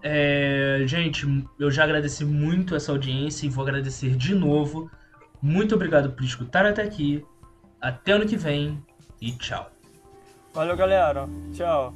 É, 0.02 0.82
gente, 0.86 1.26
eu 1.58 1.70
já 1.70 1.84
agradeci 1.84 2.24
muito 2.24 2.74
essa 2.74 2.92
audiência 2.92 3.46
e 3.46 3.48
vou 3.48 3.62
agradecer 3.62 4.16
de 4.16 4.34
novo. 4.34 4.90
Muito 5.40 5.74
obrigado 5.74 6.10
por 6.12 6.24
escutar 6.24 6.66
até 6.66 6.82
aqui. 6.82 7.24
Até 7.80 8.12
ano 8.12 8.26
que 8.26 8.36
vem 8.36 8.82
e 9.20 9.32
tchau. 9.32 9.70
Valeu, 10.52 10.76
galera. 10.76 11.26
Tchau. 11.52 11.94